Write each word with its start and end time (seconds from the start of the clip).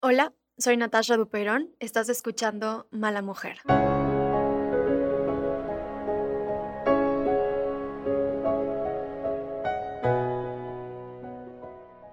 Hola, 0.00 0.34
soy 0.58 0.76
Natasha 0.76 1.16
Duperón. 1.16 1.74
Estás 1.80 2.10
escuchando 2.10 2.86
Mala 2.90 3.22
Mujer. 3.22 3.60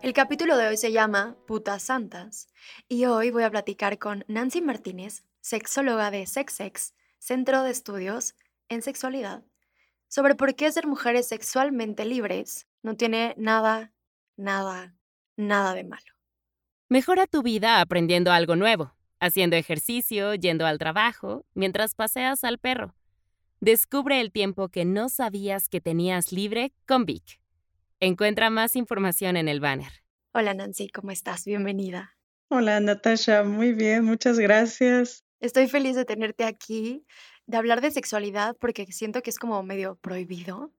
El 0.02 0.14
capítulo 0.14 0.56
de 0.56 0.70
hoy 0.70 0.78
se 0.78 0.94
llama 0.94 1.36
Putas 1.46 1.84
Santas 1.84 2.48
y 2.88 3.04
hoy 3.04 3.32
voy 3.32 3.44
a 3.44 3.52
platicar 3.52 4.00
con 4.00 4.24
Nancy 4.30 4.62
Martínez, 4.62 5.26
sexóloga 5.42 6.10
de 6.10 6.26
SexSex, 6.26 6.94
Centro 7.20 7.64
de 7.64 7.72
Estudios 7.72 8.36
en 8.70 8.82
Sexualidad, 8.82 9.44
sobre 10.08 10.36
por 10.36 10.56
qué 10.56 10.72
ser 10.72 10.88
mujeres 10.88 11.28
sexualmente 11.28 12.06
libres 12.06 12.66
no 12.82 12.96
tiene 12.96 13.36
nada, 13.38 13.92
nada, 14.38 14.96
nada 15.36 15.74
de 15.74 15.84
malo. 15.84 16.13
Mejora 16.94 17.26
tu 17.26 17.42
vida 17.42 17.82
aprendiendo 17.82 18.32
algo 18.32 18.56
nuevo, 18.56 18.94
haciendo 19.20 19.56
ejercicio, 19.56 20.36
yendo 20.36 20.68
al 20.68 20.78
trabajo, 20.78 21.44
mientras 21.56 21.96
paseas 21.96 22.44
al 22.44 22.60
perro. 22.60 22.94
Descubre 23.60 24.22
el 24.22 24.32
tiempo 24.32 24.70
que 24.70 24.86
no 24.86 25.10
sabías 25.10 25.70
que 25.70 25.82
tenías 25.82 26.32
libre 26.32 26.72
con 26.86 27.08
Vic. 27.08 27.42
Encuentra 28.00 28.52
más 28.52 28.76
información 28.76 29.38
en 29.38 29.48
el 29.48 29.60
banner. 29.60 30.04
Hola 30.34 30.54
Nancy, 30.54 30.88
¿cómo 30.88 31.10
estás? 31.10 31.46
Bienvenida. 31.46 32.16
Hola 32.50 32.80
Natasha, 32.80 33.42
muy 33.42 33.74
bien, 33.74 34.06
muchas 34.06 34.38
gracias. 34.38 35.26
Estoy 35.40 35.68
feliz 35.68 35.96
de 35.96 36.06
tenerte 36.06 36.44
aquí, 36.44 37.08
de 37.48 37.58
hablar 37.58 37.82
de 37.82 37.90
sexualidad, 37.90 38.56
porque 38.60 38.86
siento 38.92 39.24
que 39.24 39.32
es 39.32 39.40
como 39.40 39.64
medio 39.64 39.96
prohibido 39.96 40.72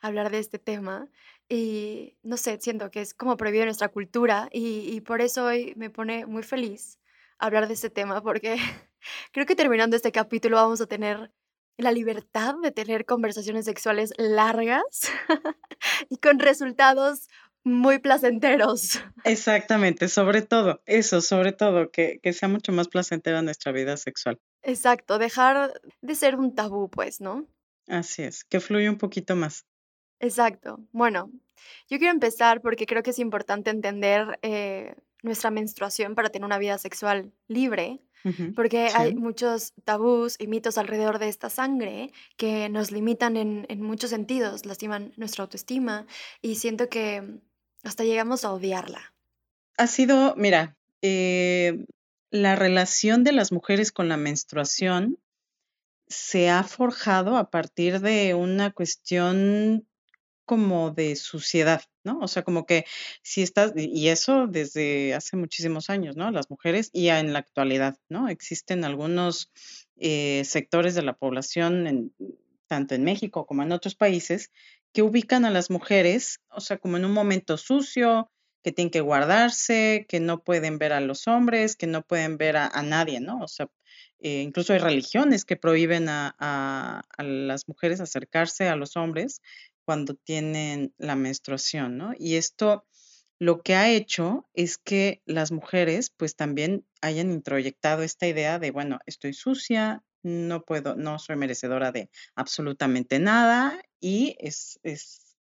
hablar 0.00 0.30
de 0.30 0.40
este 0.40 0.58
tema 0.58 1.08
y 1.52 2.16
no 2.22 2.36
sé, 2.36 2.58
siento 2.60 2.92
que 2.92 3.00
es 3.00 3.12
como 3.12 3.36
prohibido 3.36 3.64
en 3.64 3.66
nuestra 3.66 3.88
cultura 3.88 4.48
y, 4.52 5.00
por 5.00 5.20
eso 5.20 5.46
hoy 5.46 5.74
me 5.76 5.90
pone 5.90 6.24
muy 6.24 6.44
feliz 6.44 7.00
hablar 7.38 7.66
de 7.66 7.74
este 7.74 7.90
tema 7.90 8.22
porque 8.22 8.56
creo 9.32 9.46
que 9.46 9.56
terminando 9.56 9.96
este 9.96 10.12
capítulo 10.12 10.56
vamos 10.56 10.80
a 10.80 10.86
tener 10.86 11.32
la 11.76 11.90
libertad 11.90 12.54
de 12.62 12.70
tener 12.70 13.04
conversaciones 13.04 13.64
sexuales 13.64 14.12
largas 14.16 15.10
y 16.08 16.18
con 16.18 16.38
resultados 16.38 17.28
muy 17.64 17.98
placenteros. 17.98 19.02
Exactamente, 19.24 20.08
sobre 20.08 20.42
todo, 20.42 20.80
eso, 20.86 21.20
sobre 21.20 21.52
todo, 21.52 21.90
que, 21.90 22.20
que 22.22 22.32
sea 22.32 22.48
mucho 22.48 22.70
más 22.72 22.88
placentera 22.88 23.42
nuestra 23.42 23.72
vida 23.72 23.96
sexual. 23.96 24.38
Exacto, 24.62 25.18
dejar 25.18 25.80
de 26.00 26.14
ser 26.14 26.36
un 26.36 26.54
tabú, 26.54 26.88
pues, 26.88 27.20
¿no? 27.20 27.46
Así 27.88 28.22
es, 28.22 28.44
que 28.44 28.60
fluya 28.60 28.88
un 28.88 28.98
poquito 28.98 29.34
más. 29.34 29.66
Exacto. 30.20 30.80
Bueno, 30.92 31.30
yo 31.88 31.98
quiero 31.98 32.12
empezar 32.12 32.60
porque 32.60 32.86
creo 32.86 33.02
que 33.02 33.10
es 33.10 33.18
importante 33.18 33.70
entender 33.70 34.38
eh, 34.42 34.94
nuestra 35.22 35.50
menstruación 35.50 36.14
para 36.14 36.28
tener 36.28 36.44
una 36.44 36.58
vida 36.58 36.78
sexual 36.78 37.32
libre, 37.48 38.00
porque 38.54 38.90
hay 38.94 39.14
muchos 39.14 39.72
tabús 39.84 40.36
y 40.38 40.46
mitos 40.46 40.76
alrededor 40.76 41.18
de 41.18 41.28
esta 41.28 41.48
sangre 41.48 42.12
que 42.36 42.68
nos 42.68 42.90
limitan 42.90 43.38
en, 43.38 43.82
muchos 43.82 44.10
sentidos, 44.10 44.66
lastiman 44.66 45.14
nuestra 45.16 45.42
autoestima 45.44 46.06
y 46.42 46.56
siento 46.56 46.90
que 46.90 47.40
hasta 47.82 48.04
llegamos 48.04 48.44
a 48.44 48.52
odiarla. 48.52 49.14
Ha 49.78 49.86
sido, 49.86 50.34
mira, 50.36 50.76
eh, 51.00 51.86
la 52.30 52.56
relación 52.56 53.24
de 53.24 53.32
las 53.32 53.52
mujeres 53.52 53.90
con 53.90 54.10
la 54.10 54.18
menstruación 54.18 55.18
se 56.06 56.50
ha 56.50 56.62
forjado 56.62 57.36
a 57.36 57.50
partir 57.50 58.00
de 58.00 58.34
una 58.34 58.70
cuestión 58.70 59.86
como 60.50 60.90
de 60.90 61.14
suciedad, 61.14 61.80
¿no? 62.02 62.18
O 62.18 62.26
sea, 62.26 62.42
como 62.42 62.66
que 62.66 62.84
si 63.22 63.40
estás, 63.40 63.72
y 63.76 64.08
eso 64.08 64.48
desde 64.48 65.14
hace 65.14 65.36
muchísimos 65.36 65.90
años, 65.90 66.16
¿no? 66.16 66.32
Las 66.32 66.50
mujeres 66.50 66.90
y 66.92 67.06
en 67.06 67.32
la 67.32 67.38
actualidad, 67.38 67.98
¿no? 68.08 68.28
Existen 68.28 68.84
algunos 68.84 69.52
eh, 69.96 70.42
sectores 70.44 70.96
de 70.96 71.02
la 71.02 71.12
población, 71.12 72.12
tanto 72.66 72.96
en 72.96 73.04
México 73.04 73.46
como 73.46 73.62
en 73.62 73.70
otros 73.70 73.94
países, 73.94 74.50
que 74.92 75.02
ubican 75.02 75.44
a 75.44 75.50
las 75.50 75.70
mujeres, 75.70 76.40
o 76.48 76.60
sea, 76.60 76.78
como 76.78 76.96
en 76.96 77.04
un 77.04 77.12
momento 77.12 77.56
sucio, 77.56 78.28
que 78.64 78.72
tienen 78.72 78.90
que 78.90 79.02
guardarse, 79.02 80.04
que 80.08 80.18
no 80.18 80.42
pueden 80.42 80.78
ver 80.78 80.92
a 80.92 81.00
los 81.00 81.28
hombres, 81.28 81.76
que 81.76 81.86
no 81.86 82.02
pueden 82.02 82.38
ver 82.38 82.56
a, 82.56 82.82
nadie, 82.82 83.20
¿no? 83.20 83.38
O 83.38 83.46
sea, 83.46 83.68
eh, 84.18 84.42
incluso 84.42 84.72
hay 84.72 84.80
religiones 84.80 85.44
que 85.44 85.56
prohíben 85.56 86.08
a, 86.08 86.34
a, 86.40 87.22
las 87.22 87.68
mujeres 87.68 88.00
acercarse 88.00 88.68
a 88.68 88.74
los 88.74 88.96
hombres 88.96 89.42
cuando 89.84 90.14
tienen 90.14 90.94
la 90.98 91.16
menstruación, 91.16 91.96
¿no? 91.96 92.12
Y 92.16 92.36
esto 92.36 92.84
lo 93.38 93.62
que 93.62 93.74
ha 93.74 93.90
hecho 93.90 94.48
es 94.52 94.76
que 94.76 95.22
las 95.24 95.50
mujeres 95.50 96.10
pues 96.16 96.36
también 96.36 96.86
hayan 97.00 97.30
introyectado 97.30 98.02
esta 98.02 98.26
idea 98.26 98.58
de, 98.58 98.70
bueno, 98.70 98.98
estoy 99.06 99.32
sucia, 99.32 100.04
no 100.22 100.62
puedo, 100.62 100.94
no 100.94 101.18
soy 101.18 101.36
merecedora 101.36 101.90
de 101.90 102.10
absolutamente 102.34 103.18
nada 103.18 103.80
y 103.98 104.36
es, 104.38 104.78
es 104.82 105.36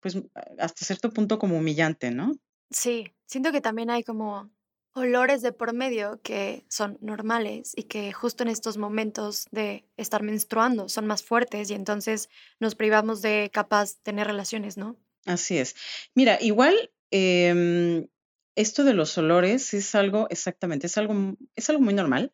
pues 0.00 0.18
hasta 0.58 0.84
cierto 0.84 1.10
punto 1.10 1.38
como 1.38 1.58
humillante, 1.58 2.10
¿no? 2.10 2.32
Sí, 2.70 3.12
siento 3.26 3.52
que 3.52 3.60
también 3.60 3.90
hay 3.90 4.04
como 4.04 4.50
olores 4.94 5.42
de 5.42 5.52
por 5.52 5.72
medio 5.72 6.20
que 6.22 6.64
son 6.68 6.98
normales 7.00 7.72
y 7.76 7.84
que 7.84 8.12
justo 8.12 8.42
en 8.42 8.48
estos 8.48 8.76
momentos 8.76 9.46
de 9.50 9.86
estar 9.96 10.22
menstruando 10.22 10.88
son 10.88 11.06
más 11.06 11.22
fuertes 11.22 11.70
y 11.70 11.74
entonces 11.74 12.28
nos 12.60 12.74
privamos 12.74 13.22
de 13.22 13.50
capaz 13.52 13.96
tener 14.02 14.26
relaciones, 14.26 14.76
¿no? 14.76 14.96
Así 15.24 15.58
es. 15.58 15.76
Mira, 16.14 16.38
igual 16.40 16.90
em, 17.10 18.08
esto 18.54 18.84
de 18.84 18.94
los 18.94 19.16
olores 19.18 19.72
es 19.74 19.94
algo, 19.94 20.26
exactamente, 20.30 20.86
es 20.86 20.98
algo, 20.98 21.36
es 21.56 21.70
algo 21.70 21.82
muy 21.82 21.94
normal. 21.94 22.32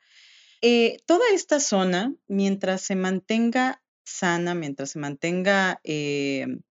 Eh, 0.60 0.98
toda 1.06 1.24
esta 1.32 1.60
zona, 1.60 2.14
mientras 2.26 2.82
se 2.82 2.96
mantenga 2.96 3.82
sana, 4.04 4.54
mientras 4.54 4.90
se 4.90 4.98
mantenga 4.98 5.80
em, 5.84 6.62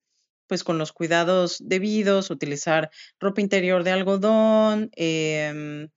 pues 0.47 0.63
con 0.63 0.77
los 0.77 0.91
cuidados 0.91 1.57
debidos, 1.63 2.29
utilizar 2.29 2.89
ropa 3.19 3.41
interior 3.41 3.83
de 3.83 3.91
algodón, 3.91 4.89
em, 4.95 5.89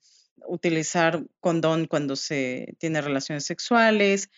utilizar 0.47 1.25
condón 1.41 1.87
cuando 1.87 2.17
se 2.17 2.75
tiene 2.79 3.01
relaciones 3.01 3.45
sexuales. 3.45 4.31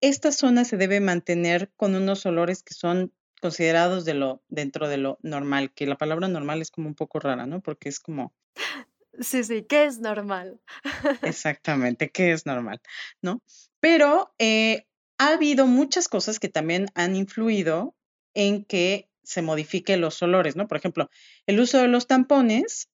esta 0.00 0.32
zona 0.32 0.64
se 0.64 0.76
debe 0.76 1.00
mantener 1.00 1.70
con 1.76 1.94
unos 1.94 2.26
olores 2.26 2.62
que 2.62 2.74
son 2.74 3.12
considerados 3.40 4.04
de 4.04 4.14
lo, 4.14 4.42
dentro 4.48 4.88
de 4.88 4.96
lo 4.96 5.18
normal, 5.22 5.72
que 5.72 5.86
la 5.86 5.96
palabra 5.96 6.28
normal 6.28 6.60
es 6.60 6.70
como 6.70 6.88
un 6.88 6.94
poco 6.94 7.20
rara, 7.20 7.46
¿no? 7.46 7.60
Porque 7.60 7.88
es 7.88 8.00
como... 8.00 8.32
Sí, 9.20 9.42
sí, 9.42 9.64
¿qué 9.68 9.84
es 9.84 9.98
normal? 9.98 10.60
Exactamente, 11.22 12.10
¿qué 12.10 12.32
es 12.32 12.46
normal? 12.46 12.80
¿No? 13.22 13.42
Pero 13.80 14.32
eh, 14.38 14.86
ha 15.18 15.32
habido 15.32 15.66
muchas 15.66 16.08
cosas 16.08 16.38
que 16.38 16.48
también 16.48 16.86
han 16.94 17.16
influido 17.16 17.94
en 18.38 18.64
que 18.64 19.08
se 19.24 19.42
modifiquen 19.42 20.00
los 20.00 20.22
olores, 20.22 20.54
¿no? 20.54 20.68
Por 20.68 20.78
ejemplo, 20.78 21.10
el 21.46 21.58
uso 21.58 21.78
de 21.78 21.88
los 21.88 22.06
tampones, 22.06 22.88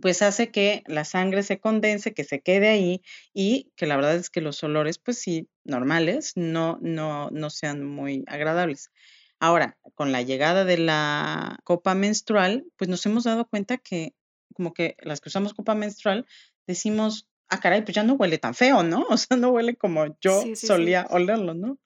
pues 0.00 0.22
hace 0.22 0.52
que 0.52 0.84
la 0.86 1.04
sangre 1.04 1.42
se 1.42 1.58
condense, 1.58 2.14
que 2.14 2.22
se 2.22 2.40
quede 2.40 2.68
ahí 2.68 3.02
y 3.34 3.72
que 3.74 3.86
la 3.86 3.96
verdad 3.96 4.14
es 4.14 4.30
que 4.30 4.40
los 4.40 4.62
olores, 4.62 4.98
pues 4.98 5.18
sí, 5.18 5.48
normales, 5.64 6.34
no, 6.36 6.78
no, 6.82 7.30
no 7.32 7.50
sean 7.50 7.84
muy 7.84 8.22
agradables. 8.28 8.92
Ahora, 9.40 9.76
con 9.96 10.12
la 10.12 10.22
llegada 10.22 10.64
de 10.64 10.78
la 10.78 11.58
copa 11.64 11.96
menstrual, 11.96 12.64
pues 12.76 12.88
nos 12.88 13.04
hemos 13.06 13.24
dado 13.24 13.48
cuenta 13.48 13.76
que 13.76 14.14
como 14.54 14.72
que 14.72 14.96
las 15.00 15.20
que 15.20 15.30
usamos 15.30 15.52
copa 15.52 15.74
menstrual 15.74 16.26
decimos, 16.68 17.26
ah, 17.48 17.58
caray, 17.58 17.82
pues 17.82 17.96
ya 17.96 18.04
no 18.04 18.14
huele 18.14 18.38
tan 18.38 18.54
feo, 18.54 18.84
¿no? 18.84 19.04
O 19.10 19.16
sea, 19.16 19.36
no 19.36 19.50
huele 19.50 19.74
como 19.74 20.16
yo 20.20 20.44
solía 20.54 21.08
olerlo, 21.10 21.54
¿no? 21.54 21.80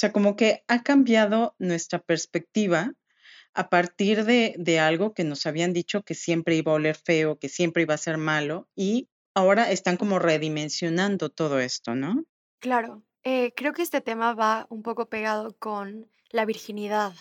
O 0.00 0.06
sea, 0.08 0.12
como 0.12 0.34
que 0.34 0.64
ha 0.66 0.82
cambiado 0.82 1.54
nuestra 1.58 1.98
perspectiva 1.98 2.94
a 3.52 3.68
partir 3.68 4.24
de, 4.24 4.54
de, 4.56 4.80
algo 4.80 5.12
que 5.12 5.24
nos 5.24 5.44
habían 5.44 5.74
dicho 5.74 6.04
que 6.04 6.14
siempre 6.14 6.56
iba 6.56 6.72
a 6.72 6.76
oler 6.76 6.96
feo, 6.96 7.38
que 7.38 7.50
siempre 7.50 7.82
iba 7.82 7.92
a 7.92 7.98
ser 7.98 8.16
malo, 8.16 8.66
y 8.74 9.10
ahora 9.34 9.70
están 9.70 9.98
como 9.98 10.18
redimensionando 10.18 11.28
todo 11.28 11.60
esto, 11.60 11.94
¿no? 11.94 12.24
Claro, 12.60 13.02
eh, 13.24 13.52
creo 13.54 13.74
que 13.74 13.82
este 13.82 14.00
tema 14.00 14.32
va 14.32 14.66
un 14.70 14.82
poco 14.82 15.10
pegado 15.10 15.54
con 15.58 16.08
la 16.30 16.46
virginidad, 16.46 17.12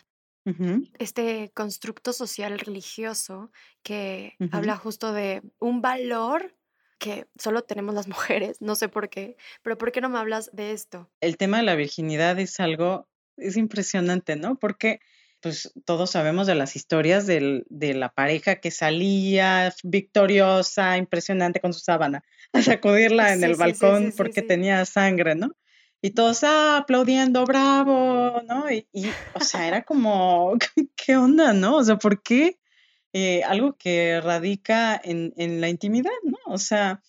este 1.00 1.52
constructo 1.54 2.14
social 2.14 2.58
religioso 2.58 3.52
que 3.84 4.38
habla 4.52 4.78
justo 4.78 5.12
de 5.12 5.44
un 5.60 5.82
valor 5.82 6.56
que 7.00 7.26
solo 7.38 7.64
tenemos 7.64 7.96
las 7.96 8.08
mujeres, 8.08 8.62
no 8.62 8.76
sé 8.76 8.90
por 8.90 9.10
qué, 9.10 9.38
pero 9.64 9.78
¿por 9.78 9.92
qué 9.92 10.02
no 10.02 10.10
me 10.10 10.20
hablas 10.20 10.52
de 10.54 10.74
esto? 10.74 11.10
El 11.22 11.38
tema 11.38 11.58
de 11.58 11.64
la 11.64 11.76
virginidad 11.76 12.38
es 12.40 12.60
algo, 12.60 13.08
es 13.38 13.58
impresionante, 13.58 14.36
¿no? 14.36 14.60
Porque 14.60 15.00
pues 15.42 15.72
todos 15.86 16.12
sabemos 16.12 16.48
de 16.48 16.56
las 16.56 16.76
historias 16.76 17.26
de 17.26 17.64
la 17.70 18.10
pareja 18.10 18.58
que 18.58 18.72
salía 18.72 19.74
victoriosa, 19.84 20.98
impresionante 20.98 21.62
con 21.62 21.74
su 21.74 21.80
sábana, 21.80 22.24
a 22.54 22.62
sacudirla 22.62 23.34
en 23.34 23.44
el 23.44 23.56
balcón 23.56 24.14
porque 24.16 24.42
tenía 24.42 24.86
sangre, 24.86 25.36
¿no? 25.36 25.56
Y 26.02 26.12
todos 26.12 26.44
ah, 26.44 26.78
aplaudiendo, 26.78 27.46
bravo, 27.46 28.42
¿no? 28.48 28.72
Y, 28.72 28.88
y, 28.94 29.10
o 29.34 29.42
sea, 29.42 29.68
era 29.68 29.84
como, 29.84 30.58
¿qué 30.96 31.18
onda, 31.18 31.52
no? 31.54 31.78
O 31.78 31.84
sea, 31.84 31.98
¿por 31.98 32.22
qué? 32.22 32.58
Eh, 33.14 33.44
algo 33.44 33.76
que 33.78 34.22
radica 34.22 35.00
en, 35.04 35.34
en 35.38 35.62
la 35.62 35.70
intimidad, 35.70 36.12
¿no? 36.24 36.38
O 36.46 36.58
sea, 36.58 37.02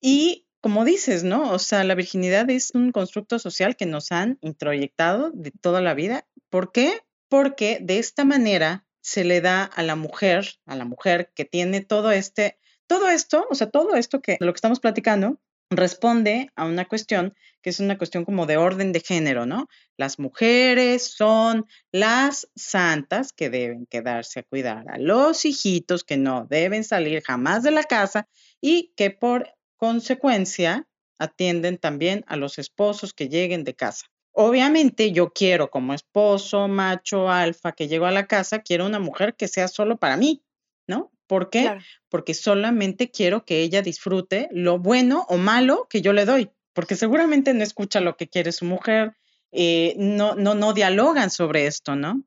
y 0.00 0.46
como 0.60 0.84
dices, 0.84 1.22
¿no? 1.22 1.52
O 1.52 1.58
sea, 1.58 1.84
la 1.84 1.94
virginidad 1.94 2.50
es 2.50 2.72
un 2.74 2.90
constructo 2.90 3.38
social 3.38 3.76
que 3.76 3.86
nos 3.86 4.10
han 4.10 4.38
introyectado 4.40 5.30
de 5.30 5.52
toda 5.52 5.80
la 5.80 5.94
vida. 5.94 6.26
¿Por 6.50 6.72
qué? 6.72 7.02
Porque 7.28 7.78
de 7.80 7.98
esta 7.98 8.24
manera 8.24 8.86
se 9.00 9.22
le 9.22 9.40
da 9.40 9.62
a 9.62 9.84
la 9.84 9.94
mujer, 9.94 10.58
a 10.66 10.74
la 10.74 10.84
mujer 10.84 11.30
que 11.34 11.44
tiene 11.44 11.80
todo 11.80 12.10
este, 12.10 12.58
todo 12.88 13.08
esto, 13.08 13.46
o 13.50 13.54
sea, 13.54 13.70
todo 13.70 13.94
esto 13.94 14.20
que 14.20 14.36
lo 14.40 14.52
que 14.52 14.56
estamos 14.56 14.80
platicando, 14.80 15.40
responde 15.70 16.50
a 16.54 16.64
una 16.64 16.86
cuestión 16.86 17.34
que 17.62 17.70
es 17.70 17.80
una 17.80 17.98
cuestión 17.98 18.24
como 18.24 18.46
de 18.46 18.56
orden 18.56 18.92
de 18.92 19.00
género, 19.00 19.44
¿no? 19.44 19.66
Las 19.96 20.20
mujeres 20.20 21.16
son 21.16 21.66
las 21.90 22.48
santas 22.54 23.32
que 23.32 23.50
deben 23.50 23.86
quedarse 23.86 24.38
a 24.40 24.42
cuidar 24.44 24.84
a 24.88 24.98
los 24.98 25.44
hijitos 25.44 26.04
que 26.04 26.16
no 26.16 26.46
deben 26.48 26.84
salir 26.84 27.22
jamás 27.22 27.64
de 27.64 27.72
la 27.72 27.82
casa 27.82 28.28
y 28.60 28.92
que 28.96 29.10
por 29.10 29.50
consecuencia 29.76 30.86
atienden 31.18 31.78
también 31.78 32.24
a 32.28 32.36
los 32.36 32.58
esposos 32.58 33.12
que 33.12 33.28
lleguen 33.28 33.64
de 33.64 33.74
casa. 33.74 34.06
Obviamente 34.32 35.12
yo 35.12 35.32
quiero 35.32 35.70
como 35.70 35.94
esposo, 35.94 36.68
macho, 36.68 37.30
alfa, 37.30 37.72
que 37.72 37.88
llego 37.88 38.06
a 38.06 38.12
la 38.12 38.26
casa, 38.26 38.60
quiero 38.60 38.86
una 38.86 39.00
mujer 39.00 39.34
que 39.34 39.48
sea 39.48 39.66
solo 39.66 39.96
para 39.96 40.16
mí, 40.16 40.44
¿no? 40.86 41.10
¿Por 41.26 41.50
qué? 41.50 41.78
Porque 42.08 42.34
solamente 42.34 43.10
quiero 43.10 43.44
que 43.44 43.62
ella 43.62 43.82
disfrute 43.82 44.48
lo 44.52 44.78
bueno 44.78 45.26
o 45.28 45.36
malo 45.36 45.86
que 45.90 46.00
yo 46.00 46.12
le 46.12 46.24
doy, 46.24 46.50
porque 46.72 46.94
seguramente 46.94 47.52
no 47.54 47.62
escucha 47.62 48.00
lo 48.00 48.16
que 48.16 48.28
quiere 48.28 48.52
su 48.52 48.64
mujer, 48.64 49.16
eh, 49.52 49.94
no, 49.96 50.34
no, 50.34 50.54
no 50.54 50.72
dialogan 50.72 51.30
sobre 51.30 51.66
esto, 51.66 51.96
¿no? 51.96 52.22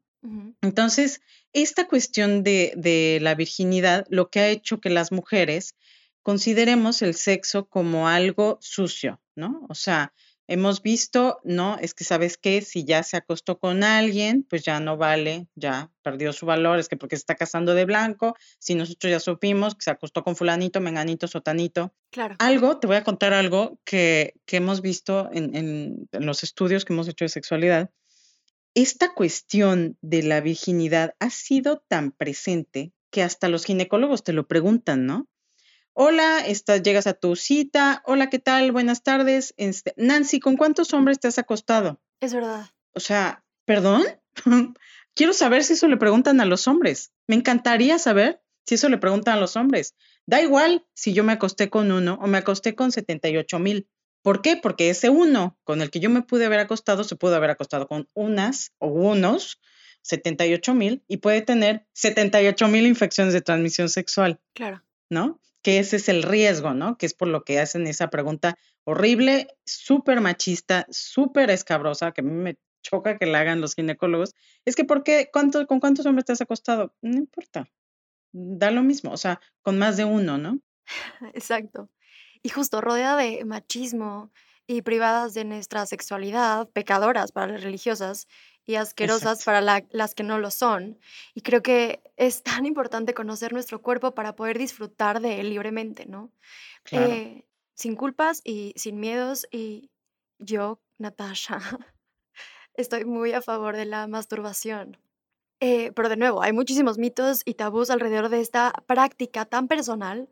Entonces, 0.62 1.22
esta 1.54 1.88
cuestión 1.88 2.44
de, 2.44 2.74
de 2.75 3.19
la 3.22 3.36
virginidad, 3.36 4.06
lo 4.10 4.30
que 4.30 4.42
ha 4.42 4.50
hecho 4.50 4.81
que 4.81 4.90
las 4.90 5.13
mujeres 5.13 5.75
consideremos 6.24 7.02
el 7.02 7.16
sexo 7.16 7.69
como 7.69 8.10
algo 8.10 8.57
sucio, 8.62 9.22
¿no? 9.36 9.66
O 9.69 9.75
sea, 9.75 10.13
hemos 10.50 10.81
visto, 10.81 11.40
no, 11.44 11.78
es 11.80 11.94
que 11.94 12.04
sabes 12.04 12.38
qué, 12.38 12.62
si 12.62 12.84
ya 12.84 13.04
se 13.04 13.16
acostó 13.18 13.60
con 13.60 13.84
alguien, 13.84 14.44
pues 14.50 14.63
ya 14.63 14.80
no 14.80 14.98
vale, 14.98 15.48
ya 15.56 15.92
perdió 16.01 16.34
su 16.34 16.46
valor, 16.46 16.80
es 16.80 16.90
que 16.90 16.98
porque 16.98 17.16
se 17.16 17.22
está 17.22 17.36
casando 17.36 17.75
de 17.75 17.86
blanco, 17.86 18.36
si 18.57 18.75
nosotros 18.75 19.12
ya 19.12 19.19
supimos 19.19 19.75
que 19.75 19.84
se 19.84 19.92
acostó 19.92 20.24
con 20.24 20.36
fulanito, 20.36 20.81
menganito, 20.81 21.28
sotanito. 21.28 21.94
Claro. 22.10 22.36
Algo, 22.40 22.80
te 22.80 22.88
voy 22.88 22.98
a 22.98 23.04
contar 23.04 23.34
algo 23.34 23.80
que, 23.86 24.34
que 24.46 24.57
hemos 24.57 24.81
visto 24.81 25.30
en, 25.31 25.56
en, 25.56 26.10
en 26.12 26.25
los 26.25 26.44
estudios 26.44 26.84
que 26.84 26.94
hemos 26.94 27.07
hecho 27.07 27.25
de 27.25 27.30
sexualidad. 27.30 27.92
Esta 28.74 29.13
cuestión 29.13 29.98
de 30.02 30.24
la 30.24 30.42
virginidad 30.42 31.16
ha 31.19 31.30
sido 31.30 31.84
tan 31.88 32.12
presente 32.12 32.92
que 33.12 33.24
hasta 33.24 33.50
los 33.50 33.66
ginecólogos 33.66 34.24
te 34.24 34.34
lo 34.34 34.48
preguntan, 34.48 35.06
¿no? 35.06 35.28
Hola, 35.94 36.39
estás, 36.45 36.81
llegas 36.83 37.07
a 37.07 37.13
tu 37.13 37.36
cita. 37.36 38.01
Hola, 38.06 38.30
¿qué 38.30 38.39
tal? 38.39 38.71
Buenas 38.71 39.03
tardes. 39.03 39.53
Este, 39.57 39.94
Nancy, 39.97 40.39
¿con 40.39 40.56
cuántos 40.56 40.94
hombres 40.94 41.19
te 41.19 41.27
has 41.27 41.39
acostado? 41.39 42.00
Es 42.21 42.33
verdad. 42.33 42.69
O 42.94 43.00
sea, 43.00 43.44
¿perdón? 43.65 44.03
Quiero 45.15 45.33
saber 45.33 45.63
si 45.63 45.74
eso 45.74 45.88
le 45.88 45.97
preguntan 45.97 46.39
a 46.39 46.45
los 46.45 46.68
hombres. 46.68 47.12
Me 47.27 47.36
encantaría 47.36 48.00
saber 48.00 48.41
si 48.65 48.75
eso 48.75 48.88
le 48.88 48.97
preguntan 48.97 49.38
a 49.38 49.39
los 49.41 49.56
hombres. 49.56 49.95
Da 50.25 50.41
igual 50.41 50.86
si 50.94 51.13
yo 51.13 51.24
me 51.24 51.33
acosté 51.33 51.69
con 51.69 51.92
uno 51.92 52.18
o 52.21 52.27
me 52.27 52.38
acosté 52.38 52.75
con 52.75 52.92
78 52.92 53.59
mil. 53.59 53.89
¿Por 54.21 54.42
qué? 54.42 54.57
Porque 54.57 54.89
ese 54.89 55.09
uno 55.09 55.57
con 55.63 55.81
el 55.81 55.92
que 55.92 56.00
yo 56.00 56.09
me 56.09 56.21
pude 56.21 56.45
haber 56.45 56.59
acostado 56.59 57.03
se 57.03 57.15
pudo 57.15 57.35
haber 57.35 57.50
acostado 57.50 57.88
con 57.88 58.07
unas 58.13 58.74
o 58.77 58.88
unos 58.88 59.59
78 60.03 60.74
mil 60.74 61.03
y 61.07 61.18
puede 61.18 61.42
tener 61.42 61.85
78 61.94 62.68
mil 62.68 62.85
infecciones 62.85 63.33
de 63.33 63.42
transmisión 63.42 63.89
sexual. 63.89 64.39
Claro. 64.53 64.83
¿No? 65.09 65.39
Que 65.61 65.79
ese 65.79 65.97
es 65.97 66.09
el 66.09 66.23
riesgo, 66.23 66.73
¿no? 66.73 66.97
Que 66.97 67.06
es 67.06 67.13
por 67.13 67.27
lo 67.27 67.44
que 67.44 67.59
hacen 67.59 67.88
esa 67.88 68.09
pregunta 68.09 68.57
horrible, 68.83 69.47
súper 69.65 70.21
machista, 70.21 70.85
súper 70.89 71.50
escabrosa, 71.50 72.11
que 72.11 72.21
a 72.21 72.23
mí 72.23 72.31
me 72.31 72.57
choca 72.81 73.17
que 73.17 73.25
la 73.25 73.39
hagan 73.41 73.61
los 73.61 73.75
ginecólogos. 73.75 74.35
Es 74.65 74.75
que, 74.75 74.85
¿por 74.85 75.03
qué? 75.03 75.29
¿Cuánto, 75.31 75.65
¿Con 75.67 75.79
cuántos 75.79 76.06
hombres 76.06 76.25
te 76.25 76.33
has 76.33 76.41
acostado? 76.41 76.94
No 77.01 77.17
importa. 77.17 77.69
Da 78.31 78.71
lo 78.71 78.83
mismo, 78.83 79.11
o 79.11 79.17
sea, 79.17 79.41
con 79.61 79.77
más 79.77 79.97
de 79.97 80.06
uno, 80.06 80.38
¿no? 80.38 80.59
Exacto. 81.33 81.89
Y 82.41 82.50
justo 82.50 82.79
rodeada 82.81 83.17
de 83.17 83.44
machismo 83.44 84.31
y 84.65 84.81
privadas 84.81 85.33
de 85.33 85.45
nuestra 85.45 85.85
sexualidad, 85.85 86.69
pecadoras 86.69 87.31
para 87.31 87.53
las 87.53 87.63
religiosas, 87.63 88.27
y 88.69 88.75
asquerosas 88.75 89.44
para 89.45 89.62
las 89.89 90.13
que 90.13 90.21
no 90.21 90.38
lo 90.38 90.51
son. 90.51 91.00
Y 91.33 91.42
creo 91.42 91.63
que 91.63 92.04
es 92.18 92.44
tan 92.44 92.68
importante 92.68 93.16
conocer 93.16 93.51
nuestro 93.51 93.81
cuerpo 93.81 94.13
para 94.13 94.36
poder 94.36 94.60
disfrutar 94.60 95.21
de 95.21 95.39
él 95.39 95.50
libremente, 95.50 96.06
¿no? 96.06 96.31
Eh, 96.92 97.48
sin 97.74 97.95
culpas 97.95 98.42
y 98.44 98.74
sin 98.75 99.00
miedos. 99.00 99.48
Y 99.51 99.89
yo, 100.38 100.80
Natasha, 101.00 101.57
estoy 102.75 103.06
muy 103.06 103.33
a 103.33 103.42
favor 103.42 103.75
de 103.75 103.86
la 103.86 104.06
masturbación. 104.06 105.00
Eh, 105.60 105.92
pero 105.94 106.07
de 106.07 106.18
nuevo, 106.18 106.44
hay 106.44 106.54
muchísimos 106.54 107.00
mitos 107.00 107.42
y 107.45 107.56
tabús 107.56 107.89
alrededor 107.89 108.30
de 108.30 108.39
esta 108.39 108.71
práctica 108.86 109.45
tan 109.45 109.68
personal, 109.68 110.30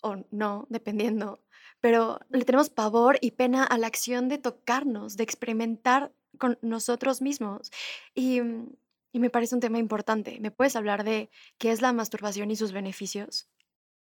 o 0.00 0.24
no, 0.30 0.68
dependiendo, 0.70 1.40
pero 1.80 2.20
le 2.28 2.44
tenemos 2.44 2.70
pavor 2.70 3.18
y 3.20 3.32
pena 3.32 3.64
a 3.64 3.78
la 3.78 3.88
acción 3.88 4.28
de 4.28 4.38
tocarnos, 4.38 5.16
de 5.16 5.24
experimentar 5.24 6.12
con 6.40 6.58
nosotros 6.62 7.22
mismos. 7.22 7.70
Y, 8.14 8.40
mm, 8.40 8.72
y 9.12 9.20
me 9.20 9.30
parece 9.30 9.54
un 9.54 9.60
tema 9.60 9.78
importante. 9.78 10.38
¿Me 10.40 10.50
puedes 10.50 10.74
hablar 10.74 11.04
de 11.04 11.30
qué 11.58 11.70
es 11.70 11.80
la 11.80 11.92
masturbación 11.92 12.50
y 12.50 12.56
sus 12.56 12.72
beneficios? 12.72 13.48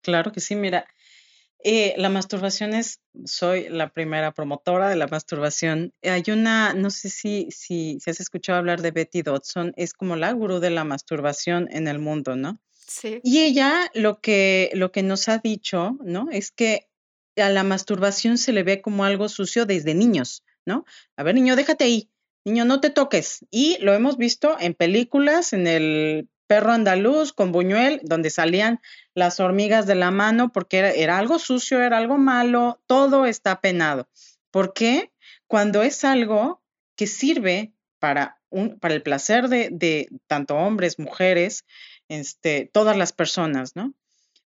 Claro 0.02 0.32
que 0.32 0.40
sí, 0.40 0.56
mira, 0.56 0.86
eh, 1.64 1.94
la 1.96 2.08
masturbación 2.08 2.74
es, 2.74 3.00
soy 3.24 3.68
la 3.68 3.90
primera 3.90 4.32
promotora 4.32 4.88
de 4.88 4.96
la 4.96 5.06
masturbación. 5.06 5.94
Hay 6.02 6.24
una, 6.28 6.74
no 6.74 6.90
sé 6.90 7.08
si, 7.08 7.48
si, 7.50 7.98
si 8.00 8.10
has 8.10 8.20
escuchado 8.20 8.58
hablar 8.58 8.82
de 8.82 8.90
Betty 8.90 9.22
Dodson, 9.22 9.72
es 9.76 9.92
como 9.92 10.16
la 10.16 10.32
gurú 10.32 10.58
de 10.58 10.70
la 10.70 10.84
masturbación 10.84 11.68
en 11.70 11.86
el 11.86 12.00
mundo, 12.00 12.34
¿no? 12.34 12.60
Sí. 12.86 13.20
Y 13.22 13.40
ella 13.40 13.90
lo 13.94 14.20
que, 14.20 14.70
lo 14.74 14.90
que 14.90 15.02
nos 15.02 15.28
ha 15.28 15.38
dicho, 15.38 15.96
¿no? 16.02 16.28
Es 16.30 16.50
que 16.50 16.88
a 17.36 17.48
la 17.48 17.62
masturbación 17.62 18.38
se 18.38 18.52
le 18.52 18.64
ve 18.64 18.82
como 18.82 19.04
algo 19.04 19.28
sucio 19.28 19.64
desde 19.64 19.94
niños, 19.94 20.44
¿no? 20.66 20.84
A 21.16 21.22
ver, 21.22 21.36
niño, 21.36 21.56
déjate 21.56 21.84
ahí, 21.84 22.10
niño, 22.44 22.64
no 22.64 22.80
te 22.80 22.90
toques. 22.90 23.44
Y 23.50 23.78
lo 23.80 23.92
hemos 23.94 24.16
visto 24.16 24.56
en 24.58 24.74
películas, 24.74 25.52
en 25.52 25.66
el 25.66 26.28
perro 26.46 26.72
andaluz 26.72 27.32
con 27.32 27.52
Buñuel, 27.52 28.00
donde 28.02 28.30
salían 28.30 28.80
las 29.14 29.40
hormigas 29.40 29.86
de 29.86 29.94
la 29.94 30.10
mano 30.10 30.52
porque 30.52 30.92
era, 30.96 31.18
algo 31.18 31.38
sucio, 31.38 31.82
era 31.82 31.98
algo 31.98 32.18
malo, 32.18 32.82
todo 32.86 33.26
está 33.26 33.60
penado. 33.60 34.08
¿Por 34.50 34.74
qué? 34.74 35.12
Cuando 35.46 35.82
es 35.82 36.04
algo 36.04 36.62
que 36.96 37.06
sirve 37.06 37.72
para, 37.98 38.40
para 38.80 38.94
el 38.94 39.02
placer 39.02 39.48
de, 39.48 39.70
de 39.72 40.08
tanto 40.26 40.56
hombres, 40.56 40.98
mujeres, 40.98 41.64
este, 42.08 42.68
todas 42.70 42.96
las 42.96 43.12
personas, 43.12 43.74
¿no? 43.74 43.94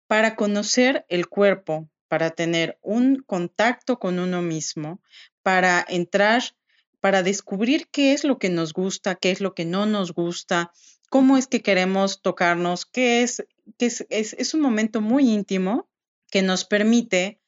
Para 0.07 0.35
conocer 0.35 1.05
el 1.09 1.27
cuerpo, 1.27 1.89
para 2.07 2.29
tener 2.29 2.77
un 2.81 3.23
contacto 3.25 3.97
con 3.97 4.19
uno 4.19 4.41
mismo, 4.41 5.01
para 5.41 5.83
entrar, 5.87 6.43
para 7.05 7.21
descubrir 7.21 7.87
qué 7.91 8.13
es 8.13 8.23
lo 8.23 8.39
que 8.39 8.49
nos 8.49 8.73
gusta, 8.73 9.13
qué 9.13 9.29
es 9.29 9.39
lo 9.39 9.53
que 9.53 9.63
no 9.63 9.85
nos 9.85 10.11
gusta, 10.11 10.71
cómo 11.11 11.37
es 11.37 11.45
que 11.45 11.61
queremos 11.61 12.23
tocarnos, 12.23 12.87
qué 12.87 13.21
es, 13.21 13.45
qué 13.77 13.85
es, 13.85 14.07
es, 14.09 14.53
un 14.55 14.61
momento 14.61 15.01
muy 15.01 15.29
íntimo 15.29 15.87
que 16.31 16.41
nos 16.41 16.65
permite 16.65 17.39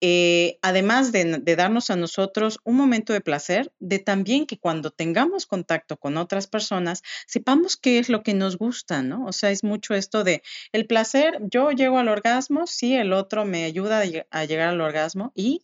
eh, 0.00 0.58
además 0.60 1.12
de, 1.12 1.38
de, 1.38 1.54
darnos 1.54 1.90
a 1.90 1.94
nosotros 1.94 2.58
un 2.64 2.74
momento 2.74 3.12
de 3.12 3.20
placer, 3.20 3.72
de 3.78 4.00
también 4.00 4.44
que 4.44 4.58
cuando 4.58 4.90
tengamos 4.90 5.46
contacto 5.46 5.98
con 5.98 6.16
otras 6.16 6.48
personas, 6.48 7.04
sepamos 7.28 7.76
qué 7.76 8.00
es 8.00 8.08
lo 8.08 8.24
que 8.24 8.34
nos 8.34 8.58
gusta, 8.58 9.02
¿no? 9.02 9.24
O 9.26 9.32
sea, 9.32 9.52
es 9.52 9.62
mucho 9.62 9.94
esto 9.94 10.24
de 10.24 10.42
el 10.72 10.88
placer, 10.88 11.38
yo 11.42 11.70
llego 11.70 12.00
al 12.00 12.08
orgasmo, 12.08 12.66
sí, 12.66 12.96
el 12.96 13.12
otro 13.12 13.44
me 13.44 13.66
ayuda 13.66 14.02
a 14.30 14.44
llegar 14.46 14.68
al 14.70 14.80
orgasmo 14.80 15.30
y 15.36 15.62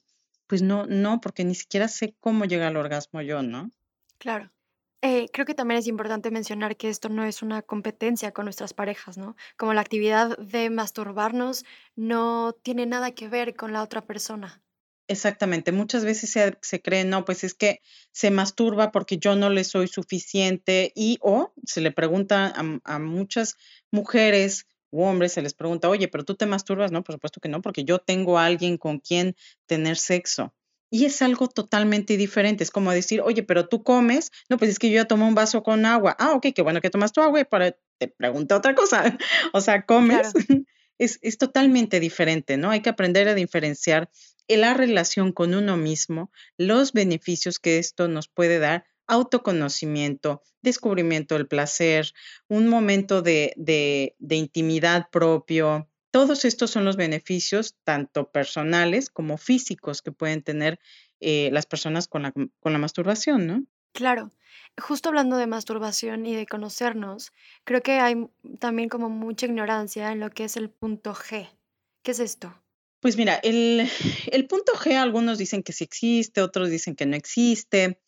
pues 0.53 0.61
no, 0.61 0.85
no, 0.85 1.19
porque 1.23 1.47
ni 1.47 1.55
siquiera 1.55 1.89
sé 1.89 2.15
cómo 2.21 2.45
llegar 2.45 2.69
al 2.69 2.77
orgasmo 2.77 3.23
yo, 3.23 3.43
¿no? 3.43 3.71
Claro. 4.19 4.53
Eh, 5.01 5.31
creo 5.33 5.47
que 5.47 5.55
también 5.55 5.79
es 5.79 5.87
importante 5.87 6.31
mencionar 6.31 6.77
que 6.77 6.91
esto 6.91 7.09
no 7.09 7.25
es 7.25 7.41
una 7.41 7.63
competencia 7.63 8.33
con 8.33 8.45
nuestras 8.45 8.75
parejas, 8.75 9.17
¿no? 9.17 9.35
Como 9.57 9.73
la 9.73 9.81
actividad 9.81 10.37
de 10.37 10.69
masturbarnos 10.69 11.65
no 11.97 12.55
tiene 12.63 12.85
nada 12.85 13.13
que 13.13 13.29
ver 13.29 13.57
con 13.57 13.73
la 13.73 13.83
otra 13.83 14.03
persona. 14.03 14.63
Exactamente, 15.09 15.73
muchas 15.73 16.05
veces 16.05 16.29
se, 16.29 16.59
se 16.61 16.83
cree, 16.83 17.07
no, 17.07 17.25
pues 17.25 17.45
es 17.45 17.55
que 17.55 17.81
se 18.11 18.31
masturba 18.31 18.93
porque 18.93 19.17
yo 19.17 19.35
no 19.35 19.49
le 19.49 19.65
soy 19.65 19.89
suficiente 19.89 20.93
y 20.95 21.17
o 21.23 21.55
se 21.65 21.81
le 21.81 21.93
pregunta 21.93 22.53
a, 22.55 22.95
a 22.95 22.99
muchas 22.99 23.57
mujeres 23.91 24.67
u 24.93 25.03
hombres, 25.03 25.33
se 25.33 25.43
les 25.43 25.55
pregunta, 25.55 25.89
oye, 25.89 26.07
pero 26.07 26.25
tú 26.25 26.37
te 26.37 26.47
masturbas, 26.47 26.93
no, 26.93 27.03
por 27.03 27.15
supuesto 27.17 27.41
que 27.41 27.49
no, 27.49 27.61
porque 27.63 27.85
yo 27.85 27.99
tengo 27.99 28.39
a 28.39 28.47
alguien 28.47 28.79
con 28.79 29.01
quien 29.01 29.35
tener 29.67 29.97
sexo. 29.97 30.55
y 30.95 31.07
es 31.07 31.23
algo 31.23 31.49
totalmente 31.49 32.19
diferente. 32.19 32.63
Es 32.63 32.71
como 32.71 32.93
decir, 32.93 33.23
oye, 33.23 33.43
pero 33.43 33.67
tú 33.67 33.83
comes, 33.83 34.31
no, 34.51 34.59
pues 34.59 34.71
es 34.71 34.79
que 34.79 34.91
yo 34.91 34.97
ya 34.97 35.07
tomo 35.07 35.27
un 35.27 35.35
vaso 35.35 35.63
con 35.63 35.87
agua. 35.87 36.15
Ah, 36.19 36.33
ok, 36.35 36.49
qué 36.55 36.63
bueno 36.63 36.83
que 36.83 36.91
tomas 36.91 37.13
tu 37.13 37.23
agua 37.23 37.41
y 37.41 37.45
para, 37.45 37.75
te 37.99 38.09
pregunto 38.09 38.55
otra 38.57 38.75
cosa. 38.75 39.19
o 39.55 39.61
sea, 39.61 39.85
comes. 39.87 40.33
Es, 40.99 41.19
es 41.23 41.37
totalmente 41.37 41.99
diferente, 41.99 42.57
¿no? 42.59 42.71
Hay 42.71 42.81
que 42.81 42.91
aprender 42.91 43.27
a 43.27 43.35
diferenciar 43.35 44.09
la 44.57 44.75
relación 44.75 45.33
con 45.33 45.55
uno 45.55 45.77
mismo, 45.77 46.31
los 46.57 46.93
beneficios 46.93 47.59
que 47.59 47.79
esto 47.79 48.09
nos 48.09 48.29
puede 48.29 48.59
dar, 48.59 48.85
autoconocimiento, 49.07 50.43
descubrimiento 50.63 51.35
del 51.35 51.49
placer, 51.49 52.13
un 52.49 52.69
momento 52.69 53.23
de, 53.23 53.53
de, 53.57 54.17
de 54.19 54.37
intimidad 54.37 55.09
propio, 55.11 55.89
todos 56.13 56.45
estos 56.45 56.71
son 56.71 56.85
los 56.85 56.97
beneficios, 56.97 57.75
tanto 57.85 58.31
personales 58.31 59.09
como 59.09 59.39
físicos, 59.39 60.03
que 60.03 60.13
pueden 60.13 60.43
tener 60.43 60.79
eh, 61.21 61.49
las 61.53 61.65
personas 61.65 62.07
con 62.07 62.23
la, 62.23 62.33
con 62.61 62.73
la 62.73 62.79
masturbación, 62.79 63.47
¿no? 63.47 63.65
Claro. 63.93 64.31
Justo 64.79 65.09
hablando 65.09 65.37
de 65.39 65.47
masturbación 65.47 66.27
y 66.27 66.35
de 66.35 66.47
conocernos, 66.47 67.33
creo 67.65 67.83
que 67.83 67.93
hay 67.93 68.29
también 68.59 68.91
como 68.91 69.09
mucha 69.09 69.47
ignorancia 69.47 70.13
en 70.13 70.21
lo 70.21 70.31
que 70.31 70.45
es 70.45 70.57
el 70.57 70.69
punto 70.69 71.15
G. 71.15 71.49
¿Qué 72.03 72.11
es 72.11 72.21
esto? 72.21 72.63
Pues 73.01 73.17
mira, 73.17 73.37
el, 73.43 73.89
el 74.31 74.47
punto 74.47 74.73
G, 74.75 74.97
algunos 74.97 75.39
dicen 75.39 75.63
que 75.63 75.73
sí 75.73 75.85
existe, 75.85 76.43
otros 76.43 76.69
dicen 76.69 76.95
que 76.95 77.07
no 77.07 77.17
existe. 77.17 78.01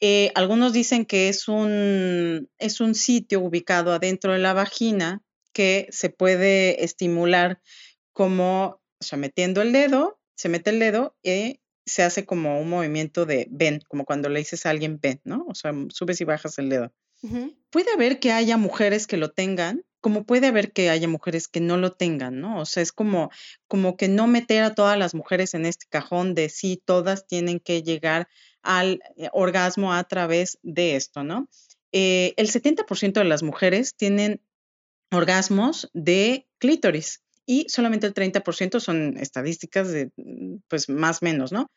Eh, 0.00 0.32
algunos 0.34 0.72
dicen 0.72 1.04
que 1.04 1.28
es 1.28 1.46
un, 1.46 2.48
es 2.58 2.80
un 2.80 2.94
sitio 2.94 3.40
ubicado 3.40 3.92
adentro 3.92 4.32
de 4.32 4.38
la 4.38 4.54
vagina 4.54 5.22
que 5.52 5.88
se 5.90 6.08
puede 6.08 6.84
estimular 6.84 7.60
como, 8.12 8.80
o 9.00 9.04
sea, 9.04 9.18
metiendo 9.18 9.60
el 9.62 9.72
dedo, 9.72 10.18
se 10.36 10.48
mete 10.48 10.70
el 10.70 10.78
dedo 10.78 11.16
y 11.22 11.60
se 11.84 12.02
hace 12.02 12.24
como 12.24 12.60
un 12.60 12.70
movimiento 12.70 13.26
de 13.26 13.46
ven, 13.50 13.80
como 13.88 14.04
cuando 14.04 14.28
le 14.28 14.38
dices 14.38 14.64
a 14.64 14.70
alguien 14.70 14.98
ven, 15.00 15.20
¿no? 15.24 15.44
O 15.48 15.54
sea, 15.54 15.72
subes 15.90 16.20
y 16.20 16.24
bajas 16.24 16.58
el 16.58 16.68
dedo. 16.70 16.92
Puede 17.68 17.92
haber 17.92 18.18
que 18.18 18.32
haya 18.32 18.56
mujeres 18.56 19.06
que 19.06 19.18
lo 19.18 19.30
tengan, 19.30 19.84
como 20.00 20.24
puede 20.24 20.46
haber 20.46 20.72
que 20.72 20.88
haya 20.88 21.06
mujeres 21.08 21.48
que 21.48 21.60
no 21.60 21.76
lo 21.76 21.92
tengan, 21.92 22.40
¿no? 22.40 22.60
O 22.60 22.64
sea, 22.64 22.82
es 22.82 22.92
como, 22.92 23.30
como 23.68 23.98
que 23.98 24.08
no 24.08 24.26
meter 24.26 24.62
a 24.62 24.74
todas 24.74 24.98
las 24.98 25.14
mujeres 25.14 25.52
en 25.52 25.66
este 25.66 25.86
cajón 25.90 26.34
de 26.34 26.48
sí, 26.48 26.82
todas 26.82 27.26
tienen 27.26 27.60
que 27.60 27.82
llegar 27.82 28.28
al 28.62 29.00
eh, 29.16 29.28
orgasmo 29.32 29.92
a 29.92 30.04
través 30.04 30.58
de 30.62 30.96
esto, 30.96 31.22
¿no? 31.24 31.48
Eh, 31.92 32.34
el 32.36 32.48
70% 32.48 33.14
de 33.14 33.24
las 33.24 33.42
mujeres 33.42 33.96
tienen 33.96 34.40
orgasmos 35.10 35.90
de 35.92 36.46
clítoris 36.58 37.22
y 37.46 37.66
solamente 37.68 38.06
el 38.06 38.14
30% 38.14 38.80
son 38.80 39.16
estadísticas 39.18 39.90
de, 39.90 40.12
mm, 40.16 40.58
pues 40.68 40.88
más 40.88 41.22
menos, 41.22 41.52
¿no? 41.52 41.70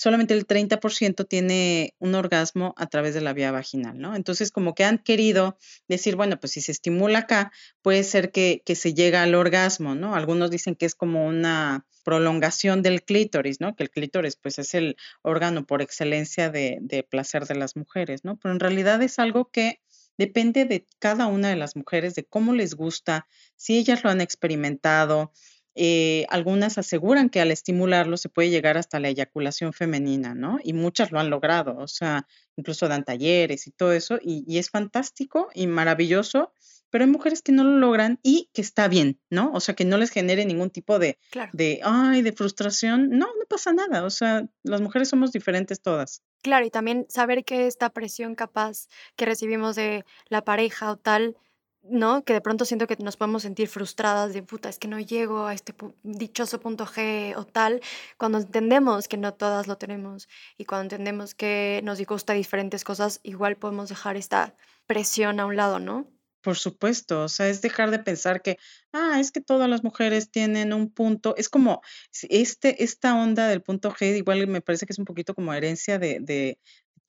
Solamente 0.00 0.32
el 0.32 0.46
30% 0.46 1.26
tiene 1.28 1.94
un 1.98 2.14
orgasmo 2.14 2.72
a 2.78 2.86
través 2.86 3.12
de 3.12 3.20
la 3.20 3.34
vía 3.34 3.52
vaginal, 3.52 3.98
¿no? 3.98 4.16
Entonces, 4.16 4.50
como 4.50 4.74
que 4.74 4.84
han 4.84 4.96
querido 4.96 5.58
decir, 5.88 6.16
bueno, 6.16 6.40
pues 6.40 6.52
si 6.52 6.62
se 6.62 6.72
estimula 6.72 7.18
acá, 7.18 7.52
puede 7.82 8.02
ser 8.02 8.32
que, 8.32 8.62
que 8.64 8.76
se 8.76 8.94
llega 8.94 9.22
al 9.22 9.34
orgasmo, 9.34 9.94
¿no? 9.94 10.14
Algunos 10.14 10.50
dicen 10.50 10.74
que 10.74 10.86
es 10.86 10.94
como 10.94 11.26
una 11.26 11.84
prolongación 12.02 12.80
del 12.80 13.02
clítoris, 13.02 13.60
¿no? 13.60 13.76
Que 13.76 13.82
el 13.82 13.90
clítoris, 13.90 14.36
pues 14.36 14.58
es 14.58 14.72
el 14.72 14.96
órgano 15.20 15.66
por 15.66 15.82
excelencia 15.82 16.48
de, 16.48 16.78
de 16.80 17.02
placer 17.02 17.44
de 17.44 17.56
las 17.56 17.76
mujeres, 17.76 18.24
¿no? 18.24 18.38
Pero 18.38 18.54
en 18.54 18.60
realidad 18.60 19.02
es 19.02 19.18
algo 19.18 19.50
que 19.50 19.80
Depende 20.20 20.66
de 20.66 20.86
cada 20.98 21.28
una 21.28 21.48
de 21.48 21.56
las 21.56 21.76
mujeres, 21.76 22.14
de 22.14 22.26
cómo 22.26 22.52
les 22.52 22.74
gusta, 22.74 23.26
si 23.56 23.78
ellas 23.78 24.04
lo 24.04 24.10
han 24.10 24.20
experimentado. 24.20 25.32
Eh, 25.74 26.26
algunas 26.30 26.78
aseguran 26.78 27.30
que 27.30 27.40
al 27.40 27.50
estimularlo 27.50 28.16
se 28.16 28.28
puede 28.28 28.50
llegar 28.50 28.76
hasta 28.76 29.00
la 29.00 29.08
eyaculación 29.08 29.72
femenina, 29.72 30.34
¿no? 30.34 30.58
Y 30.62 30.72
muchas 30.72 31.12
lo 31.12 31.20
han 31.20 31.30
logrado, 31.30 31.76
o 31.78 31.88
sea, 31.88 32.26
incluso 32.56 32.88
dan 32.88 33.04
talleres 33.04 33.66
y 33.66 33.70
todo 33.70 33.92
eso, 33.92 34.18
y, 34.22 34.44
y 34.46 34.58
es 34.58 34.70
fantástico 34.70 35.48
y 35.54 35.66
maravilloso 35.66 36.52
pero 36.90 37.04
hay 37.04 37.10
mujeres 37.10 37.40
que 37.40 37.52
no 37.52 37.64
lo 37.64 37.78
logran 37.78 38.18
y 38.22 38.50
que 38.52 38.60
está 38.60 38.88
bien, 38.88 39.20
¿no? 39.30 39.52
O 39.52 39.60
sea, 39.60 39.74
que 39.74 39.84
no 39.84 39.96
les 39.96 40.10
genere 40.10 40.44
ningún 40.44 40.70
tipo 40.70 40.98
de, 40.98 41.18
de, 41.52 41.80
ay, 41.82 42.22
de 42.22 42.32
frustración. 42.32 43.10
No, 43.10 43.26
no 43.26 43.46
pasa 43.48 43.72
nada. 43.72 44.04
O 44.04 44.10
sea, 44.10 44.46
las 44.64 44.80
mujeres 44.80 45.08
somos 45.08 45.32
diferentes 45.32 45.80
todas. 45.80 46.22
Claro, 46.42 46.66
y 46.66 46.70
también 46.70 47.06
saber 47.08 47.44
que 47.44 47.66
esta 47.66 47.90
presión 47.90 48.34
capaz 48.34 48.88
que 49.16 49.24
recibimos 49.24 49.76
de 49.76 50.04
la 50.28 50.42
pareja 50.42 50.90
o 50.90 50.96
tal, 50.96 51.36
¿no? 51.82 52.24
Que 52.24 52.32
de 52.32 52.40
pronto 52.40 52.64
siento 52.64 52.86
que 52.86 52.96
nos 52.96 53.16
podemos 53.16 53.42
sentir 53.42 53.68
frustradas 53.68 54.32
de 54.32 54.42
puta, 54.42 54.68
es 54.68 54.78
que 54.78 54.88
no 54.88 55.00
llego 55.00 55.46
a 55.46 55.54
este 55.54 55.74
dichoso 56.02 56.60
punto 56.60 56.86
G 56.86 57.34
o 57.36 57.44
tal, 57.44 57.80
cuando 58.18 58.38
entendemos 58.38 59.08
que 59.08 59.16
no 59.16 59.34
todas 59.34 59.66
lo 59.66 59.78
tenemos 59.78 60.28
y 60.58 60.64
cuando 60.64 60.84
entendemos 60.84 61.34
que 61.34 61.80
nos 61.84 62.00
gusta 62.02 62.32
diferentes 62.32 62.84
cosas, 62.84 63.20
igual 63.22 63.56
podemos 63.56 63.88
dejar 63.88 64.16
esta 64.16 64.54
presión 64.86 65.40
a 65.40 65.46
un 65.46 65.56
lado, 65.56 65.78
¿no? 65.78 66.06
Por 66.42 66.56
supuesto, 66.56 67.24
o 67.24 67.28
sea, 67.28 67.48
es 67.48 67.60
dejar 67.60 67.90
de 67.90 67.98
pensar 67.98 68.40
que, 68.40 68.56
ah, 68.92 69.20
es 69.20 69.30
que 69.30 69.42
todas 69.42 69.68
las 69.68 69.84
mujeres 69.84 70.30
tienen 70.30 70.72
un 70.72 70.90
punto, 70.90 71.34
es 71.36 71.50
como 71.50 71.82
este, 72.22 72.82
esta 72.82 73.14
onda 73.14 73.46
del 73.48 73.62
punto 73.62 73.92
G, 73.92 74.16
igual 74.16 74.46
me 74.46 74.62
parece 74.62 74.86
que 74.86 74.94
es 74.94 74.98
un 74.98 75.04
poquito 75.04 75.34
como 75.34 75.52
herencia 75.52 75.98
de, 75.98 76.18
de 76.20 76.58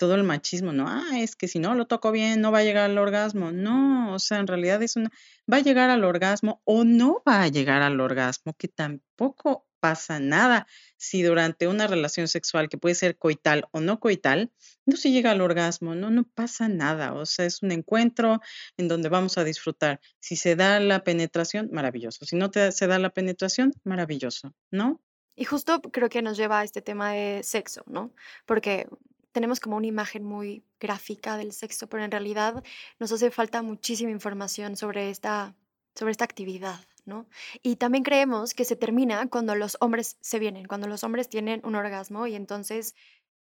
todo 0.02 0.16
el 0.16 0.24
machismo, 0.24 0.74
¿no? 0.74 0.88
Ah, 0.90 1.20
es 1.20 1.36
que 1.36 1.48
si 1.48 1.60
no 1.60 1.76
lo 1.76 1.86
toco 1.86 2.12
bien, 2.12 2.42
no 2.42 2.52
va 2.52 2.58
a 2.60 2.64
llegar 2.64 2.90
al 2.90 2.98
orgasmo. 2.98 3.52
No, 3.52 4.16
o 4.16 4.18
sea, 4.18 4.40
en 4.40 4.48
realidad 4.48 4.82
es 4.82 4.96
una, 4.96 5.12
va 5.52 5.58
a 5.58 5.60
llegar 5.60 5.92
al 5.92 6.04
orgasmo 6.04 6.60
o 6.66 6.84
no 6.84 7.22
va 7.28 7.44
a 7.44 7.50
llegar 7.50 7.84
al 7.84 8.02
orgasmo, 8.02 8.56
que 8.58 8.68
tampoco 8.68 9.68
pasa 9.80 10.20
nada 10.20 10.66
si 10.98 11.22
durante 11.22 11.68
una 11.68 11.86
relación 11.86 12.28
sexual 12.28 12.68
que 12.68 12.80
puede 12.80 12.96
ser 12.96 13.16
coital 13.16 13.68
o 13.72 13.80
no 13.80 14.00
coital, 14.00 14.52
no 14.88 14.98
se 14.98 15.12
llega 15.12 15.30
al 15.30 15.42
orgasmo, 15.42 15.94
no, 15.94 16.10
no 16.10 16.24
pasa 16.24 16.68
nada. 16.68 17.14
O 17.14 17.28
sea, 17.28 17.46
es 17.46 17.62
un 17.62 17.72
encuentro 17.72 18.42
en 18.78 18.88
donde 18.88 19.10
vamos 19.10 19.38
a 19.38 19.44
disfrutar. 19.44 20.02
Si 20.20 20.36
se 20.36 20.56
da 20.56 20.80
la 20.80 21.04
penetración, 21.04 21.70
maravilloso. 21.72 22.26
Si 22.26 22.36
no 22.36 22.50
te, 22.50 22.72
se 22.72 22.88
da 22.88 22.98
la 22.98 23.12
penetración, 23.12 23.72
maravilloso, 23.84 24.56
¿no? 24.72 25.00
Y 25.36 25.46
justo 25.46 25.80
creo 25.82 26.10
que 26.10 26.22
nos 26.22 26.38
lleva 26.38 26.60
a 26.60 26.64
este 26.64 26.82
tema 26.82 27.14
de 27.14 27.44
sexo, 27.44 27.84
¿no? 27.88 28.14
Porque 28.46 28.88
tenemos 29.32 29.60
como 29.60 29.78
una 29.78 29.88
imagen 29.88 30.24
muy 30.24 30.64
gráfica 30.80 31.38
del 31.38 31.54
sexo, 31.54 31.88
pero 31.88 32.04
en 32.04 32.12
realidad 32.12 32.64
nos 33.00 33.12
hace 33.12 33.32
falta 33.32 33.62
muchísima 33.62 34.12
información 34.12 34.76
sobre 34.76 35.10
esta, 35.10 35.56
sobre 35.96 36.12
esta 36.12 36.26
actividad. 36.26 36.80
¿no? 37.06 37.28
Y 37.64 37.78
también 37.78 38.04
creemos 38.04 38.54
que 38.54 38.66
se 38.66 38.76
termina 38.76 39.28
cuando 39.28 39.56
los 39.56 39.76
hombres 39.80 40.18
se 40.22 40.40
vienen, 40.40 40.68
cuando 40.68 40.88
los 40.88 41.04
hombres 41.04 41.30
tienen 41.30 41.62
un 41.64 41.76
orgasmo 41.76 42.28
y 42.28 42.36
entonces 42.36 42.96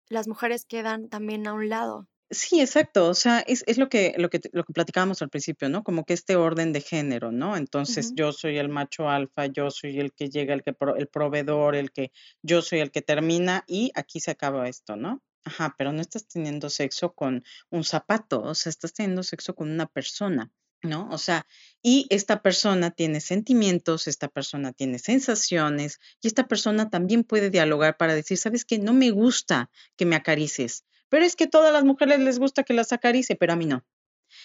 las 0.09 0.29
mujeres 0.29 0.65
quedan 0.65 1.09
también 1.09 1.47
a 1.47 1.55
un 1.55 1.69
lado. 1.69 2.09
Sí, 2.31 2.61
exacto. 2.61 3.09
O 3.09 3.15
sea, 3.15 3.41
es, 3.41 3.65
es 3.67 3.79
lo 3.79 3.89
que, 3.89 4.15
lo 4.19 4.29
que, 4.29 4.41
lo 4.53 4.63
que 4.65 4.75
platicábamos 4.75 5.23
al 5.23 5.31
principio, 5.31 5.71
¿no? 5.71 5.83
Como 5.83 6.05
que 6.05 6.13
este 6.13 6.37
orden 6.37 6.75
de 6.75 6.83
género, 6.83 7.33
¿no? 7.33 7.57
Entonces, 7.57 8.13
yo 8.15 8.33
soy 8.33 8.59
el 8.59 8.69
macho 8.69 9.09
alfa, 9.09 9.47
yo 9.47 9.71
soy 9.71 9.99
el 9.99 10.13
que 10.13 10.29
llega, 10.29 10.53
el 10.53 10.63
que 10.63 10.75
el 10.99 11.09
proveedor, 11.09 11.75
el 11.75 11.91
que 11.91 12.13
yo 12.43 12.61
soy 12.61 12.81
el 12.81 12.91
que 12.91 13.01
termina, 13.01 13.65
y 13.67 13.93
aquí 13.95 14.21
se 14.21 14.31
acaba 14.31 14.69
esto, 14.69 14.95
¿no? 14.97 15.23
Ajá, 15.45 15.75
pero 15.79 15.93
no 15.93 16.01
estás 16.01 16.27
teniendo 16.27 16.71
sexo 16.71 17.15
con 17.15 17.45
un 17.71 17.85
zapato, 17.85 18.43
o 18.43 18.55
sea, 18.55 18.71
estás 18.71 18.93
teniendo 18.93 19.23
sexo 19.23 19.55
con 19.55 19.71
una 19.71 19.87
persona. 19.87 20.51
¿no? 20.83 21.09
O 21.11 21.19
sea, 21.19 21.47
y 21.83 22.07
esta 22.11 22.41
persona 22.43 22.91
tiene 22.91 23.21
sentimientos, 23.21 24.07
esta 24.07 24.29
persona 24.29 24.73
tiene 24.73 24.99
sensaciones 24.99 25.99
y 26.23 26.29
esta 26.29 26.47
persona 26.47 26.89
también 26.89 27.25
puede 27.25 27.51
dialogar 27.51 27.97
para 27.97 28.15
decir, 28.15 28.39
¿sabes 28.39 28.65
qué? 28.65 28.79
No 28.79 28.93
me 28.93 29.11
gusta 29.11 29.71
que 29.97 30.07
me 30.07 30.17
acarices, 30.17 30.85
pero 31.09 31.25
es 31.25 31.37
que 31.37 31.47
todas 31.47 31.73
las 31.73 31.85
mujeres 31.85 32.21
les 32.21 32.39
gusta 32.39 32.63
que 32.63 32.75
las 32.75 32.93
acarice, 32.93 33.35
pero 33.35 33.55
a 33.55 33.57
mí 33.57 33.67
no. 33.67 33.85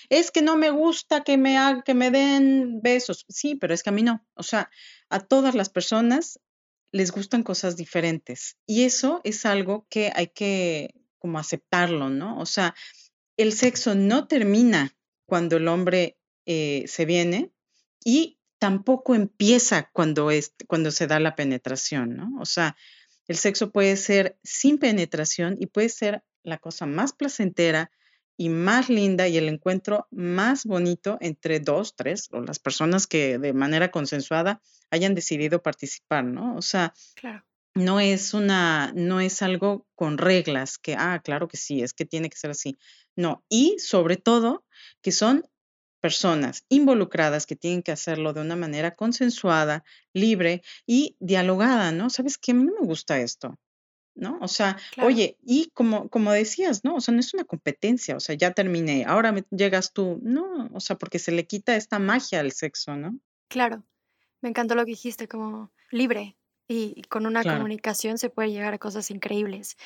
Es 0.09 0.31
que 0.31 0.41
no 0.41 0.55
me 0.55 0.69
gusta 0.69 1.23
que 1.23 1.37
me, 1.37 1.57
que 1.85 1.93
me 1.93 2.09
den 2.09 2.81
besos. 2.81 3.25
Sí, 3.27 3.55
pero 3.55 3.73
es 3.73 3.83
que 3.83 3.89
a 3.89 3.93
mí 3.93 4.01
no. 4.01 4.25
O 4.33 4.43
sea, 4.43 4.69
a 5.09 5.19
todas 5.19 5.55
las 5.55 5.69
personas 5.69 6.39
les 6.93 7.11
gustan 7.11 7.43
cosas 7.43 7.75
diferentes 7.75 8.55
y 8.65 8.83
eso 8.83 9.19
es 9.23 9.45
algo 9.45 9.85
que 9.89 10.11
hay 10.15 10.27
que 10.27 10.93
como 11.17 11.39
aceptarlo, 11.39 12.09
¿no? 12.09 12.37
O 12.39 12.45
sea, 12.45 12.75
el 13.35 13.51
sexo 13.51 13.95
no 13.95 14.27
termina 14.27 14.95
cuando 15.25 15.57
el 15.57 15.67
hombre 15.67 16.17
eh, 16.45 16.83
se 16.87 17.05
viene 17.05 17.51
y 18.05 18.37
tampoco 18.59 19.15
empieza 19.15 19.89
cuando, 19.91 20.29
es, 20.31 20.53
cuando 20.67 20.91
se 20.91 21.07
da 21.07 21.19
la 21.19 21.35
penetración, 21.35 22.15
¿no? 22.15 22.29
O 22.39 22.45
sea, 22.45 22.77
el 23.27 23.37
sexo 23.37 23.71
puede 23.71 23.97
ser 23.97 24.37
sin 24.43 24.77
penetración 24.77 25.57
y 25.59 25.65
puede 25.65 25.89
ser 25.89 26.23
la 26.43 26.59
cosa 26.59 26.85
más 26.85 27.13
placentera 27.13 27.91
y 28.37 28.49
más 28.49 28.89
linda 28.89 29.27
y 29.27 29.37
el 29.37 29.47
encuentro 29.47 30.07
más 30.11 30.65
bonito 30.65 31.17
entre 31.21 31.59
dos, 31.59 31.95
tres 31.95 32.29
o 32.31 32.41
las 32.41 32.59
personas 32.59 33.07
que 33.07 33.37
de 33.37 33.53
manera 33.53 33.91
consensuada 33.91 34.61
hayan 34.91 35.15
decidido 35.15 35.61
participar, 35.61 36.25
¿no? 36.25 36.55
O 36.55 36.61
sea, 36.61 36.93
no 37.75 37.99
es 37.99 38.33
una, 38.33 38.91
no 38.95 39.19
es 39.19 39.41
algo 39.41 39.87
con 39.95 40.17
reglas 40.17 40.77
que, 40.77 40.95
ah, 40.95 41.21
claro 41.23 41.47
que 41.47 41.57
sí, 41.57 41.81
es 41.81 41.93
que 41.93 42.05
tiene 42.05 42.29
que 42.29 42.37
ser 42.37 42.51
así. 42.51 42.77
No, 43.15 43.43
y 43.49 43.77
sobre 43.79 44.17
todo 44.17 44.65
que 45.01 45.11
son 45.11 45.43
personas 46.01 46.65
involucradas 46.69 47.45
que 47.45 47.55
tienen 47.55 47.81
que 47.81 47.93
hacerlo 47.93 48.33
de 48.33 48.41
una 48.41 48.55
manera 48.55 48.95
consensuada, 48.95 49.83
libre 50.13 50.61
y 50.85 51.15
dialogada, 51.19 51.91
¿no? 51.91 52.09
¿Sabes 52.09 52.37
qué? 52.37 52.51
A 52.51 52.55
mí 52.55 52.63
no 52.65 52.73
me 52.79 52.85
gusta 52.85 53.19
esto. 53.19 53.57
¿No? 54.15 54.37
O 54.41 54.47
sea, 54.47 54.77
Claro. 54.89 55.15
oye, 55.15 55.37
y 55.43 55.69
como, 55.73 56.09
como 56.09 56.31
decías, 56.31 56.83
¿no? 56.83 56.95
O 56.95 57.01
sea, 57.01 57.13
no 57.13 57.19
es 57.21 57.33
una 57.33 57.43
competencia, 57.45 58.15
o 58.15 58.19
sea, 58.19 58.35
ya 58.35 58.51
terminé, 58.53 59.05
ahora 59.05 59.31
me- 59.31 59.45
llegas 59.51 59.93
tú, 59.93 60.19
no, 60.23 60.69
o 60.73 60.79
sea, 60.79 60.97
porque 60.97 61.19
se 61.19 61.31
le 61.31 61.45
quita 61.47 61.75
esta 61.75 61.99
magia 61.99 62.39
al 62.39 62.51
sexo, 62.51 62.95
¿no? 62.95 63.19
Claro, 63.49 63.83
me 64.41 64.49
encantó 64.49 64.75
lo 64.75 64.85
que 64.85 64.91
dijiste, 64.91 65.27
como 65.27 65.73
libre 65.91 66.37
y 66.67 66.93
y 66.97 67.03
con 67.03 67.25
una 67.27 67.43
Claro, 67.43 67.45
comunicación 67.45 68.17
se 68.17 68.29
puede 68.29 68.51
llegar 68.51 68.73
a 68.73 68.79
cosas 68.79 69.11
increíbles. 69.11 69.77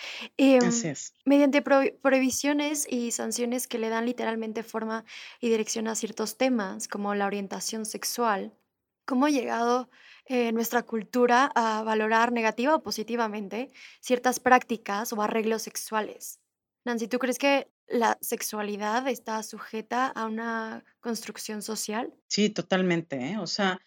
así 0.59 0.87
Em, 0.87 0.89
es. 0.89 1.13
mediante 1.25 1.63
prohi- 1.63 1.99
prohibiciones 2.01 2.87
y 2.89 3.11
sanciones 3.11 3.67
que 3.67 3.79
le 3.79 3.89
dan 3.89 4.05
literalmente 4.05 4.63
forma 4.63 5.05
y 5.41 5.49
dirección 5.49 5.87
a 5.87 5.95
ciertos 5.95 6.37
temas, 6.37 6.87
como 6.87 7.15
la 7.15 7.27
orientación 7.27 7.85
sexual, 7.85 8.57
¿cómo 9.05 9.25
ha 9.27 9.29
llegado 9.31 9.89
eh, 10.29 10.51
nuestra 10.51 10.83
cultura 10.83 11.51
a 11.55 11.83
valorar 11.83 12.31
negativa 12.31 12.75
o 12.75 12.83
positivamente 12.83 13.71
ciertas 14.01 14.39
prácticas 14.39 15.13
o 15.13 15.21
arreglos 15.21 15.61
sexuales? 15.61 16.39
Nancy, 16.85 17.07
¿tú 17.07 17.19
crees 17.19 17.37
que 17.37 17.67
la 17.87 18.17
sexualidad 18.21 19.07
está 19.07 19.41
sujeta 19.43 20.07
a 20.07 20.25
una 20.25 20.83
construcción 20.99 21.61
social? 21.61 22.13
Sí, 22.27 22.49
totalmente, 22.49 23.17
¿eh? 23.17 23.37
O 23.37 23.47
sea, 23.47 23.79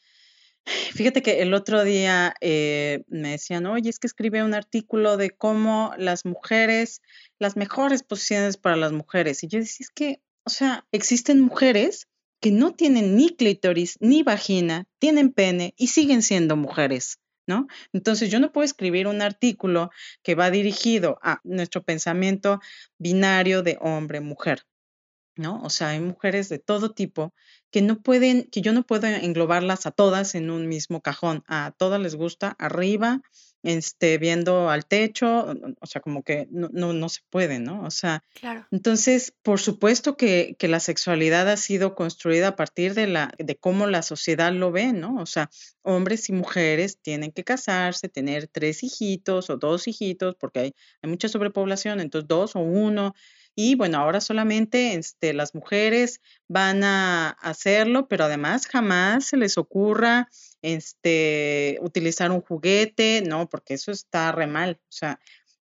fíjate 0.94 1.22
que 1.22 1.42
el 1.42 1.54
otro 1.54 1.84
día 1.84 2.34
eh, 2.40 3.04
me 3.08 3.30
decían, 3.30 3.66
oye, 3.66 3.90
es 3.90 3.98
que 3.98 4.06
escribí 4.06 4.40
un 4.40 4.54
artículo 4.54 5.16
de 5.16 5.30
cómo 5.30 5.92
las 5.98 6.24
mujeres, 6.24 7.02
las 7.38 7.56
mejores 7.56 8.02
posiciones 8.02 8.56
para 8.56 8.76
las 8.76 8.92
mujeres. 8.92 9.42
Y 9.44 9.48
yo 9.48 9.58
decía, 9.58 9.84
es 9.84 9.90
que, 9.90 10.20
o 10.44 10.50
sea, 10.50 10.86
existen 10.92 11.40
mujeres 11.40 12.08
que 12.40 12.50
no 12.50 12.72
tienen 12.74 13.16
ni 13.16 13.36
clítoris, 13.36 13.96
ni 14.00 14.22
vagina, 14.22 14.86
tienen 14.98 15.32
pene 15.32 15.74
y 15.76 15.88
siguen 15.88 16.22
siendo 16.22 16.56
mujeres, 16.56 17.18
¿no? 17.46 17.66
Entonces 17.92 18.30
yo 18.30 18.40
no 18.40 18.52
puedo 18.52 18.64
escribir 18.64 19.06
un 19.06 19.22
artículo 19.22 19.90
que 20.22 20.34
va 20.34 20.50
dirigido 20.50 21.18
a 21.22 21.40
nuestro 21.44 21.82
pensamiento 21.82 22.60
binario 22.98 23.62
de 23.62 23.78
hombre-mujer. 23.80 24.64
¿no? 25.36 25.62
O 25.62 25.70
sea, 25.70 25.88
hay 25.90 26.00
mujeres 26.00 26.48
de 26.48 26.58
todo 26.58 26.92
tipo 26.92 27.32
que 27.70 27.82
no 27.82 28.00
pueden, 28.02 28.48
que 28.50 28.60
yo 28.60 28.72
no 28.72 28.84
puedo 28.84 29.06
englobarlas 29.06 29.86
a 29.86 29.90
todas 29.90 30.34
en 30.34 30.50
un 30.50 30.68
mismo 30.68 31.00
cajón. 31.00 31.44
A 31.46 31.72
todas 31.76 32.00
les 32.00 32.14
gusta 32.14 32.54
arriba, 32.58 33.22
este, 33.62 34.18
viendo 34.18 34.70
al 34.70 34.86
techo, 34.86 35.54
o 35.80 35.86
sea, 35.86 36.00
como 36.00 36.22
que 36.22 36.48
no, 36.50 36.68
no, 36.72 36.92
no 36.92 37.08
se 37.08 37.20
puede, 37.30 37.58
¿no? 37.58 37.82
O 37.82 37.90
sea, 37.90 38.24
Claro, 38.34 38.66
entonces, 38.70 39.34
por 39.42 39.60
supuesto 39.60 40.16
que, 40.16 40.56
que 40.58 40.68
la 40.68 40.80
sexualidad 40.80 41.48
ha 41.48 41.56
sido 41.56 41.94
construida 41.94 42.48
a 42.48 42.56
partir 42.56 42.94
de 42.94 43.06
la, 43.06 43.32
de 43.38 43.56
cómo 43.56 43.86
la 43.86 44.02
sociedad 44.02 44.52
lo 44.52 44.72
ve, 44.72 44.92
¿no? 44.92 45.16
O 45.16 45.26
sea, 45.26 45.50
hombres 45.82 46.28
y 46.28 46.32
mujeres 46.32 46.98
tienen 47.00 47.32
que 47.32 47.44
casarse, 47.44 48.08
tener 48.08 48.46
tres 48.46 48.82
hijitos 48.82 49.50
o 49.50 49.56
dos 49.56 49.88
hijitos, 49.88 50.36
porque 50.36 50.60
hay, 50.60 50.74
hay 51.02 51.10
mucha 51.10 51.28
sobrepoblación, 51.28 52.00
entonces 52.00 52.28
dos 52.28 52.56
o 52.56 52.60
uno, 52.60 53.14
y 53.54 53.74
bueno, 53.74 53.98
ahora 53.98 54.20
solamente 54.20 54.94
este, 54.94 55.34
las 55.34 55.54
mujeres 55.54 56.20
van 56.48 56.84
a 56.84 57.30
hacerlo, 57.30 58.08
pero 58.08 58.24
además 58.24 58.66
jamás 58.66 59.26
se 59.26 59.36
les 59.36 59.58
ocurra 59.58 60.28
este, 60.62 61.78
utilizar 61.80 62.30
un 62.30 62.40
juguete, 62.40 63.22
no, 63.26 63.48
porque 63.48 63.74
eso 63.74 63.92
está 63.92 64.32
re 64.32 64.46
mal. 64.46 64.80
O 64.82 64.92
sea, 64.92 65.20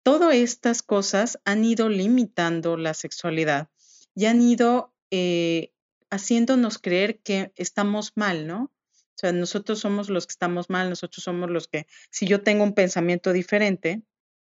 todas 0.02 0.34
estas 0.34 0.82
cosas 0.82 1.38
han 1.44 1.64
ido 1.64 1.88
limitando 1.88 2.76
la 2.76 2.94
sexualidad 2.94 3.68
y 4.14 4.26
han 4.26 4.40
ido 4.40 4.94
eh, 5.10 5.72
haciéndonos 6.10 6.78
creer 6.78 7.20
que 7.20 7.52
estamos 7.56 8.12
mal, 8.14 8.46
¿no? 8.46 8.72
O 8.92 9.18
sea, 9.18 9.32
nosotros 9.32 9.80
somos 9.80 10.10
los 10.10 10.26
que 10.26 10.32
estamos 10.32 10.68
mal, 10.68 10.90
nosotros 10.90 11.24
somos 11.24 11.50
los 11.50 11.68
que, 11.68 11.86
si 12.10 12.26
yo 12.26 12.42
tengo 12.42 12.64
un 12.64 12.74
pensamiento 12.74 13.32
diferente, 13.32 14.02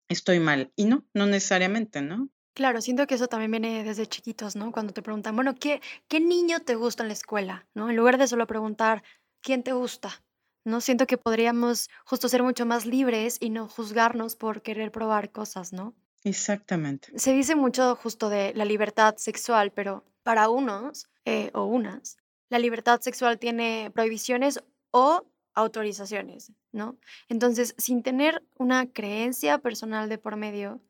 estoy 0.09 0.41
mal. 0.41 0.73
Y 0.75 0.87
no, 0.87 1.07
no 1.15 1.27
necesariamente, 1.27 2.03
¿no? 2.03 2.29
claro, 2.59 2.81
siento 2.81 3.07
que 3.07 3.15
eso 3.15 3.29
también 3.29 3.53
viene 3.53 3.85
desde 3.85 4.09
chiquitos, 4.09 4.57
¿no? 4.57 4.73
Cuando 4.73 4.93
te 4.93 5.01
preguntan, 5.01 5.37
bueno, 5.37 5.55
¿qué, 5.55 5.81
qué 6.09 6.19
niño 6.19 6.59
te 6.59 6.75
gusta 6.75 7.05
en 7.05 7.09
la 7.09 7.13
escuela? 7.13 7.69
¿No? 7.73 7.89
En 7.89 7.95
lugar 7.95 8.19
de 8.19 8.27
solo 8.27 8.49
preguntar, 8.49 9.05
¿quién 9.41 9.63
te 9.63 9.73
gusta? 9.73 10.23
¿No? 10.65 10.81
Siento 10.81 11.07
que 11.07 11.19
podríamos 11.19 11.89
justo 12.05 12.29
ser 12.29 12.43
mucho 12.43 12.67
más 12.67 12.85
libres 12.85 13.39
y 13.41 13.51
no 13.51 13.69
juzgarnos 13.69 14.37
por 14.37 14.63
querer 14.63 14.93
probar 14.93 15.31
cosas, 15.31 15.73
¿no? 15.73 15.95
Exactamente. 16.25 17.17
Se 17.19 17.33
dice 17.33 17.55
mucho 17.55 17.97
justo 17.97 18.29
de 18.29 18.53
la 18.55 18.65
libertad 18.65 19.17
sexual, 19.17 19.73
pero 19.73 20.05
para 20.23 20.49
unos 20.49 21.09
eh, 21.25 21.51
o 21.55 21.65
unas, 21.65 22.19
la 22.51 22.59
libertad 22.59 23.01
sexual 23.01 23.39
tiene 23.39 23.91
prohibiciones 23.95 24.61
o 24.91 25.27
autorizaciones, 25.55 26.53
¿no? 26.73 26.99
Entonces, 27.29 27.75
sin 27.79 28.03
tener 28.03 28.43
una 28.59 28.91
creencia 28.93 29.59
personal 29.59 30.09
de 30.09 30.19
por 30.19 30.37
medio, 30.37 30.81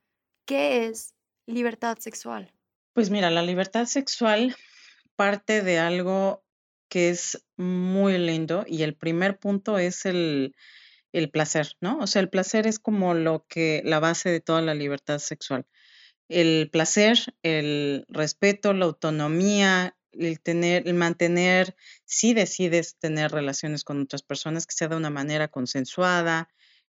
¿qué 0.45 0.87
es 0.87 1.15
libertad 1.47 1.99
sexual? 1.99 2.53
Pues 2.93 3.11
mira, 3.11 3.31
la 3.31 3.43
libertad 3.43 3.87
sexual 3.87 4.57
parte 5.17 5.63
de 5.63 5.79
algo 5.79 6.45
que 6.89 7.11
es 7.11 7.45
muy 7.57 8.19
lindo 8.19 8.65
y 8.67 8.83
el 8.83 8.95
primer 8.95 9.39
punto 9.39 9.79
es 9.79 10.07
el, 10.07 10.55
el 11.13 11.31
placer, 11.31 11.77
¿no? 11.81 11.99
O 11.99 12.07
sea, 12.07 12.21
el 12.21 12.29
placer 12.29 12.67
es 12.67 12.79
como 12.79 13.15
lo 13.15 13.47
que, 13.49 13.83
la 13.85 14.01
base 14.01 14.31
de 14.31 14.41
toda 14.41 14.63
la 14.63 14.75
libertad 14.75 15.19
sexual. 15.19 15.67
El 16.29 16.69
placer, 16.71 17.35
el 17.43 18.05
respeto, 18.09 18.73
la 18.75 18.85
autonomía, 18.85 19.97
el 20.13 20.41
tener, 20.41 20.87
el 20.87 20.95
mantener, 20.95 21.77
si 22.05 22.35
decides 22.35 22.97
tener 22.97 23.31
relaciones 23.31 23.85
con 23.85 24.03
otras 24.03 24.23
personas, 24.23 24.67
que 24.67 24.75
sea 24.75 24.89
de 24.89 24.97
una 24.97 25.11
manera 25.11 25.49
consensuada. 25.49 26.49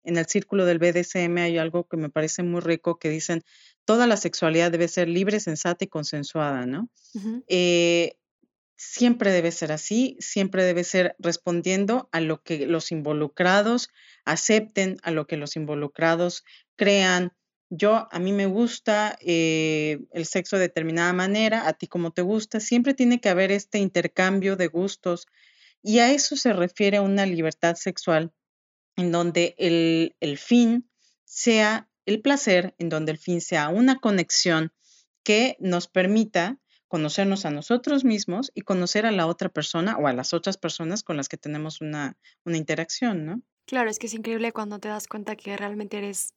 En 0.03 0.17
el 0.17 0.25
círculo 0.25 0.65
del 0.65 0.79
BDSM 0.79 1.37
hay 1.37 1.57
algo 1.57 1.87
que 1.87 1.97
me 1.97 2.09
parece 2.09 2.43
muy 2.43 2.61
rico 2.61 2.99
que 2.99 3.09
dicen, 3.09 3.43
toda 3.85 4.05
la 4.05 4.17
sexualidad 4.17 4.71
debe 4.71 4.87
ser 4.87 5.07
libre, 5.07 5.39
sensata 5.39 5.85
y 5.85 5.87
consensuada, 5.87 6.65
¿no? 6.65 6.89
Eh, 7.47 8.17
siempre 8.83 9.31
debe 9.31 9.51
ser 9.51 9.71
así, 9.71 10.17
siempre 10.19 10.63
debe 10.63 10.83
ser 10.83 11.15
respondiendo 11.19 12.09
a 12.11 12.19
lo 12.19 12.43
que 12.43 12.65
los 12.67 12.91
involucrados 12.91 13.89
acepten, 14.25 14.97
a 15.03 15.11
lo 15.11 15.25
que 15.25 15.37
los 15.37 15.55
involucrados 15.55 16.43
crean. 16.75 17.31
Yo, 17.69 18.07
a 18.11 18.19
mí 18.19 18.33
me 18.33 18.45
gusta 18.45 19.17
eh, 19.21 19.99
el 20.11 20.25
sexo 20.25 20.57
de 20.57 20.63
determinada 20.63 21.13
manera, 21.13 21.67
a 21.67 21.73
ti 21.73 21.87
como 21.87 22.11
te 22.11 22.21
gusta, 22.21 22.59
siempre 22.59 22.93
tiene 22.93 23.19
que 23.19 23.29
haber 23.29 23.51
este 23.51 23.79
intercambio 23.79 24.55
de 24.55 24.67
gustos 24.67 25.27
y 25.81 25.99
a 25.99 26.11
eso 26.11 26.35
se 26.35 26.53
refiere 26.53 26.99
una 26.99 27.25
libertad 27.25 27.75
sexual 27.75 28.31
en 28.95 29.11
donde 29.11 29.55
el, 29.57 30.15
el 30.19 30.37
fin 30.37 30.89
sea 31.25 31.89
el 32.05 32.21
placer, 32.21 32.75
en 32.77 32.89
donde 32.89 33.13
el 33.13 33.17
fin 33.17 33.41
sea 33.41 33.69
una 33.69 33.99
conexión 33.99 34.71
que 35.23 35.55
nos 35.59 35.87
permita 35.87 36.59
conocernos 36.93 37.43
a 37.45 37.49
nosotros 37.49 38.03
mismos 38.03 38.51
y 38.53 38.61
conocer 38.61 39.07
a 39.07 39.11
la 39.11 39.25
otra 39.25 39.49
persona 39.49 39.97
o 39.97 40.05
a 40.05 40.13
las 40.13 40.31
otras 40.31 40.57
personas 40.57 41.01
con 41.01 41.17
las 41.17 41.27
que 41.27 41.37
tenemos 41.37 41.81
una, 41.81 42.19
una 42.45 42.55
interacción, 42.55 43.25
¿no? 43.25 43.41
Claro, 43.65 43.89
es 43.89 43.97
que 43.97 44.05
es 44.05 44.13
increíble 44.13 44.51
cuando 44.51 44.77
te 44.77 44.89
das 44.89 45.07
cuenta 45.07 45.35
que 45.35 45.57
realmente 45.57 45.97
eres 45.97 46.35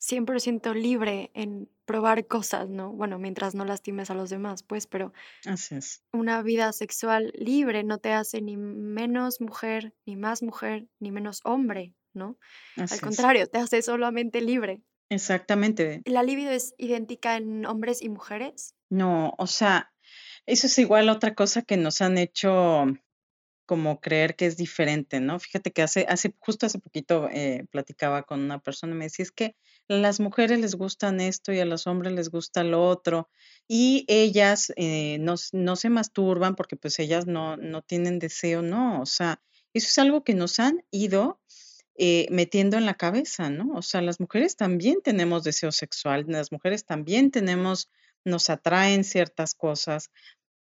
100% 0.00 0.74
libre 0.74 1.30
en 1.34 1.70
probar 1.84 2.26
cosas, 2.26 2.68
¿no? 2.68 2.90
Bueno, 2.90 3.20
mientras 3.20 3.54
no 3.54 3.64
lastimes 3.64 4.10
a 4.10 4.14
los 4.14 4.28
demás, 4.28 4.64
pues, 4.64 4.88
pero 4.88 5.12
Así 5.46 5.76
es, 5.76 6.02
Una 6.12 6.42
vida 6.42 6.72
sexual 6.72 7.32
libre 7.36 7.84
no 7.84 7.98
te 7.98 8.12
hace 8.12 8.42
ni 8.42 8.56
menos 8.56 9.40
mujer, 9.40 9.94
ni 10.04 10.16
más 10.16 10.42
mujer, 10.42 10.88
ni 10.98 11.12
menos 11.12 11.42
hombre, 11.44 11.94
¿no? 12.12 12.36
Al 12.76 12.86
es. 12.86 13.00
contrario, 13.00 13.46
te 13.46 13.58
hace 13.58 13.80
solamente 13.82 14.40
libre. 14.40 14.82
Exactamente. 15.10 16.02
¿La 16.06 16.24
libido 16.24 16.50
es 16.50 16.74
idéntica 16.76 17.36
en 17.36 17.66
hombres 17.66 18.02
y 18.02 18.08
mujeres? 18.08 18.74
No, 18.90 19.34
o 19.38 19.46
sea, 19.46 19.91
eso 20.46 20.66
es 20.66 20.78
igual 20.78 21.08
otra 21.08 21.34
cosa 21.34 21.62
que 21.62 21.76
nos 21.76 22.00
han 22.00 22.18
hecho 22.18 22.86
como 23.66 24.00
creer 24.00 24.36
que 24.36 24.46
es 24.46 24.56
diferente, 24.56 25.20
¿no? 25.20 25.38
Fíjate 25.38 25.70
que 25.70 25.82
hace, 25.82 26.04
hace, 26.08 26.34
justo 26.40 26.66
hace 26.66 26.78
poquito 26.78 27.28
eh, 27.30 27.64
platicaba 27.70 28.24
con 28.24 28.40
una 28.40 28.58
persona 28.58 28.92
y 28.92 28.98
me 28.98 29.04
decía, 29.04 29.22
es 29.22 29.32
que 29.32 29.56
las 29.88 30.20
mujeres 30.20 30.58
les 30.58 30.74
gustan 30.74 31.20
esto 31.20 31.52
y 31.52 31.60
a 31.60 31.64
los 31.64 31.86
hombres 31.86 32.12
les 32.12 32.28
gusta 32.28 32.64
lo 32.64 32.86
otro, 32.86 33.30
y 33.68 34.04
ellas 34.08 34.72
eh, 34.76 35.18
no, 35.20 35.36
no 35.52 35.76
se 35.76 35.90
masturban 35.90 36.54
porque 36.56 36.76
pues 36.76 36.98
ellas 36.98 37.26
no, 37.26 37.56
no 37.56 37.82
tienen 37.82 38.18
deseo, 38.18 38.62
no, 38.62 39.00
o 39.00 39.06
sea, 39.06 39.40
eso 39.72 39.86
es 39.86 39.98
algo 39.98 40.22
que 40.24 40.34
nos 40.34 40.58
han 40.60 40.84
ido 40.90 41.40
eh, 41.94 42.26
metiendo 42.30 42.78
en 42.78 42.86
la 42.86 42.94
cabeza, 42.94 43.50
¿no? 43.50 43.74
O 43.74 43.82
sea, 43.82 44.02
las 44.02 44.18
mujeres 44.18 44.56
también 44.56 45.00
tenemos 45.02 45.44
deseo 45.44 45.72
sexual, 45.72 46.24
las 46.26 46.50
mujeres 46.50 46.84
también 46.84 47.30
tenemos, 47.30 47.90
nos 48.24 48.50
atraen 48.50 49.04
ciertas 49.04 49.54
cosas 49.54 50.10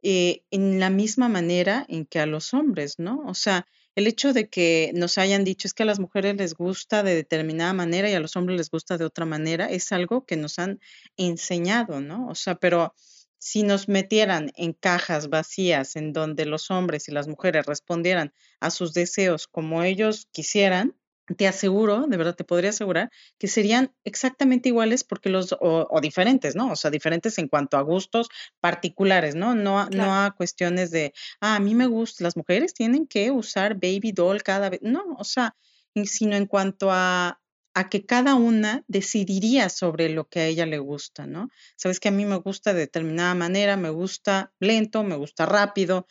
eh, 0.03 0.43
en 0.51 0.81
la 0.81 0.91
misma 0.91 1.29
manera 1.29 1.87
en 1.89 2.05
que 2.05 2.21
a 2.21 2.27
los 2.27 2.53
hombres, 2.53 2.99
¿no? 2.99 3.23
O 3.27 3.35
sea, 3.35 3.67
el 3.95 4.07
hecho 4.07 4.33
de 4.33 4.49
que 4.49 4.91
nos 4.95 5.19
hayan 5.19 5.45
dicho 5.45 5.69
es 5.69 5.75
que 5.75 5.85
a 5.85 5.87
las 5.87 6.01
mujeres 6.01 6.37
les 6.37 6.55
gusta 6.55 7.03
de 7.03 7.15
determinada 7.15 7.73
manera 7.73 8.11
y 8.11 8.15
a 8.15 8.21
los 8.21 8.37
hombres 8.37 8.59
les 8.59 8.71
gusta 8.71 8.99
de 8.99 9.05
otra 9.05 9.25
manera, 9.25 9.67
es 9.67 9.93
algo 9.93 10.27
que 10.27 10.37
nos 10.37 10.59
han 10.59 10.81
enseñado, 11.17 12.01
¿no? 12.01 12.27
O 12.29 12.35
sea, 12.35 12.57
pero 12.57 12.95
si 13.39 13.63
nos 13.63 13.89
metieran 13.89 14.51
en 14.57 14.73
cajas 14.73 15.29
vacías 15.29 15.97
en 15.97 16.13
donde 16.13 16.45
los 16.45 16.71
hombres 16.71 17.09
y 17.09 17.13
las 17.13 17.29
mujeres 17.29 17.67
respondieran 17.67 18.33
a 18.59 18.71
sus 18.71 18.95
deseos 18.95 19.47
como 19.47 19.83
ellos 19.85 20.29
quisieran, 20.33 20.97
te 21.37 21.49
aseguro, 21.49 22.07
de 22.07 22.17
verdad 22.17 22.35
te 22.37 22.45
podría 22.45 22.71
asegurar, 22.71 23.11
que 23.39 23.49
serían 23.49 23.95
exactamente 24.05 24.69
iguales 24.69 25.05
porque 25.05 25.31
los, 25.31 25.53
o, 25.53 25.87
o 25.91 26.01
diferentes, 26.01 26.55
¿no? 26.57 26.71
O 26.73 26.77
sea, 26.77 26.91
diferentes 26.91 27.39
en 27.39 27.49
cuanto 27.49 27.77
a 27.79 27.83
gustos 27.83 28.29
particulares, 28.61 29.35
¿no? 29.35 29.55
No, 29.55 29.79
a- 29.81 29.89
no 29.91 30.15
a 30.15 30.33
cuestiones 30.37 30.91
de, 30.91 31.13
ah, 31.41 31.57
a 31.57 31.61
mí 31.61 31.75
me 31.75 31.87
gusta, 31.87 32.25
las 32.25 32.37
mujeres 32.37 32.75
tienen 32.75 33.07
que 33.07 33.31
usar 33.31 33.75
baby 33.75 34.13
doll 34.13 34.43
cada 34.43 34.71
vez, 34.71 34.81
no, 34.83 35.03
o 35.19 35.25
sea, 35.25 35.57
sino 36.05 36.37
en 36.37 36.47
cuanto 36.47 36.91
a, 36.91 37.41
a 37.75 37.89
que 37.89 38.05
cada 38.07 38.35
una 38.35 38.85
decidiría 38.87 39.69
sobre 39.69 40.09
lo 40.09 40.29
que 40.29 40.41
a 40.41 40.47
ella 40.47 40.67
le 40.67 40.79
gusta, 40.79 41.27
¿no? 41.27 41.49
Sabes 41.77 42.01
que 42.01 42.09
a 42.09 42.13
mí 42.13 42.25
me 42.25 42.37
gusta 42.37 42.73
de 42.73 42.81
determinada 42.81 43.35
manera, 43.35 43.77
me 43.77 43.91
gusta 43.91 44.53
lento, 44.61 45.03
me 45.05 45.17
gusta 45.17 45.47
rápido. 45.47 46.07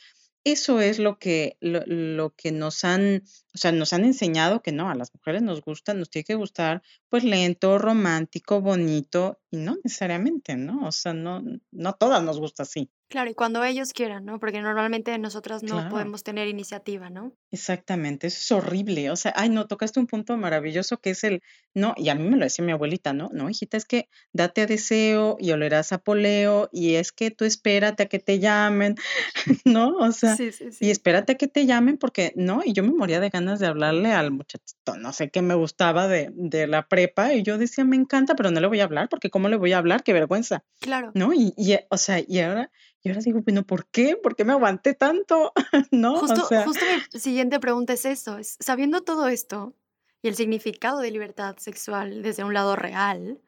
Eso 0.45 0.81
es 0.81 0.99
lo 0.99 1.19
que, 1.19 1.57
lo, 1.61 1.81
lo 1.85 2.35
que 2.35 2.51
nos 2.51 2.83
han 2.83 3.23
o 3.53 3.57
sea, 3.57 3.71
nos 3.71 3.93
han 3.93 4.03
enseñado 4.03 4.61
que 4.61 4.71
no, 4.71 4.89
a 4.89 4.95
las 4.95 5.13
mujeres 5.13 5.41
nos 5.41 5.61
gusta, 5.61 5.93
nos 5.93 6.09
tiene 6.09 6.25
que 6.25 6.35
gustar, 6.35 6.81
pues, 7.09 7.23
lento, 7.23 7.77
romántico, 7.77 8.59
bonito, 8.61 9.39
y 9.51 9.57
no 9.57 9.77
necesariamente, 9.83 10.55
¿no? 10.57 10.87
O 10.87 10.91
sea, 10.91 11.13
no 11.13 11.41
no 11.71 11.93
todas 11.93 12.23
nos 12.23 12.39
gusta 12.39 12.63
así. 12.63 12.89
Claro, 13.13 13.29
y 13.29 13.35
cuando 13.35 13.63
ellos 13.63 13.93
quieran, 13.93 14.25
¿no? 14.25 14.39
Porque 14.39 14.61
normalmente 14.61 15.17
nosotras 15.19 15.63
no 15.63 15.85
Claro, 15.85 15.89
podemos 15.89 16.23
tener 16.23 16.47
iniciativa, 16.47 17.09
¿no? 17.09 17.33
exactamente, 17.51 18.27
eso 18.27 18.39
es 18.39 18.51
horrible. 18.51 19.11
O 19.11 19.15
sea, 19.15 19.31
ay, 19.35 19.49
no, 19.49 19.67
tocaste 19.67 19.99
un 19.99 20.07
punto 20.07 20.35
maravilloso 20.37 20.97
que 20.99 21.11
es 21.11 21.23
el 21.23 21.41
no, 21.75 21.93
y 21.97 22.09
a 22.09 22.15
mí 22.15 22.27
me 22.27 22.37
lo 22.37 22.43
decía 22.45 22.65
mi 22.65 22.71
abuelita, 22.71 23.13
¿no? 23.13 23.29
No, 23.33 23.49
hijita, 23.49 23.77
es 23.77 23.85
que 23.85 24.09
date 24.33 24.61
a 24.61 24.65
deseo 24.65 25.37
y 25.39 25.51
olerás 25.51 25.93
a 25.93 25.99
poleo, 25.99 26.69
y 26.71 26.95
es 26.95 27.11
que 27.11 27.29
tú 27.31 27.45
espérate 27.45 28.03
a 28.03 28.05
que 28.07 28.19
te 28.19 28.39
llamen, 28.39 28.95
¿no? 29.65 29.97
O 29.97 30.11
sea, 30.11 30.35
Sí, 30.37 30.51
sí, 30.51 30.69
y 30.79 30.89
espérate 30.91 31.33
a 31.33 31.35
que 31.35 31.47
te 31.47 31.65
llamen 31.67 31.97
porque 31.97 32.33
no, 32.35 32.61
y 32.65 32.73
yo 32.73 32.83
me 32.83 32.91
moría 32.93 33.19
de 33.19 33.29
ganas 33.29 33.59
de 33.59 33.67
hablarle 33.67 34.11
al 34.11 34.31
muchachito, 34.31 34.97
no 34.97 35.13
sé 35.13 35.29
qué 35.29 35.41
me 35.43 35.55
gustaba 35.55 36.07
de 36.07 36.31
de 36.35 36.67
la 36.67 36.87
prepa, 36.87 37.33
y 37.35 37.43
yo 37.43 37.57
decía: 37.59 37.85
"Me 37.85 37.95
encanta, 37.97 38.35
pero 38.35 38.51
no 38.51 38.59
le 38.61 38.67
voy 38.67 38.79
a 38.81 38.85
hablar, 38.85 39.09
porque, 39.09 39.29
¿cómo 39.29 39.49
le 39.49 39.57
voy 39.57 39.73
a 39.73 39.77
hablar? 39.79 40.03
Qué 40.03 40.13
vergüenza", 40.13 40.63
Claro. 40.79 41.09
¿no? 41.13 41.33
Y 41.33 41.53
y, 41.57 41.77
o 41.89 41.97
sea, 41.97 42.19
y 42.27 42.39
ahora 42.39 42.71
y 43.03 43.09
ahora 43.09 43.21
digo: 43.21 43.41
"Bueno, 43.43 43.63
¿por 43.65 43.87
qué? 43.89 44.15
¿Por 44.17 44.35
qué 44.35 44.45
me 44.45 44.53
aguanté 44.53 44.93
tanto?", 44.95 45.53
¿no? 45.91 46.21
O 46.21 46.23
Justo 46.23 46.41
sea, 46.43 46.63
justo 46.63 46.85
mi 46.87 47.01
siguiente 47.19 47.59
pregunta 47.59 47.93
es 47.93 48.05
eso, 48.05 48.37
es 48.37 48.55
sabiendo 48.59 49.01
todo 49.03 49.27
esto 49.27 49.75
y 50.21 50.27
el 50.29 50.35
significado 50.35 50.99
de 50.99 51.11
libertad 51.11 51.57
sexual 51.57 52.21
desde 52.23 52.43
un 52.43 52.53
lado 52.53 52.75
real, 52.75 53.41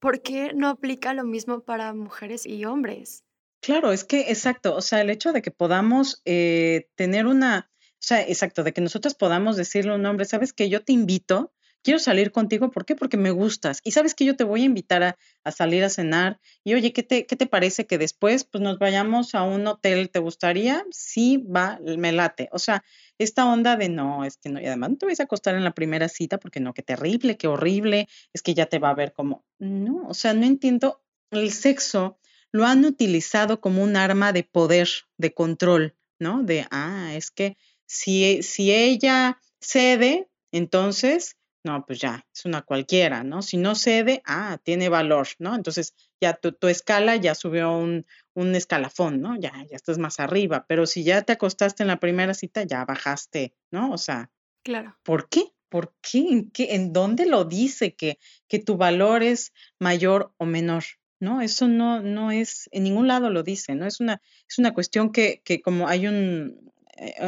¿por 0.00 0.22
qué 0.22 0.52
no 0.54 0.68
aplica 0.68 1.14
lo 1.14 1.24
mismo 1.24 1.64
para 1.64 1.94
mujeres 1.94 2.46
y 2.46 2.64
hombres? 2.66 3.24
claro, 3.60 3.92
es 3.92 4.04
que 4.04 4.30
exacto, 4.30 4.74
o 4.76 4.80
sea, 4.80 5.00
el 5.00 5.10
hecho 5.10 5.32
de 5.32 5.42
que 5.42 5.50
podamos, 5.50 6.22
eh, 6.24 6.90
tener 6.96 7.26
una 7.26 7.70
o 7.94 8.02
sea, 8.02 8.22
exacto, 8.26 8.62
de 8.62 8.72
que 8.72 8.80
nosotros 8.80 9.14
podamos 9.14 9.56
decirle 9.56 9.92
a 9.92 9.96
un 9.96 10.06
hombre: 10.06 10.24
"¿Sabes 10.24 10.52
qué? 10.54 10.70
Yo 10.70 10.82
te 10.84 10.92
invito, 10.94 11.52
quiero 11.82 11.98
salir 11.98 12.32
contigo", 12.32 12.70
¿por 12.70 12.84
qué? 12.84 12.94
Porque 12.96 13.16
me 13.16 13.30
gustas, 13.30 13.80
y 13.84 13.92
¿sabes 13.92 14.14
qué? 14.14 14.24
Yo 14.24 14.36
te 14.36 14.44
voy 14.44 14.62
a 14.62 14.66
invitar 14.66 15.16
a 15.44 15.50
salir 15.52 15.84
a 15.84 15.90
cenar, 15.90 16.38
y 16.64 16.74
oye, 16.74 16.92
¿qué 16.92 17.02
te 17.02 17.26
qué 17.26 17.36
te 17.36 17.46
parece 17.46 17.86
que 17.86 17.98
después, 17.98 18.44
pues, 18.44 18.62
nos 18.62 18.78
vayamos 18.78 19.34
a 19.34 19.42
un 19.42 19.66
hotel? 19.66 20.10
¿Te 20.10 20.18
gustaría? 20.18 20.84
Sí, 20.90 21.38
va, 21.38 21.78
me 21.98 22.12
late. 22.12 22.48
O 22.52 22.58
sea, 22.58 22.82
esta 23.18 23.46
onda 23.46 23.76
de 23.76 23.88
no, 23.88 24.24
es 24.24 24.36
que 24.38 24.48
no, 24.48 24.60
y 24.60 24.66
además 24.66 24.90
no 24.90 24.96
te 24.96 25.06
vayas 25.06 25.20
a 25.20 25.24
acostar 25.24 25.54
en 25.54 25.64
la 25.64 25.74
primera 25.74 26.08
cita, 26.08 26.38
porque 26.38 26.60
no, 26.60 26.72
qué 26.74 26.82
terrible, 26.82 27.36
qué 27.36 27.48
horrible, 27.48 28.08
es 28.32 28.42
que 28.42 28.54
ya 28.54 28.66
te 28.66 28.78
va 28.78 28.90
a 28.90 28.94
ver 28.94 29.12
como 29.12 29.44
no, 29.58 30.06
o 30.08 30.14
sea, 30.14 30.32
no 30.34 30.46
entiendo, 30.46 31.02
el 31.30 31.50
sexo 31.52 32.18
lo 32.52 32.66
han 32.66 32.84
utilizado 32.84 33.60
como 33.60 33.82
un 33.82 33.96
arma 33.96 34.32
de 34.32 34.42
poder, 34.44 34.88
de 35.18 35.32
control, 35.34 35.96
¿no? 36.18 36.42
De, 36.42 36.66
ah, 36.70 37.12
es 37.14 37.30
que 37.30 37.56
si, 37.86 38.42
si 38.42 38.72
ella 38.72 39.38
cede, 39.60 40.28
entonces, 40.52 41.36
no, 41.64 41.84
pues 41.86 41.98
ya, 42.00 42.26
es 42.34 42.44
una 42.44 42.62
cualquiera, 42.62 43.22
¿no? 43.22 43.42
Si 43.42 43.56
no 43.56 43.74
cede, 43.74 44.22
ah, 44.24 44.58
tiene 44.62 44.88
valor, 44.88 45.28
¿no? 45.38 45.54
Entonces, 45.54 45.94
ya 46.20 46.34
tu, 46.34 46.52
tu 46.52 46.68
escala 46.68 47.16
ya 47.16 47.34
subió 47.34 47.76
un, 47.76 48.06
un 48.34 48.54
escalafón, 48.54 49.20
¿no? 49.20 49.38
Ya, 49.38 49.52
ya 49.70 49.76
estás 49.76 49.98
más 49.98 50.20
arriba, 50.20 50.64
pero 50.68 50.86
si 50.86 51.04
ya 51.04 51.22
te 51.22 51.32
acostaste 51.32 51.82
en 51.82 51.88
la 51.88 52.00
primera 52.00 52.34
cita, 52.34 52.62
ya 52.62 52.84
bajaste, 52.84 53.54
¿no? 53.70 53.92
O 53.92 53.98
sea, 53.98 54.30
Claro, 54.62 54.96
¿por 55.02 55.28
qué? 55.28 55.52
¿Por 55.68 55.94
qué? 56.02 56.18
¿En 56.18 56.50
qué? 56.50 56.74
¿En 56.74 56.92
dónde 56.92 57.26
lo 57.26 57.44
dice 57.44 57.94
que, 57.94 58.18
que 58.48 58.58
tu 58.58 58.76
valor 58.76 59.22
es 59.22 59.52
mayor 59.78 60.32
o 60.36 60.46
menor? 60.46 60.84
¿No? 61.18 61.42
Eso 61.42 61.68
no, 61.68 62.00
no 62.00 62.30
es, 62.30 62.68
en 62.72 62.84
ningún 62.84 63.06
lado 63.06 63.28
lo 63.30 63.42
dice, 63.42 63.74
¿no? 63.74 63.86
Es 63.86 64.00
una, 64.00 64.22
es 64.48 64.58
una 64.58 64.72
cuestión 64.72 65.12
que, 65.12 65.42
que 65.44 65.60
como 65.60 65.86
hay 65.86 66.06
un, 66.06 66.72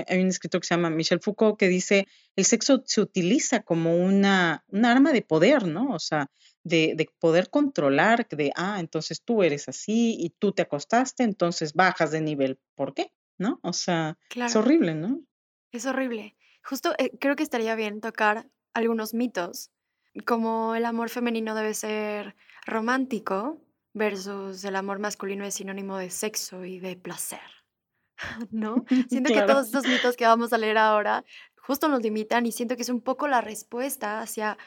hay 0.07 0.21
un 0.21 0.29
escritor 0.29 0.61
que 0.61 0.67
se 0.67 0.75
llama 0.75 0.91
Michel 0.91 1.21
Foucault 1.21 1.59
que 1.59 1.69
dice, 1.69 2.07
el 2.37 2.45
sexo 2.45 2.83
se 2.85 3.01
utiliza 3.01 3.61
como 3.61 3.97
una, 3.97 4.65
un 4.69 4.85
arma 4.85 5.13
de 5.13 5.23
poder, 5.23 5.67
¿no? 5.67 5.91
O 5.91 5.99
sea, 5.99 6.31
de, 6.63 6.95
de 6.97 7.09
poder 7.19 7.51
controlar, 7.51 8.29
de, 8.29 8.53
ah, 8.55 8.79
entonces 8.81 9.23
tú 9.23 9.43
eres 9.43 9.69
así 9.69 10.17
y 10.19 10.31
tú 10.31 10.53
te 10.53 10.63
acostaste, 10.63 11.23
entonces 11.25 11.73
bajas 11.73 12.11
de 12.11 12.21
nivel. 12.21 12.59
¿Por 12.75 12.95
qué? 12.95 13.13
¿No? 13.39 13.59
O 13.63 13.73
sea, 13.73 14.19
es 14.35 14.57
horrible, 14.57 14.95
¿no? 14.95 15.23
es 15.73 15.87
horrible. 15.87 16.37
Justo, 16.63 16.95
eh, 16.99 17.11
creo 17.19 17.35
que 17.35 17.43
estaría 17.43 17.75
bien 17.75 18.01
tocar 18.01 18.49
algunos 18.75 19.15
mitos, 19.15 19.71
como 20.27 20.75
el 20.75 20.85
amor 20.85 21.09
femenino 21.09 21.55
debe 21.55 21.75
ser 21.75 22.37
romántico 22.67 23.61
versus 23.95 24.65
el 24.65 24.77
amor 24.77 24.99
masculino 24.99 25.45
es 25.45 25.55
sinónimo 25.55 25.97
de 25.97 26.11
sexo 26.11 26.65
y 26.65 26.79
de 26.79 26.97
placer. 26.97 27.62
¿no? 28.51 28.85
Siento 29.09 29.33
que 29.33 29.43
todos 29.43 29.67
estos 29.67 29.87
mitos 29.87 30.17
que 30.17 30.27
vamos 30.27 30.53
a 30.53 30.59
leer 30.59 30.79
ahora 30.79 31.25
justo 31.63 31.89
nos 31.89 32.03
limitan 32.03 32.45
y 32.47 32.53
siento 32.53 32.77
que 32.77 32.83
es 32.83 32.89
un 32.89 33.01
poco 33.01 33.29
la 33.29 33.41
respuesta 33.41 34.21
hacia 34.21 34.59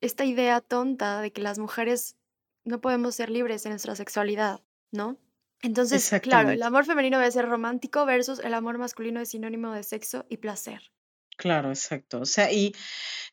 esta 0.00 0.24
idea 0.24 0.60
tonta 0.60 1.22
de 1.22 1.32
que 1.32 1.40
las 1.40 1.58
mujeres 1.58 2.16
no 2.64 2.80
podemos 2.80 3.14
ser 3.14 3.30
libres 3.30 3.64
en 3.64 3.70
nuestra 3.70 3.96
sexualidad, 3.96 4.60
¿no? 4.92 5.18
Entonces, 5.62 6.12
claro, 6.22 6.50
el 6.50 6.62
amor 6.62 6.84
femenino 6.84 7.18
debe 7.18 7.30
ser 7.30 7.48
romántico 7.48 8.04
versus 8.04 8.38
el 8.40 8.52
amor 8.52 8.76
masculino 8.76 9.20
es 9.20 9.30
sinónimo 9.30 9.72
de 9.72 9.82
sexo 9.82 10.26
y 10.28 10.36
placer. 10.36 10.92
Claro, 11.38 11.68
exacto. 11.68 12.20
O 12.20 12.24
sea, 12.26 12.50
y 12.50 12.74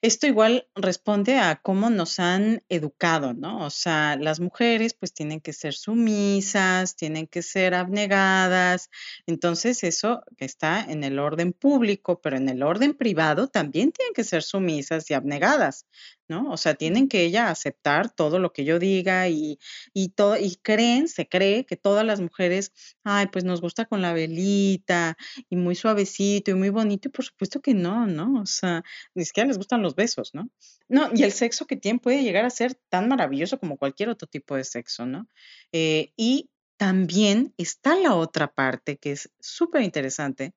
esto 0.01 0.27
igual 0.27 0.67
responde 0.75 1.39
a 1.39 1.55
cómo 1.61 1.89
nos 1.89 2.19
han 2.19 2.61
educado, 2.67 3.33
¿no? 3.33 3.65
O 3.65 3.69
sea, 3.69 4.17
las 4.17 4.41
mujeres 4.41 4.93
pues 4.93 5.13
tienen 5.13 5.39
que 5.39 5.53
ser 5.53 5.73
sumisas, 5.73 6.97
tienen 6.97 7.27
que 7.27 7.41
ser 7.41 7.73
abnegadas. 7.75 8.89
Entonces, 9.25 9.83
eso 9.85 10.21
está 10.37 10.81
en 10.83 11.05
el 11.05 11.17
orden 11.17 11.53
público, 11.53 12.19
pero 12.21 12.35
en 12.35 12.49
el 12.49 12.61
orden 12.63 12.93
privado 12.93 13.47
también 13.47 13.93
tienen 13.93 14.13
que 14.13 14.25
ser 14.25 14.43
sumisas 14.43 15.09
y 15.09 15.13
abnegadas, 15.13 15.85
¿no? 16.27 16.51
O 16.51 16.57
sea, 16.57 16.75
tienen 16.75 17.07
que 17.07 17.23
ella 17.23 17.49
aceptar 17.49 18.13
todo 18.13 18.39
lo 18.39 18.53
que 18.53 18.65
yo 18.65 18.79
diga 18.79 19.27
y, 19.29 19.59
y 19.93 20.09
todo, 20.09 20.37
y 20.37 20.55
creen, 20.57 21.07
se 21.07 21.27
cree 21.27 21.65
que 21.65 21.77
todas 21.77 22.05
las 22.05 22.21
mujeres, 22.21 22.71
ay, 23.03 23.27
pues 23.27 23.43
nos 23.43 23.61
gusta 23.61 23.85
con 23.85 24.01
la 24.01 24.13
velita 24.13 25.17
y 25.49 25.55
muy 25.55 25.75
suavecito 25.75 26.51
y 26.51 26.53
muy 26.55 26.69
bonito, 26.69 27.07
y 27.09 27.11
por 27.11 27.25
supuesto 27.25 27.61
que 27.61 27.73
no, 27.73 28.07
¿no? 28.07 28.41
O 28.41 28.45
sea, 28.45 28.83
ni 29.15 29.25
siquiera 29.25 29.47
les 29.47 29.57
gustan 29.57 29.81
los 29.81 29.95
besos, 29.95 30.33
¿no? 30.33 30.49
No, 30.87 31.09
y 31.13 31.23
el 31.23 31.31
sexo 31.31 31.65
que 31.65 31.75
tienen 31.75 31.99
puede 31.99 32.23
llegar 32.23 32.45
a 32.45 32.49
ser 32.49 32.75
tan 32.89 33.07
maravilloso 33.07 33.59
como 33.59 33.77
cualquier 33.77 34.09
otro 34.09 34.27
tipo 34.27 34.55
de 34.55 34.63
sexo, 34.63 35.05
¿no? 35.05 35.27
Eh, 35.71 36.13
y 36.17 36.49
también 36.77 37.53
está 37.57 37.95
la 37.95 38.15
otra 38.15 38.53
parte 38.53 38.97
que 38.97 39.11
es 39.11 39.31
súper 39.39 39.83
interesante, 39.83 40.53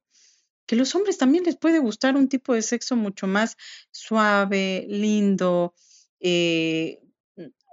que 0.67 0.77
los 0.77 0.95
hombres 0.95 1.19
también 1.19 1.45
les 1.45 1.57
puede 1.57 1.79
gustar 1.79 2.17
un 2.17 2.29
tipo 2.29 2.55
de 2.55 2.63
sexo 2.63 2.97
mucho 2.97 3.27
más 3.27 3.57
suave, 3.91 4.87
lindo, 4.89 5.75
eh, 6.21 7.01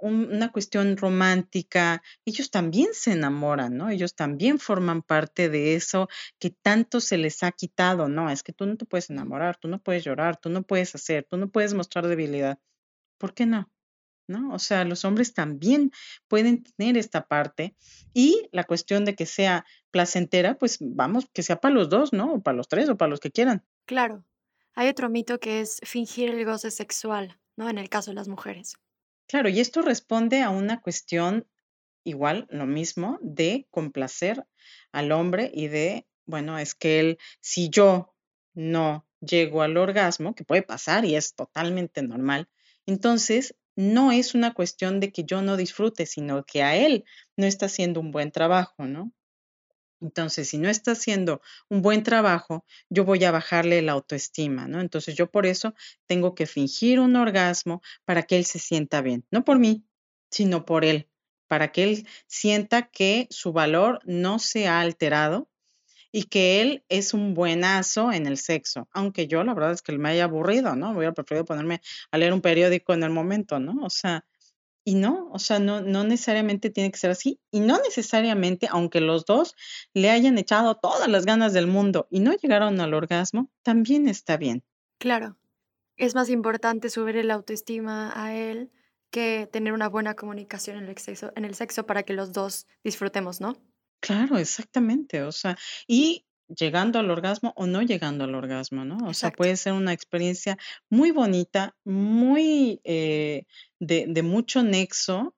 un- 0.00 0.28
una 0.32 0.52
cuestión 0.52 0.96
romántica. 0.96 2.02
Ellos 2.24 2.50
también 2.50 2.88
se 2.92 3.12
enamoran, 3.12 3.76
¿no? 3.76 3.88
Ellos 3.90 4.14
también 4.14 4.58
forman 4.58 5.02
parte 5.02 5.48
de 5.48 5.74
eso 5.74 6.08
que 6.38 6.50
tanto 6.50 7.00
se 7.00 7.16
les 7.18 7.42
ha 7.42 7.52
quitado, 7.52 8.08
¿no? 8.08 8.30
Es 8.30 8.42
que 8.42 8.52
tú 8.52 8.66
no 8.66 8.76
te 8.76 8.84
puedes 8.86 9.10
enamorar, 9.10 9.56
tú 9.58 9.68
no 9.68 9.82
puedes 9.82 10.04
llorar, 10.04 10.36
tú 10.38 10.50
no 10.50 10.62
puedes 10.62 10.94
hacer, 10.94 11.26
tú 11.30 11.36
no 11.36 11.50
puedes 11.50 11.74
mostrar 11.74 12.06
debilidad. 12.06 12.58
¿Por 13.18 13.34
qué 13.34 13.46
no? 13.46 13.70
¿No? 14.26 14.54
O 14.54 14.58
sea, 14.58 14.84
los 14.84 15.04
hombres 15.04 15.34
también 15.34 15.92
pueden 16.28 16.64
tener 16.64 16.96
esta 16.96 17.26
parte 17.26 17.76
y 18.14 18.48
la 18.52 18.64
cuestión 18.64 19.04
de 19.04 19.14
que 19.14 19.26
sea 19.26 19.66
placentera, 19.90 20.58
pues 20.58 20.78
vamos, 20.80 21.28
que 21.32 21.42
sea 21.42 21.60
para 21.60 21.74
los 21.74 21.90
2, 21.90 22.14
¿no? 22.14 22.34
O 22.34 22.42
para 22.42 22.56
los 22.56 22.68
3 22.68 22.88
o 22.88 22.96
para 22.96 23.10
los 23.10 23.20
que 23.20 23.30
quieran. 23.30 23.64
Claro. 23.84 24.24
Hay 24.74 24.88
otro 24.88 25.10
mito 25.10 25.38
que 25.38 25.60
es 25.60 25.78
fingir 25.84 26.30
el 26.30 26.44
goce 26.44 26.70
sexual, 26.70 27.38
¿no? 27.56 27.68
En 27.68 27.78
el 27.78 27.88
caso 27.88 28.10
de 28.10 28.16
las 28.16 28.28
mujeres. 28.28 28.76
Claro, 29.26 29.48
y 29.48 29.60
esto 29.60 29.82
responde 29.82 30.42
a 30.42 30.50
una 30.50 30.80
cuestión 30.80 31.46
igual, 32.02 32.46
lo 32.50 32.66
mismo, 32.66 33.18
de 33.22 33.66
complacer 33.70 34.46
al 34.92 35.12
hombre 35.12 35.50
y 35.52 35.68
de, 35.68 36.06
bueno, 36.26 36.58
es 36.58 36.74
que 36.74 37.00
él, 37.00 37.18
si 37.40 37.70
yo 37.70 38.14
no 38.52 39.06
llego 39.20 39.62
al 39.62 39.76
orgasmo, 39.76 40.34
que 40.34 40.44
puede 40.44 40.62
pasar 40.62 41.04
y 41.04 41.16
es 41.16 41.34
totalmente 41.34 42.02
normal, 42.02 42.48
entonces 42.86 43.54
no 43.76 44.12
es 44.12 44.34
una 44.34 44.54
cuestión 44.54 45.00
de 45.00 45.12
que 45.12 45.24
yo 45.24 45.42
no 45.42 45.56
disfrute, 45.56 46.06
sino 46.06 46.44
que 46.44 46.62
a 46.62 46.76
él 46.76 47.04
no 47.36 47.46
está 47.46 47.66
haciendo 47.66 48.00
un 48.00 48.10
buen 48.10 48.30
trabajo, 48.30 48.86
¿no? 48.86 49.12
Entonces, 50.00 50.48
si 50.48 50.58
no 50.58 50.68
está 50.68 50.92
haciendo 50.92 51.40
un 51.70 51.80
buen 51.80 52.02
trabajo, 52.02 52.64
yo 52.90 53.04
voy 53.04 53.24
a 53.24 53.30
bajarle 53.30 53.80
la 53.80 53.92
autoestima, 53.92 54.68
¿no? 54.68 54.80
Entonces, 54.80 55.14
yo 55.14 55.30
por 55.30 55.46
eso 55.46 55.74
tengo 56.06 56.34
que 56.34 56.46
fingir 56.46 57.00
un 57.00 57.16
orgasmo 57.16 57.80
para 58.04 58.24
que 58.24 58.36
él 58.36 58.44
se 58.44 58.58
sienta 58.58 59.00
bien, 59.00 59.24
no 59.30 59.44
por 59.44 59.58
mí, 59.58 59.84
sino 60.30 60.66
por 60.66 60.84
él, 60.84 61.08
para 61.48 61.72
que 61.72 61.84
él 61.84 62.08
sienta 62.26 62.90
que 62.90 63.26
su 63.30 63.52
valor 63.52 64.00
no 64.04 64.38
se 64.38 64.68
ha 64.68 64.80
alterado 64.80 65.48
y 66.16 66.26
que 66.26 66.60
él 66.60 66.84
es 66.88 67.12
un 67.12 67.34
buenazo 67.34 68.12
en 68.12 68.28
el 68.28 68.38
sexo, 68.38 68.88
aunque 68.92 69.26
yo 69.26 69.42
la 69.42 69.52
verdad 69.52 69.72
es 69.72 69.82
que 69.82 69.98
me 69.98 70.10
haya 70.10 70.24
aburrido, 70.24 70.76
¿no? 70.76 70.92
Hubiera 70.92 71.12
preferido 71.12 71.44
ponerme 71.44 71.80
a 72.12 72.18
leer 72.18 72.32
un 72.32 72.40
periódico 72.40 72.94
en 72.94 73.02
el 73.02 73.10
momento, 73.10 73.58
¿no? 73.58 73.84
O 73.84 73.90
sea, 73.90 74.24
y 74.84 74.94
no, 74.94 75.28
o 75.32 75.40
sea, 75.40 75.58
no, 75.58 75.80
no 75.80 76.04
necesariamente 76.04 76.70
tiene 76.70 76.92
que 76.92 76.98
ser 76.98 77.10
así. 77.10 77.40
Y 77.50 77.58
no 77.58 77.80
necesariamente, 77.80 78.68
aunque 78.70 79.00
los 79.00 79.24
dos 79.24 79.56
le 79.92 80.08
hayan 80.08 80.38
echado 80.38 80.76
todas 80.76 81.08
las 81.08 81.26
ganas 81.26 81.52
del 81.52 81.66
mundo 81.66 82.06
y 82.10 82.20
no 82.20 82.32
llegaron 82.32 82.80
al 82.80 82.94
orgasmo, 82.94 83.50
también 83.64 84.06
está 84.06 84.36
bien. 84.36 84.62
Claro. 84.98 85.36
Es 85.96 86.14
más 86.14 86.30
importante 86.30 86.90
subir 86.90 87.16
el 87.16 87.32
autoestima 87.32 88.12
a 88.14 88.36
él 88.36 88.70
que 89.10 89.48
tener 89.50 89.72
una 89.72 89.88
buena 89.88 90.14
comunicación 90.14 90.76
en 90.76 90.84
el 90.84 90.96
sexo, 90.96 91.32
en 91.34 91.44
el 91.44 91.56
sexo 91.56 91.86
para 91.86 92.04
que 92.04 92.12
los 92.12 92.32
dos 92.32 92.68
disfrutemos, 92.84 93.40
¿no? 93.40 93.56
Claro, 94.04 94.36
exactamente. 94.36 95.22
O 95.22 95.32
sea, 95.32 95.56
y 95.86 96.26
llegando 96.48 96.98
al 96.98 97.10
orgasmo 97.10 97.54
o 97.56 97.66
no 97.66 97.80
llegando 97.80 98.24
al 98.24 98.34
orgasmo, 98.34 98.84
¿no? 98.84 98.98
O 99.06 99.14
sea, 99.14 99.30
puede 99.30 99.56
ser 99.56 99.72
una 99.72 99.94
experiencia 99.94 100.58
muy 100.90 101.10
bonita, 101.10 101.74
muy 101.84 102.82
eh, 102.84 103.44
de, 103.80 104.22
mucho 104.22 104.62
nexo, 104.62 105.34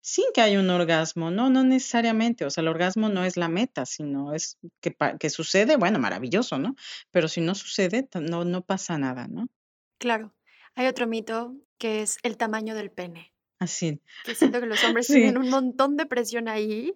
sin 0.00 0.24
que 0.32 0.40
haya 0.40 0.58
un 0.58 0.70
orgasmo, 0.70 1.30
no, 1.30 1.50
no 1.50 1.64
necesariamente, 1.64 2.46
o 2.46 2.50
sea, 2.50 2.62
el 2.62 2.68
orgasmo 2.68 3.10
no 3.10 3.24
es 3.24 3.36
la 3.36 3.48
meta, 3.48 3.84
sino 3.84 4.32
es 4.32 4.58
que, 4.80 4.96
que 5.20 5.28
sucede, 5.28 5.76
bueno, 5.76 5.98
maravilloso, 5.98 6.58
¿no? 6.58 6.74
Pero 7.10 7.28
si 7.28 7.42
no 7.42 7.54
sucede, 7.54 8.08
no, 8.14 8.46
no 8.46 8.62
pasa 8.62 8.96
nada, 8.96 9.28
¿no? 9.28 9.48
Claro. 9.98 10.34
Hay 10.74 10.86
otro 10.86 11.06
mito 11.06 11.54
que 11.76 12.00
es 12.00 12.16
el 12.22 12.38
tamaño 12.38 12.74
del 12.74 12.90
pene. 12.90 13.34
Así. 13.58 14.00
Que 14.24 14.34
siento 14.34 14.60
que 14.60 14.66
los 14.66 14.82
hombres 14.82 15.06
tienen 15.08 15.36
un 15.36 15.50
montón 15.50 15.98
de 15.98 16.06
presión 16.06 16.48
ahí 16.48 16.94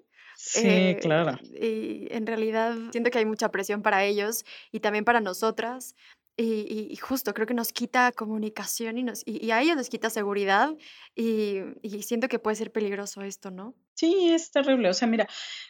Sí, 0.49 0.69
eh, 0.69 0.99
claro. 1.01 1.39
y 1.43 2.07
en 2.11 2.25
realidad 2.25 2.77
siento 2.93 3.11
que 3.11 3.19
hay 3.19 3.25
mucha 3.25 3.51
presión 3.51 3.83
para 3.83 4.05
ellos 4.05 4.45
y 4.71 4.79
también 4.81 5.05
para 5.05 5.21
nosotras. 5.21 5.97
Y, 6.39 6.95
justo 7.01 7.33
creo 7.33 7.47
que 7.47 7.55
nos 7.55 7.73
quita 7.73 8.13
comunicación 8.13 8.99
y, 8.99 9.03
nos, 9.03 9.23
y, 9.25 9.51
a 9.53 9.63
ellos 9.63 9.77
les 9.77 9.89
quita 9.89 10.11
seguridad 10.11 10.71
y, 11.15 11.63
siento 12.03 12.29
que 12.29 12.39
puede 12.39 12.57
ser 12.57 12.71
peligroso 12.71 13.23
esto, 13.23 13.51
¿no? 13.51 13.75
Sí, 13.95 14.29
es 14.29 14.51
terrible. 14.51 14.91
O 14.91 14.95
sea, 14.95 15.09
mira, 15.09 15.27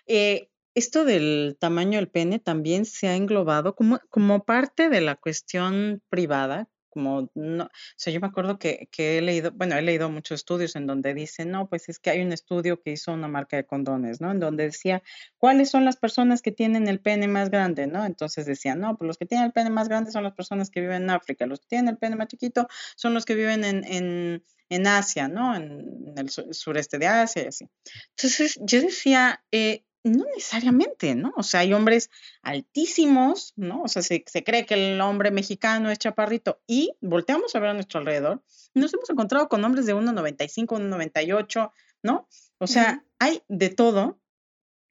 eh, 0.07 0.51
esto 0.75 1.05
del 1.05 1.57
tamaño 1.61 1.99
del 1.99 2.09
pene 2.09 2.41
también 2.41 2.85
se 2.85 3.07
ha 3.07 3.15
englobado 3.15 3.77
como, 3.77 4.01
como 4.11 4.45
parte 4.45 4.89
de 4.89 5.01
la 5.01 5.15
cuestión 5.15 6.03
privada 6.09 6.69
como, 6.97 7.31
no, 7.35 7.65
o 7.65 7.71
sea, 7.95 8.11
yo 8.11 8.21
me 8.21 8.27
acuerdo 8.27 8.59
que, 8.59 8.89
que, 8.91 9.19
he 9.19 9.21
leído, 9.21 9.51
bueno, 9.53 9.77
he 9.77 9.83
leído 9.83 10.09
muchos 10.09 10.37
estudios 10.41 10.77
en 10.77 10.87
donde 10.87 11.13
dicen, 11.13 11.51
no, 11.51 11.69
pues 11.69 11.91
es 11.91 11.99
que 11.99 12.09
hay 12.09 12.23
un 12.23 12.33
estudio 12.33 12.81
que 12.81 12.93
hizo 12.93 13.13
una 13.13 13.29
marca 13.29 13.59
de 13.59 13.67
condones, 13.67 14.23
¿no? 14.23 14.31
En 14.31 14.41
donde 14.41 14.65
decía, 14.65 15.03
¿cuáles 15.37 15.69
son 15.69 15.85
las 15.85 15.99
personas 15.99 16.41
que 16.41 16.53
tienen 16.53 16.89
el 16.89 17.01
pene 17.01 17.29
más 17.29 17.51
grande, 17.51 17.87
¿no? 17.87 18.07
Entonces 18.07 18.47
decían, 18.47 18.81
no, 18.81 18.97
pues 18.97 19.07
los 19.07 19.19
que 19.19 19.27
tienen 19.27 19.45
el 19.45 19.53
pene 19.53 19.69
más 19.69 19.91
grande 19.91 20.11
son 20.11 20.25
las 20.25 20.33
personas 20.33 20.71
que 20.71 20.81
viven 20.81 21.03
en 21.03 21.11
África, 21.11 21.45
los 21.45 21.61
que 21.61 21.67
tienen 21.69 21.89
el 21.89 21.99
pene 21.99 22.17
más 22.17 22.29
chiquito 22.29 22.67
son 22.97 23.13
los 23.13 23.27
que 23.27 23.35
viven 23.35 23.63
en, 23.63 23.85
en, 23.85 24.43
en 24.71 24.87
Asia, 24.87 25.29
¿no? 25.29 25.55
En, 25.55 26.15
el 26.17 26.31
sureste 26.31 26.99
de 26.99 27.09
Asia 27.09 27.45
y 27.45 27.47
así. 27.49 27.69
Entonces 28.17 28.59
yo 28.63 28.81
decía, 28.81 29.45
eh, 29.53 29.85
no 30.11 30.25
necesariamente, 30.35 31.15
¿no? 31.15 31.33
O 31.37 31.43
sea, 31.43 31.61
hay 31.61 31.73
hombres 31.73 32.11
altísimos, 32.43 33.53
¿no? 33.57 33.83
O 33.83 33.89
sea, 33.89 34.03
se, 34.03 34.23
cree 34.23 34.67
que 34.67 34.75
el 34.75 35.01
hombre 35.01 35.31
mexicano 35.31 35.91
es 35.91 35.99
chaparrito 35.99 36.61
y 36.67 36.93
volteamos 37.01 37.55
a 37.55 37.61
ver 37.61 37.71
a 37.71 37.75
nuestro 37.75 38.01
alrededor 38.01 38.43
nos 38.77 38.95
hemos 38.95 39.11
encontrado 39.11 39.49
con 39.49 39.65
hombres 39.65 39.87
de 39.87 39.95
1,95, 39.95 40.67
1,98, 40.67 41.73
¿no? 42.03 42.29
O 42.59 42.67
sea, 42.67 43.05
hay 43.19 43.43
de 43.49 43.71
todo 43.71 44.21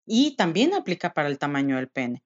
y 0.05 0.35
también 0.35 0.73
aplica 0.73 1.13
para 1.13 1.29
el 1.29 1.37
tamaño 1.37 1.77
del 1.77 1.87
pene. 1.87 2.23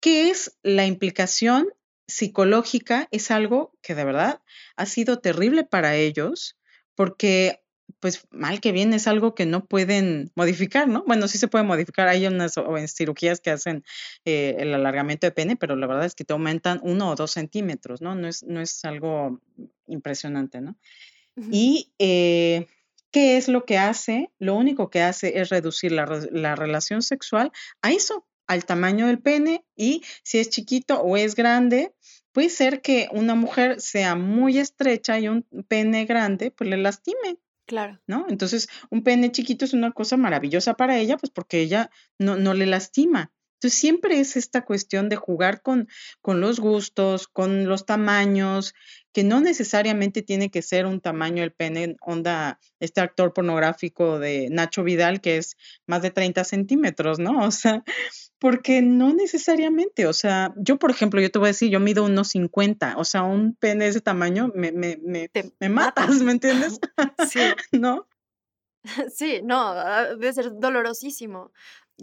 ¿Qué 0.00 0.30
es 0.30 0.56
la 0.62 0.86
implicación 0.86 1.68
psicológica? 2.06 3.08
Es 3.10 3.30
algo 3.30 3.72
que 3.82 3.94
de 3.94 4.04
verdad 4.04 4.42
ha 4.76 4.86
sido 4.86 5.18
terrible 5.18 5.64
para 5.64 5.96
ellos 5.96 6.56
porque 6.94 7.62
pues 8.00 8.26
mal 8.30 8.60
que 8.60 8.72
bien 8.72 8.92
es 8.92 9.06
algo 9.06 9.34
que 9.34 9.46
no 9.46 9.64
pueden 9.66 10.30
modificar, 10.34 10.88
¿no? 10.88 11.04
Bueno, 11.06 11.28
sí 11.28 11.38
se 11.38 11.48
puede 11.48 11.64
modificar, 11.64 12.08
hay 12.08 12.26
unas 12.26 12.54
cirugías 12.94 13.40
que 13.40 13.50
hacen 13.50 13.84
eh, 14.24 14.56
el 14.58 14.74
alargamiento 14.74 15.26
de 15.26 15.32
pene, 15.32 15.56
pero 15.56 15.76
la 15.76 15.86
verdad 15.86 16.06
es 16.06 16.14
que 16.14 16.24
te 16.24 16.32
aumentan 16.32 16.80
uno 16.82 17.10
o 17.10 17.14
dos 17.14 17.32
centímetros, 17.32 18.00
¿no? 18.00 18.14
No 18.14 18.28
es, 18.28 18.42
no 18.44 18.60
es 18.60 18.84
algo 18.84 19.40
impresionante, 19.86 20.60
¿no? 20.60 20.76
Y 21.50 21.92
eh, 21.98 22.66
¿qué 23.10 23.36
es 23.36 23.48
lo 23.48 23.64
que 23.64 23.78
hace? 23.78 24.30
Lo 24.38 24.56
único 24.56 24.90
que 24.90 25.02
hace 25.02 25.38
es 25.38 25.50
reducir 25.50 25.92
la, 25.92 26.06
la 26.32 26.56
relación 26.56 27.02
sexual 27.02 27.52
a 27.80 27.92
eso, 27.92 28.26
al 28.48 28.64
tamaño 28.64 29.06
del 29.06 29.20
pene 29.20 29.64
y 29.76 30.02
si 30.24 30.38
es 30.38 30.50
chiquito 30.50 31.00
o 31.00 31.16
es 31.16 31.34
grande, 31.34 31.92
puede 32.32 32.50
ser 32.50 32.80
que 32.82 33.08
una 33.12 33.34
mujer 33.34 33.80
sea 33.80 34.14
muy 34.14 34.58
estrecha 34.58 35.18
y 35.18 35.28
un 35.28 35.46
pene 35.68 36.06
grande, 36.06 36.50
pues 36.50 36.70
le 36.70 36.76
lastime, 36.76 37.38
Claro. 37.68 38.00
¿no? 38.06 38.24
Entonces, 38.30 38.66
un 38.90 39.02
pene 39.04 39.30
chiquito 39.30 39.66
es 39.66 39.74
una 39.74 39.92
cosa 39.92 40.16
maravillosa 40.16 40.72
para 40.72 40.96
ella, 40.98 41.18
pues 41.18 41.30
porque 41.30 41.60
ella 41.60 41.90
no, 42.18 42.34
no 42.36 42.54
le 42.54 42.64
lastima. 42.64 43.30
Entonces, 43.58 43.80
siempre 43.80 44.20
es 44.20 44.36
esta 44.36 44.64
cuestión 44.64 45.08
de 45.08 45.16
jugar 45.16 45.62
con, 45.62 45.88
con 46.20 46.40
los 46.40 46.60
gustos, 46.60 47.26
con 47.26 47.68
los 47.68 47.86
tamaños, 47.86 48.72
que 49.12 49.24
no 49.24 49.40
necesariamente 49.40 50.22
tiene 50.22 50.48
que 50.48 50.62
ser 50.62 50.86
un 50.86 51.00
tamaño 51.00 51.42
el 51.42 51.50
pene, 51.50 51.96
onda, 52.00 52.60
este 52.78 53.00
actor 53.00 53.32
pornográfico 53.32 54.20
de 54.20 54.48
Nacho 54.48 54.84
Vidal, 54.84 55.20
que 55.20 55.38
es 55.38 55.56
más 55.88 56.02
de 56.02 56.12
30 56.12 56.44
centímetros, 56.44 57.18
¿no? 57.18 57.44
O 57.44 57.50
sea, 57.50 57.82
porque 58.38 58.80
no 58.80 59.12
necesariamente, 59.12 60.06
o 60.06 60.12
sea, 60.12 60.54
yo, 60.56 60.78
por 60.78 60.92
ejemplo, 60.92 61.20
yo 61.20 61.32
te 61.32 61.40
voy 61.40 61.46
a 61.46 61.50
decir, 61.50 61.68
yo 61.68 61.80
mido 61.80 62.04
unos 62.04 62.28
50, 62.28 62.94
o 62.96 63.04
sea, 63.04 63.24
un 63.24 63.56
pene 63.56 63.86
de 63.86 63.90
ese 63.90 64.00
tamaño 64.00 64.52
me, 64.54 64.70
me, 64.70 65.00
me, 65.02 65.28
me 65.58 65.68
matas, 65.68 66.08
¿me 66.22 66.30
entiendes? 66.30 66.78
Sí. 67.28 67.40
¿No? 67.72 68.06
Sí, 69.14 69.40
no, 69.42 69.74
debe 70.16 70.32
ser 70.32 70.52
dolorosísimo. 70.58 71.52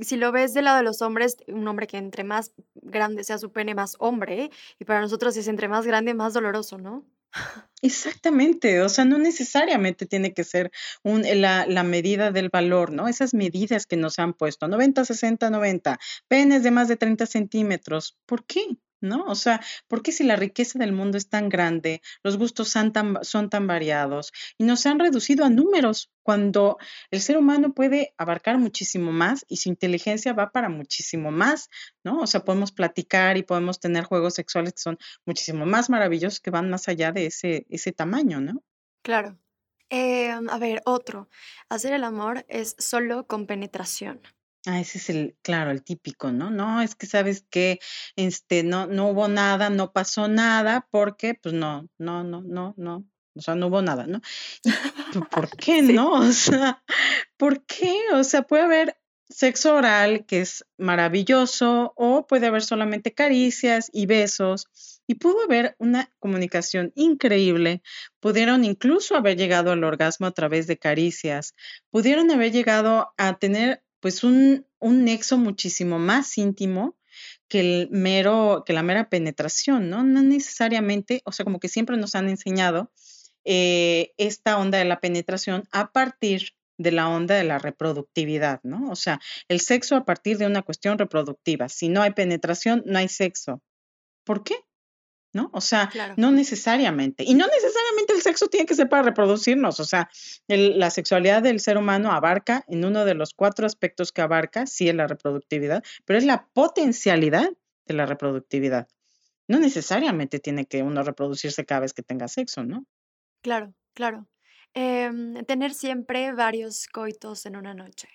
Si 0.01 0.17
lo 0.17 0.31
ves 0.31 0.53
del 0.53 0.65
lado 0.65 0.77
de 0.77 0.83
los 0.83 1.01
hombres, 1.01 1.37
un 1.47 1.67
hombre 1.67 1.87
que 1.87 1.97
entre 1.97 2.23
más 2.23 2.51
grande 2.73 3.23
sea 3.23 3.37
su 3.37 3.51
pene, 3.51 3.75
más 3.75 3.95
hombre, 3.99 4.51
y 4.79 4.85
para 4.85 5.01
nosotros 5.01 5.37
es 5.37 5.47
entre 5.47 5.67
más 5.67 5.85
grande, 5.85 6.13
más 6.13 6.33
doloroso, 6.33 6.77
¿no? 6.77 7.05
Exactamente, 7.81 8.81
o 8.81 8.89
sea, 8.89 9.05
no 9.05 9.17
necesariamente 9.17 10.05
tiene 10.05 10.33
que 10.33 10.43
ser 10.43 10.71
un, 11.03 11.23
la, 11.41 11.65
la, 11.67 11.83
medida 11.83 12.31
del 12.31 12.49
valor, 12.49 12.91
¿no? 12.91 13.07
Esas 13.07 13.33
medidas 13.33 13.85
que 13.85 13.97
nos 13.97 14.17
han 14.17 14.33
puesto, 14.33 14.67
90, 14.67 15.05
60, 15.05 15.49
90, 15.49 15.99
penes 16.27 16.63
de 16.63 16.71
más 16.71 16.87
de 16.87 16.97
30 16.97 17.25
centímetros, 17.25 18.17
¿por 18.25 18.45
qué? 18.45 18.77
¿No? 19.05 19.23
O 19.25 19.35
sea, 19.35 19.61
¿por 19.87 20.01
qué 20.01 20.11
si 20.11 20.23
la 20.23 20.35
riqueza 20.35 20.79
del 20.79 20.91
mundo 20.91 21.17
es 21.17 21.29
tan 21.29 21.49
grande, 21.49 22.01
los 22.23 22.37
gustos 22.37 22.69
son 22.69 22.91
tan, 22.91 23.17
son 23.23 23.49
tan 23.49 23.67
variados 23.67 24.33
y 24.57 24.65
nos 24.65 24.85
han 24.85 24.99
reducido 24.99 25.45
a 25.45 25.49
números 25.49 26.11
cuando 26.23 26.77
el 27.11 27.21
ser 27.21 27.37
humano 27.37 27.73
puede 27.73 28.13
abarcar 28.17 28.57
muchísimo 28.57 29.11
más 29.11 29.45
y 29.47 29.57
su 29.57 29.69
inteligencia 29.69 30.33
va 30.33 30.51
para 30.51 30.69
muchísimo 30.69 31.31
más, 31.31 31.69
¿no? 32.03 32.19
O 32.19 32.27
sea, 32.27 32.43
podemos 32.43 32.71
platicar 32.71 33.37
y 33.37 33.43
podemos 33.43 33.79
tener 33.79 34.03
juegos 34.03 34.33
sexuales 34.33 34.73
que 34.73 34.81
son 34.81 34.97
muchísimo 35.25 35.65
más 35.65 35.89
maravillosos 35.89 36.39
que 36.39 36.51
van 36.51 36.69
más 36.69 36.87
allá 36.87 37.11
de 37.11 37.27
ese, 37.27 37.65
ese 37.69 37.91
tamaño, 37.91 38.41
¿no? 38.41 38.63
Claro. 39.03 39.37
Em, 39.89 40.49
a 40.49 40.57
ver, 40.57 40.81
otro. 40.85 41.29
Hacer 41.69 41.93
el 41.93 42.03
amor 42.03 42.45
es 42.49 42.75
solo 42.79 43.27
con 43.27 43.45
penetración. 43.45 44.21
Ah, 44.67 44.79
ese 44.79 44.97
es 44.97 45.09
el, 45.09 45.37
claro, 45.43 45.69
el 45.71 45.83
típico, 45.83 46.31
¿no? 46.31 46.49
No, 46.49 46.81
es 46.81 46.95
que 46.95 47.05
sabes 47.05 47.45
que 47.49 47.79
este 48.15 48.63
no, 48.63 48.87
no 48.87 49.09
hubo 49.09 49.27
nada, 49.27 49.69
no 49.69 49.93
pasó 49.93 50.27
nada, 50.27 50.87
porque, 50.89 51.35
pues 51.35 51.53
no, 51.53 51.87
no, 51.99 52.23
no, 52.23 52.41
no, 52.41 52.73
no. 52.77 53.05
O 53.35 53.41
sea, 53.41 53.53
no 53.55 53.67
hubo 53.67 53.81
nada, 53.81 54.07
¿no? 54.07 54.21
¿Por 55.29 55.49
qué 55.57 55.81
no? 55.81 56.13
O 56.13 56.31
sea, 56.31 56.83
¿por 57.37 57.65
qué? 57.65 57.95
O 58.13 58.23
sea, 58.23 58.43
puede 58.43 58.63
haber 58.63 58.97
sexo 59.29 59.75
oral 59.75 60.25
que 60.25 60.41
es 60.41 60.65
maravilloso, 60.77 61.93
o 61.95 62.25
puede 62.27 62.47
haber 62.47 62.63
solamente 62.63 63.13
caricias 63.13 63.89
y 63.93 64.05
besos, 64.05 64.67
y 65.07 65.15
pudo 65.15 65.43
haber 65.43 65.75
una 65.77 66.11
comunicación 66.19 66.91
increíble. 66.95 67.81
Pudieron 68.19 68.63
incluso 68.63 69.15
haber 69.15 69.37
llegado 69.37 69.71
al 69.71 69.83
orgasmo 69.83 70.27
a 70.27 70.31
través 70.31 70.67
de 70.67 70.77
caricias, 70.77 71.55
pudieron 71.91 72.31
haber 72.31 72.51
llegado 72.51 73.13
a 73.17 73.37
tener 73.37 73.83
pues 74.05 74.23
un, 74.23 74.67
un 74.77 75.03
nexo 75.03 75.35
muchísimo 75.35 75.97
más 75.97 76.37
íntimo 76.37 76.95
que 77.47 77.59
el 77.59 77.89
mero, 77.89 78.61
que 78.63 78.71
la 78.71 78.83
mera 78.83 79.09
penetración, 79.09 79.89
¿no? 79.89 80.03
No 80.03 80.21
necesariamente, 80.21 81.23
o 81.25 81.31
sea, 81.31 81.43
como 81.43 81.59
que 81.59 81.69
siempre 81.69 81.97
nos 81.97 82.13
han 82.13 82.29
enseñado 82.29 82.91
eh, 83.45 84.13
esta 84.17 84.59
onda 84.59 84.77
de 84.77 84.85
la 84.85 84.99
penetración 84.99 85.63
a 85.71 85.91
partir 85.91 86.51
de 86.77 86.91
la 86.91 87.09
onda 87.09 87.33
de 87.33 87.45
la 87.45 87.57
reproductividad, 87.57 88.59
¿no? 88.61 88.91
O 88.91 88.95
sea, 88.95 89.19
el 89.47 89.59
sexo 89.59 89.95
a 89.95 90.05
partir 90.05 90.37
de 90.37 90.45
una 90.45 90.61
cuestión 90.61 90.99
reproductiva. 90.99 91.67
Si 91.67 91.89
no 91.89 92.03
hay 92.03 92.11
penetración, 92.11 92.83
no 92.85 92.99
hay 92.99 93.07
sexo. 93.07 93.63
¿Por 94.23 94.43
qué? 94.43 94.53
¿No? 95.35 95.49
O 95.51 95.59
sea, 95.59 95.91
no 96.15 96.31
necesariamente. 96.31 97.25
Y 97.25 97.33
no 97.33 97.45
necesariamente 97.47 98.13
el 98.13 98.21
sexo 98.21 98.47
tiene 98.47 98.65
que 98.65 98.73
ser 98.73 98.87
para 98.87 99.03
reproducirnos. 99.03 99.81
O 99.81 99.83
sea, 99.83 100.09
la 100.47 100.89
sexualidad 100.89 101.43
del 101.43 101.59
ser 101.59 101.77
humano 101.77 102.13
abarca, 102.13 102.63
en 102.69 102.85
uno 102.85 103.03
de 103.03 103.15
los 103.15 103.33
cuatro 103.33 103.65
aspectos 103.65 104.13
que 104.13 104.21
abarca, 104.21 104.65
sí 104.65 104.87
es 104.87 104.95
la 104.95 105.07
reproductividad, 105.07 105.83
pero 106.05 106.17
es 106.17 106.23
la 106.23 106.47
potencialidad 106.53 107.49
de 107.85 107.93
la 107.93 108.05
reproductividad. 108.05 108.87
No 109.49 109.59
necesariamente 109.59 110.39
tiene 110.39 110.67
que 110.67 110.83
uno 110.83 111.03
reproducirse 111.03 111.65
cada 111.65 111.81
vez 111.81 111.91
que 111.91 112.01
tenga 112.01 112.29
sexo, 112.29 112.63
¿no? 112.63 112.85
Claro, 113.41 113.73
claro. 113.93 114.29
Em, 114.73 115.43
tener 115.43 115.73
siempre 115.73 116.31
varios 116.31 116.87
coitos 116.87 117.45
en 117.45 117.57
una 117.57 117.73
noche. 117.73 118.07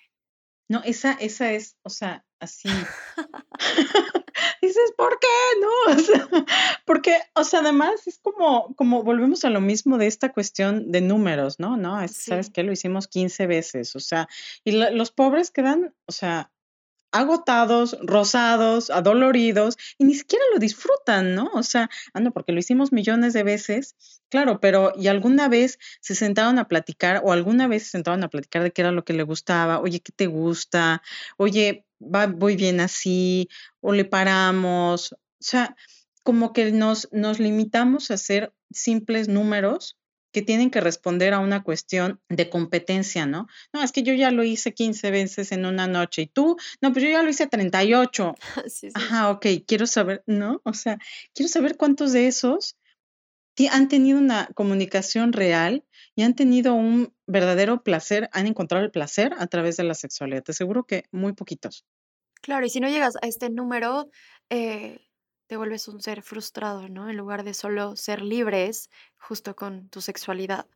No, 0.67 0.81
esa, 0.83 1.11
esa 1.13 1.51
es, 1.51 1.77
o 1.83 1.91
sea, 1.91 2.25
así. 2.41 2.67
Dices, 4.61 4.93
¿por 4.97 5.19
qué? 5.19 5.27
No, 5.61 5.93
o 5.95 5.99
sea, 5.99 6.27
porque, 6.85 7.17
o 7.35 7.43
sea, 7.43 7.61
además 7.61 8.07
es 8.07 8.19
como, 8.19 8.75
como 8.75 9.03
volvemos 9.03 9.45
a 9.45 9.49
lo 9.49 9.61
mismo 9.61 9.97
de 9.97 10.07
esta 10.07 10.33
cuestión 10.33 10.91
de 10.91 11.01
números, 11.01 11.59
¿no? 11.59 11.77
No, 11.77 12.05
¿sabes 12.07 12.49
qué? 12.49 12.63
Lo 12.63 12.71
hicimos 12.71 13.07
15 13.07 13.47
veces, 13.47 13.95
o 13.95 13.99
sea, 13.99 14.27
y 14.63 14.71
los 14.71 15.11
pobres 15.11 15.51
quedan, 15.51 15.95
o 16.05 16.11
sea, 16.11 16.51
agotados, 17.11 17.97
rosados, 18.01 18.89
adoloridos 18.89 19.77
y 19.97 20.05
ni 20.05 20.15
siquiera 20.15 20.43
lo 20.53 20.59
disfrutan, 20.59 21.35
¿no? 21.35 21.49
O 21.53 21.63
sea, 21.63 21.89
ah, 22.13 22.19
no, 22.19 22.31
porque 22.31 22.53
lo 22.53 22.59
hicimos 22.59 22.91
millones 22.91 23.33
de 23.33 23.43
veces, 23.43 23.95
claro, 24.29 24.59
pero 24.61 24.93
¿y 24.95 25.07
alguna 25.07 25.49
vez 25.49 25.77
se 25.99 26.15
sentaron 26.15 26.57
a 26.57 26.67
platicar 26.67 27.21
o 27.23 27.33
alguna 27.33 27.67
vez 27.67 27.83
se 27.83 27.89
sentaron 27.89 28.23
a 28.23 28.29
platicar 28.29 28.63
de 28.63 28.71
qué 28.71 28.81
era 28.81 28.91
lo 28.91 29.03
que 29.03 29.13
le 29.13 29.23
gustaba? 29.23 29.79
Oye, 29.79 29.99
¿qué 29.99 30.11
te 30.13 30.27
gusta? 30.27 31.01
Oye, 31.37 31.85
va, 32.01 32.27
voy 32.27 32.55
bien 32.55 32.79
así, 32.79 33.49
o 33.79 33.93
le 33.93 34.05
paramos. 34.05 35.13
O 35.13 35.17
sea, 35.39 35.75
como 36.23 36.53
que 36.53 36.71
nos, 36.71 37.07
nos 37.11 37.39
limitamos 37.39 38.11
a 38.11 38.15
hacer 38.15 38.53
simples 38.71 39.27
números 39.27 39.97
que 40.31 40.41
tienen 40.41 40.69
que 40.69 40.79
responder 40.79 41.33
a 41.33 41.39
una 41.39 41.61
cuestión 41.61 42.21
de 42.29 42.49
competencia, 42.49 43.25
¿no? 43.25 43.47
No, 43.73 43.83
es 43.83 43.91
que 43.91 44.03
yo 44.03 44.13
ya 44.13 44.31
lo 44.31 44.43
hice 44.43 44.73
15 44.73 45.11
veces 45.11 45.51
en 45.51 45.65
una 45.65 45.87
noche 45.87 46.21
y 46.21 46.27
tú, 46.27 46.55
no, 46.79 46.93
pues 46.93 47.03
yo 47.03 47.11
ya 47.11 47.21
lo 47.21 47.29
hice 47.29 47.47
38. 47.47 48.35
Sí, 48.67 48.87
sí. 48.87 48.91
Ajá, 48.93 49.29
ok, 49.29 49.45
quiero 49.67 49.87
saber, 49.87 50.23
¿no? 50.25 50.61
O 50.63 50.73
sea, 50.73 50.97
quiero 51.33 51.49
saber 51.49 51.75
cuántos 51.75 52.13
de 52.13 52.27
esos 52.27 52.77
han 53.69 53.87
tenido 53.87 54.17
una 54.17 54.49
comunicación 54.55 55.33
real 55.33 55.83
y 56.15 56.23
han 56.23 56.35
tenido 56.35 56.73
un 56.73 57.13
verdadero 57.25 57.83
placer, 57.83 58.29
han 58.33 58.47
encontrado 58.47 58.83
el 58.83 58.91
placer 58.91 59.33
a 59.37 59.47
través 59.47 59.77
de 59.77 59.83
la 59.83 59.93
sexualidad. 59.93 60.43
Te 60.43 60.51
aseguro 60.51 60.83
que 60.83 61.05
muy 61.11 61.33
poquitos. 61.33 61.85
Claro, 62.41 62.65
y 62.65 62.69
si 62.69 62.79
no 62.79 62.89
llegas 62.89 63.15
a 63.21 63.27
este 63.27 63.49
número, 63.49 64.09
eh, 64.49 64.99
te 65.47 65.57
vuelves 65.57 65.87
un 65.87 66.01
ser 66.01 66.21
frustrado, 66.23 66.89
¿no? 66.89 67.09
En 67.09 67.17
lugar 67.17 67.43
de 67.43 67.53
solo 67.53 67.95
ser 67.95 68.21
libres 68.21 68.89
justo 69.17 69.55
con 69.55 69.89
tu 69.89 70.01
sexualidad. 70.01 70.67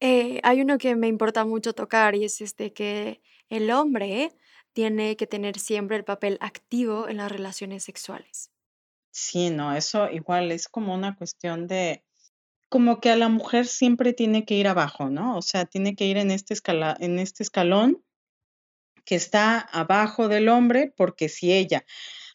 Eh, 0.00 0.40
hay 0.44 0.60
uno 0.60 0.78
que 0.78 0.94
me 0.96 1.08
importa 1.08 1.44
mucho 1.44 1.72
tocar 1.72 2.14
y 2.14 2.24
es 2.24 2.40
este 2.40 2.72
que 2.72 3.20
el 3.48 3.70
hombre 3.70 4.32
tiene 4.72 5.16
que 5.16 5.26
tener 5.26 5.58
siempre 5.58 5.96
el 5.96 6.04
papel 6.04 6.38
activo 6.40 7.08
en 7.08 7.16
las 7.16 7.32
relaciones 7.32 7.84
sexuales. 7.84 8.50
Sí, 9.10 9.50
no, 9.50 9.74
eso 9.74 10.08
igual 10.10 10.52
es 10.52 10.68
como 10.68 10.94
una 10.94 11.16
cuestión 11.16 11.66
de, 11.66 12.04
como 12.68 13.00
que 13.00 13.10
a 13.10 13.16
la 13.16 13.28
mujer 13.28 13.66
siempre 13.66 14.12
tiene 14.12 14.44
que 14.44 14.54
ir 14.54 14.68
abajo, 14.68 15.08
¿no? 15.08 15.36
O 15.36 15.42
sea, 15.42 15.64
tiene 15.64 15.94
que 15.94 16.06
ir 16.06 16.16
en 16.18 16.30
este, 16.30 16.54
en 17.00 17.18
este 17.18 17.42
escalón 17.42 18.02
que 19.04 19.14
está 19.14 19.58
abajo 19.58 20.28
del 20.28 20.48
hombre, 20.48 20.92
porque 20.96 21.28
si 21.28 21.52
ella 21.52 21.84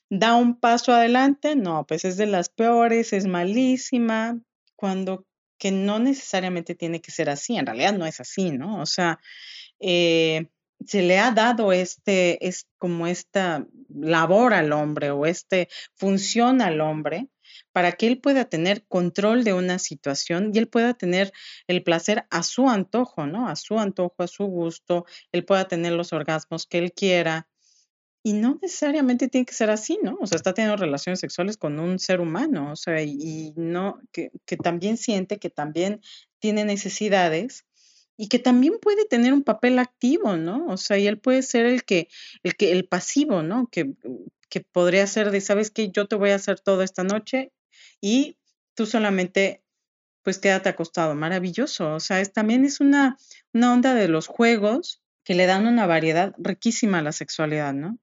da 0.09 0.35
un 0.35 0.59
paso 0.59 0.91
adelante, 0.91 1.55
no, 1.55 1.85
pues 1.85 2.05
es 2.05 2.17
de 2.17 2.25
las 2.25 2.49
peores, 2.49 3.13
es 3.13 3.27
malísima, 3.27 4.39
cuando 4.75 5.25
que 5.57 5.71
no 5.71 5.99
necesariamente 5.99 6.75
tiene 6.75 6.99
que 6.99 7.11
ser 7.11 7.29
así, 7.29 7.57
en 7.57 7.65
realidad 7.65 7.93
no 7.93 8.05
es 8.05 8.19
así, 8.19 8.51
¿no? 8.51 8.81
O 8.81 8.85
sea, 8.85 9.19
eh, 9.79 10.49
se 10.85 11.01
le 11.03 11.19
ha 11.19 11.31
dado 11.31 11.71
este, 11.71 12.45
es 12.45 12.67
como 12.77 13.07
esta 13.07 13.65
labor 13.89 14.53
al 14.53 14.71
hombre 14.73 15.11
o 15.11 15.25
este 15.25 15.69
función 15.95 16.61
al 16.61 16.81
hombre 16.81 17.29
para 17.73 17.91
que 17.91 18.07
él 18.07 18.19
pueda 18.19 18.45
tener 18.45 18.85
control 18.85 19.43
de 19.43 19.53
una 19.53 19.79
situación 19.79 20.51
y 20.53 20.59
él 20.59 20.67
pueda 20.67 20.93
tener 20.93 21.33
el 21.67 21.83
placer 21.83 22.25
a 22.29 22.43
su 22.43 22.69
antojo, 22.69 23.27
¿no? 23.27 23.49
A 23.49 23.55
su 23.55 23.79
antojo, 23.79 24.15
a 24.19 24.27
su 24.27 24.45
gusto, 24.45 25.05
él 25.31 25.43
pueda 25.43 25.67
tener 25.67 25.91
los 25.93 26.13
orgasmos 26.13 26.65
que 26.65 26.77
él 26.77 26.93
quiera, 26.93 27.47
y 28.25 28.33
no 28.33 28.57
necesariamente 28.61 29.27
tiene 29.27 29.45
que 29.45 29.53
ser 29.53 29.69
así, 29.69 29.99
¿no? 30.01 30.17
O 30.21 30.25
sea, 30.25 30.37
está 30.37 30.53
teniendo 30.53 30.77
relaciones 30.77 31.19
sexuales 31.19 31.57
con 31.57 31.77
un 31.77 31.99
ser 31.99 32.21
humano, 32.21 32.71
o 32.71 32.75
sea, 32.77 33.01
y, 33.03 33.51
no, 33.57 33.99
que, 34.13 34.31
que, 34.45 34.55
también 34.55 34.95
siente, 34.95 35.39
que 35.39 35.49
también 35.49 36.01
tiene 36.39 36.63
necesidades 36.63 37.65
y 38.15 38.29
que 38.29 38.39
también 38.39 38.75
puede 38.81 39.05
tener 39.05 39.33
un 39.33 39.43
papel 39.43 39.77
activo, 39.77 40.37
¿no? 40.37 40.67
O 40.67 40.77
sea, 40.77 40.97
y 40.97 41.07
él 41.07 41.19
puede 41.19 41.41
ser 41.41 41.65
el 41.65 41.83
que, 41.83 42.07
el 42.43 42.55
que, 42.55 42.71
el 42.71 42.87
pasivo, 42.87 43.43
¿no? 43.43 43.67
Que, 43.67 43.93
que 44.49 44.61
podría 44.61 45.05
ser 45.05 45.29
de, 45.31 45.41
¿sabes 45.41 45.69
qué? 45.69 45.89
Yo 45.89 46.07
te 46.07 46.15
voy 46.15 46.29
a 46.29 46.35
hacer 46.35 46.61
todo 46.61 46.81
esta 46.81 47.03
noche 47.03 47.51
y 48.03 48.37
tú 48.75 48.85
solamente, 48.85 49.63
pues 50.23 50.37
quédate 50.37 50.67
acostado. 50.67 51.15
Maravilloso. 51.15 51.93
O 51.93 51.99
sea, 52.01 52.19
es, 52.19 52.33
también 52.33 52.65
es 52.65 52.81
una, 52.81 53.17
una 53.53 53.71
onda 53.71 53.93
de 53.93 54.09
los 54.09 54.27
juegos 54.27 55.01
que 55.23 55.35
le 55.35 55.45
dan 55.45 55.67
una 55.67 55.87
variedad 55.87 56.35
riquísima 56.37 56.99
a 56.99 57.01
la 57.01 57.13
sexualidad, 57.13 57.73
¿no? 57.73 57.97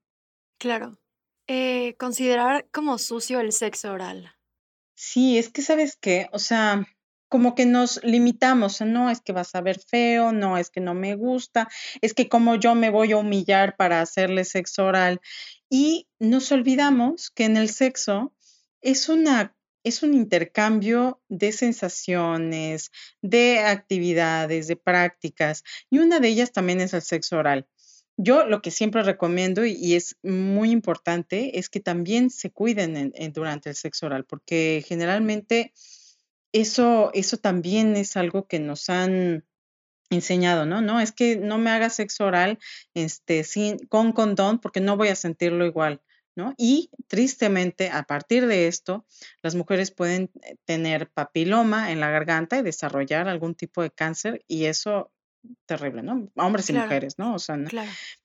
Claro. 0.59 0.99
Eh, 1.47 1.97
considerar 1.99 2.67
como 2.73 2.97
sucio 2.97 3.41
el 3.41 3.53
sexo 3.53 3.93
oral. 3.93 4.35
Sí, 4.95 5.37
es 5.37 5.51
que 5.51 5.61
sabes 5.61 5.99
qué, 6.01 6.29
o 6.33 6.39
sea, 6.39 6.87
como 7.29 7.55
que 7.55 7.67
nos 7.67 8.03
limitamos, 8.03 8.81
no 8.81 9.11
es 9.11 9.21
que 9.21 9.33
vas 9.33 9.55
a 9.55 9.61
ver 9.61 9.81
feo, 9.81 10.33
no 10.33 10.57
es 10.57 10.71
que 10.71 10.81
no 10.81 10.95
me 10.95 11.15
gusta, 11.15 11.69
es 12.01 12.15
que 12.15 12.29
como 12.29 12.55
yo 12.55 12.75
me 12.75 12.89
voy 12.89 13.13
a 13.13 13.19
humillar 13.19 13.77
para 13.77 14.01
hacerle 14.01 14.45
sexo 14.45 14.87
oral 14.87 15.21
y 15.69 16.09
nos 16.19 16.53
olvidamos 16.53 17.31
que 17.31 17.45
en 17.45 17.59
el 17.59 17.69
sexo 17.69 18.33
es 18.81 19.09
una 19.09 19.55
es 19.85 20.03
un 20.03 20.15
intercambio 20.15 21.21
de 21.29 21.53
sensaciones, 21.53 22.91
de 23.23 23.61
actividades, 23.61 24.67
de 24.69 24.77
prácticas 24.77 25.65
y 25.91 25.99
una 25.99 26.21
de 26.21 26.29
ellas 26.29 26.53
también 26.53 26.81
es 26.81 26.93
el 26.95 27.03
sexo 27.03 27.39
oral. 27.39 27.67
Yo 28.17 28.45
lo 28.45 28.61
que 28.61 28.71
siempre 28.71 29.03
recomiendo 29.03 29.65
y, 29.65 29.95
es 29.95 30.17
muy 30.23 30.71
importante 30.71 31.59
es 31.59 31.71
que 31.71 31.81
también 31.81 32.29
se 32.29 32.51
cuiden 32.51 33.13
durante 33.33 33.71
el 33.71 33.77
sexo 33.77 34.07
oral, 34.07 34.27
porque 34.27 34.85
generalmente 34.87 35.73
eso, 36.53 37.11
eso 37.15 37.39
también 37.39 37.97
es 37.97 38.19
algo 38.19 38.47
que 38.47 38.59
nos 38.59 38.91
han 38.91 39.47
enseñado, 40.11 40.67
¿no? 40.67 40.83
No, 40.83 41.01
es 41.01 41.13
que 41.13 41.37
no 41.37 41.57
me 41.57 41.71
haga 41.71 41.89
sexo 41.89 42.27
oral 42.27 42.59
este, 42.95 43.45
sin, 43.45 43.79
con 43.87 44.13
condón 44.13 44.59
porque 44.59 44.81
no 44.81 44.97
voy 44.97 45.09
a 45.09 45.15
sentirlo 45.15 45.65
igual, 45.65 46.03
¿no? 46.41 46.55
Y 46.57 46.91
tristemente, 47.07 47.91
a 47.91 48.05
partir 48.05 48.47
de 48.47 48.67
esto, 48.67 49.05
las 49.43 49.55
mujeres 49.55 49.91
pueden 49.91 50.31
eh, 50.43 50.57
tener 50.65 51.11
papiloma 51.11 51.93
en 51.93 52.01
la 52.01 52.11
garganta 52.11 52.59
y 52.59 52.63
desarrollar 52.63 53.29
algún 53.29 53.55
tipo 53.55 53.83
de 53.83 53.91
cáncer 53.91 54.45
y 54.49 54.65
eso 54.65 55.11
terrible, 55.67 56.03
¿no? 56.03 56.31
Hombres 56.37 56.71
y 56.71 56.73
mujeres, 56.73 57.19
¿no? 57.19 57.35
O 57.35 57.39
sea, 57.39 57.57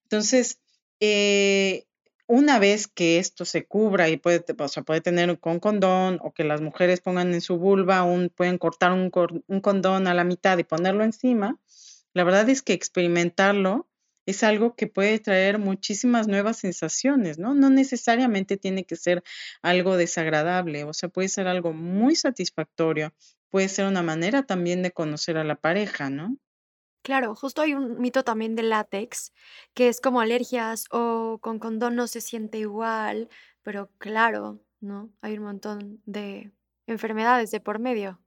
entonces, 0.04 0.60
eh, 1.00 1.86
una 2.28 2.60
vez 2.60 2.88
que 2.88 3.20
esto 3.20 3.46
se 3.46 3.66
cubra 3.66 4.10
y 4.10 4.18
puede, 4.18 4.44
o 4.58 4.68
sea, 4.68 4.84
puede 4.84 5.02
tener 5.02 5.40
con 5.40 5.60
condón 5.60 6.20
o 6.22 6.34
que 6.34 6.44
las 6.44 6.62
mujeres 6.62 7.02
pongan 7.02 7.34
en 7.34 7.42
su 7.42 7.58
vulva, 7.58 8.04
un, 8.04 8.30
pueden 8.30 8.58
cortar 8.58 8.92
un, 8.94 9.12
un 9.48 9.62
condón 9.62 10.08
a 10.08 10.14
la 10.14 10.24
mitad 10.24 10.58
y 10.58 10.64
ponerlo 10.64 11.04
encima, 11.04 11.60
la 12.14 12.24
verdad 12.24 12.50
es 12.50 12.62
que 12.62 12.74
experimentarlo 12.74 13.88
es 14.26 14.44
algo 14.44 14.76
que 14.76 14.88
puede 14.88 15.20
traer 15.20 15.60
muchísimas 15.60 16.28
nuevas 16.28 16.58
sensaciones, 16.58 17.38
¿no? 17.40 17.54
No 17.54 17.70
necesariamente 17.70 18.58
tiene 18.58 18.86
que 18.86 18.96
ser 18.96 19.24
algo 19.62 19.98
desagradable, 19.98 20.84
o 20.84 20.94
sea, 20.94 21.10
puede 21.10 21.30
ser 21.30 21.48
algo 21.48 21.74
muy 21.74 22.16
satisfactorio, 22.16 23.14
puede 23.50 23.70
ser 23.70 23.86
una 23.88 24.04
manera 24.04 24.44
también 24.44 24.84
de 24.84 24.92
conocer 24.92 25.38
a 25.38 25.44
la 25.44 25.56
pareja, 25.56 26.10
¿no? 26.10 26.38
Claro, 27.04 27.36
justo 27.36 27.62
hay 27.62 27.76
un 27.76 28.00
mito 28.00 28.24
también 28.24 28.56
del 28.56 28.70
látex, 28.72 29.32
que 29.76 29.90
es 29.90 30.02
como 30.02 30.22
alergias 30.22 30.86
o 30.90 31.38
con 31.40 31.60
condón 31.60 31.96
no 31.96 32.08
se 32.08 32.20
siente 32.20 32.58
igual, 32.58 33.30
pero 33.62 33.92
claro, 34.00 34.60
¿no? 34.80 35.12
Hay 35.22 35.38
un 35.38 35.44
montón 35.44 36.02
de 36.06 36.52
enfermedades 36.88 37.52
de 37.52 37.60
por 37.60 37.78
medio. 37.78 38.20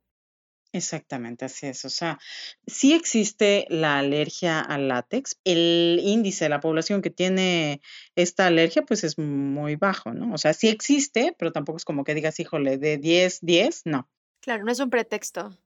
Exactamente, 0.72 1.46
así 1.46 1.66
es. 1.66 1.84
O 1.84 1.90
sea, 1.90 2.18
sí 2.66 2.92
existe 2.92 3.66
la 3.70 3.98
alergia 3.98 4.60
al 4.60 4.88
látex. 4.88 5.40
El 5.44 5.98
índice 6.02 6.44
de 6.44 6.50
la 6.50 6.60
población 6.60 7.00
que 7.00 7.10
tiene 7.10 7.80
esta 8.16 8.46
alergia, 8.46 8.82
pues 8.82 9.02
es 9.02 9.18
muy 9.18 9.76
bajo, 9.76 10.12
¿no? 10.12 10.34
O 10.34 10.38
sea, 10.38 10.52
sí 10.52 10.68
existe, 10.68 11.34
pero 11.38 11.52
tampoco 11.52 11.78
es 11.78 11.84
como 11.84 12.04
que 12.04 12.14
digas, 12.14 12.38
híjole, 12.38 12.76
de 12.76 12.98
10, 12.98 13.38
10, 13.40 13.82
no. 13.86 14.10
Claro, 14.40 14.64
no 14.64 14.72
es 14.72 14.80
un 14.80 14.90
pretexto. 14.90 15.56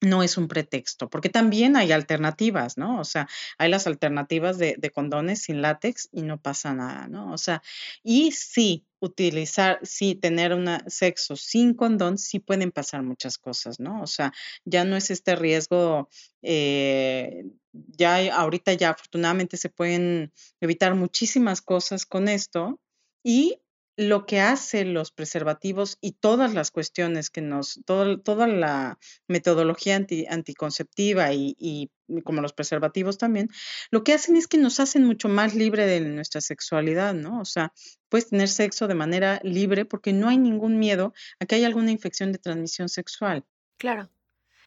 No 0.00 0.22
es 0.22 0.36
un 0.36 0.48
pretexto, 0.48 1.08
porque 1.08 1.28
también 1.28 1.76
hay 1.76 1.92
alternativas, 1.92 2.76
¿no? 2.76 3.00
O 3.00 3.04
sea, 3.04 3.28
hay 3.58 3.70
las 3.70 3.86
alternativas 3.86 4.58
de, 4.58 4.76
condones 4.94 5.42
sin 5.42 5.62
látex 5.62 6.08
y 6.12 6.22
no 6.22 6.40
pasa 6.40 6.74
nada, 6.74 7.08
¿no? 7.08 7.32
O 7.32 7.38
sea, 7.38 7.62
y 8.02 8.32
sí, 8.32 8.84
utilizar, 9.00 9.78
sí, 9.82 10.14
tener 10.14 10.52
un 10.52 10.68
sexo 10.86 11.36
sin 11.36 11.74
condón, 11.74 12.18
sí 12.18 12.40
pueden 12.40 12.72
pasar 12.72 13.02
muchas 13.02 13.38
cosas, 13.38 13.80
¿no? 13.80 14.02
O 14.02 14.06
sea, 14.06 14.32
ya 14.64 14.84
no 14.84 14.96
es 14.96 15.10
este 15.10 15.34
riesgo, 15.34 16.08
eh, 16.42 17.44
ya 17.72 18.34
ahorita 18.34 18.72
ya 18.74 18.90
afortunadamente 18.90 19.56
se 19.56 19.70
pueden 19.70 20.32
evitar 20.60 20.94
muchísimas 20.94 21.62
cosas 21.62 22.06
con 22.06 22.28
esto 22.28 22.80
y 23.22 23.60
lo 23.96 24.26
que 24.26 24.40
hacen 24.40 24.92
los 24.92 25.10
preservativos 25.10 25.96
y 26.00 26.12
todas 26.12 26.52
las 26.52 26.70
cuestiones 26.70 27.30
que 27.30 27.40
nos, 27.40 27.80
toda 27.86 28.46
la 28.46 28.98
metodología 29.26 29.96
anticonceptiva 30.28 31.32
y, 31.32 31.90
como 32.24 32.42
los 32.42 32.52
preservativos 32.52 33.16
también, 33.16 33.48
lo 33.90 34.04
que 34.04 34.12
hacen 34.12 34.36
es 34.36 34.48
que 34.48 34.58
nos 34.58 34.80
hacen 34.80 35.04
mucho 35.04 35.28
más 35.28 35.54
libre 35.54 35.86
de 35.86 36.00
nuestra 36.00 36.42
sexualidad, 36.42 37.14
¿no? 37.14 37.40
O 37.40 37.46
sea, 37.46 37.72
puedes 38.10 38.28
tener 38.28 38.48
sexo 38.48 38.86
de 38.86 38.94
manera 38.94 39.40
libre 39.42 39.86
porque 39.86 40.12
no 40.12 40.28
hay 40.28 40.36
ningún 40.36 40.78
miedo 40.78 41.14
a 41.40 41.46
que 41.46 41.54
haya 41.54 41.66
alguna 41.66 41.90
infección 41.90 42.32
de 42.32 42.38
transmisión 42.38 42.88
sexual. 42.90 43.44
Claro. 43.78 44.10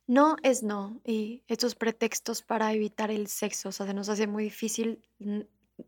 No 0.07 0.37
es 0.41 0.63
no. 0.63 0.99
Y 1.05 1.43
estos 1.47 1.75
pretextos 1.75 2.41
para 2.41 2.73
evitar 2.73 3.11
el 3.11 3.27
sexo, 3.27 3.69
o 3.69 3.71
sea, 3.71 3.85
se 3.85 3.93
nos 3.93 4.09
hace 4.09 4.25
muy 4.25 4.43
difícil 4.45 5.03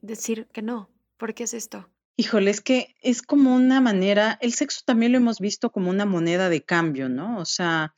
decir 0.01 0.47
que 0.53 0.61
no. 0.61 0.91
¿Por 1.17 1.33
qué 1.33 1.45
es 1.45 1.55
esto? 1.55 1.89
Híjole, 2.17 2.51
es 2.51 2.61
que 2.61 2.95
es 3.01 3.21
como 3.21 3.55
una 3.55 3.81
manera, 3.81 4.37
el 4.41 4.53
sexo 4.53 4.81
también 4.85 5.11
lo 5.11 5.17
hemos 5.17 5.39
visto 5.39 5.71
como 5.71 5.89
una 5.89 6.05
moneda 6.05 6.49
de 6.49 6.63
cambio, 6.63 7.09
¿no? 7.09 7.39
O 7.39 7.45
sea, 7.45 7.93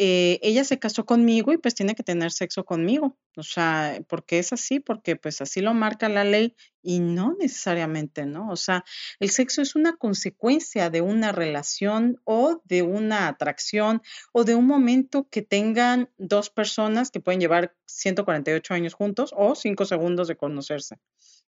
eh, 0.00 0.38
ella 0.42 0.62
se 0.62 0.78
casó 0.78 1.04
conmigo 1.04 1.52
y 1.52 1.58
pues 1.58 1.74
tiene 1.74 1.96
que 1.96 2.04
tener 2.04 2.30
sexo 2.30 2.64
conmigo. 2.64 3.18
O 3.36 3.42
sea, 3.42 4.00
porque 4.08 4.38
es 4.38 4.52
así, 4.52 4.78
porque 4.78 5.16
pues 5.16 5.40
así 5.40 5.60
lo 5.60 5.74
marca 5.74 6.08
la 6.08 6.22
ley 6.22 6.54
y 6.82 7.00
no 7.00 7.34
necesariamente, 7.38 8.24
¿no? 8.24 8.48
O 8.48 8.54
sea, 8.54 8.84
el 9.18 9.30
sexo 9.30 9.60
es 9.60 9.74
una 9.74 9.96
consecuencia 9.96 10.88
de 10.88 11.00
una 11.00 11.32
relación 11.32 12.20
o 12.22 12.62
de 12.64 12.82
una 12.82 13.26
atracción 13.26 14.00
o 14.32 14.44
de 14.44 14.54
un 14.54 14.68
momento 14.68 15.28
que 15.30 15.42
tengan 15.42 16.10
dos 16.16 16.48
personas 16.48 17.10
que 17.10 17.18
pueden 17.18 17.40
llevar 17.40 17.74
148 17.86 18.74
años 18.74 18.94
juntos 18.94 19.34
o 19.36 19.56
cinco 19.56 19.84
segundos 19.84 20.28
de 20.28 20.36
conocerse. 20.36 21.00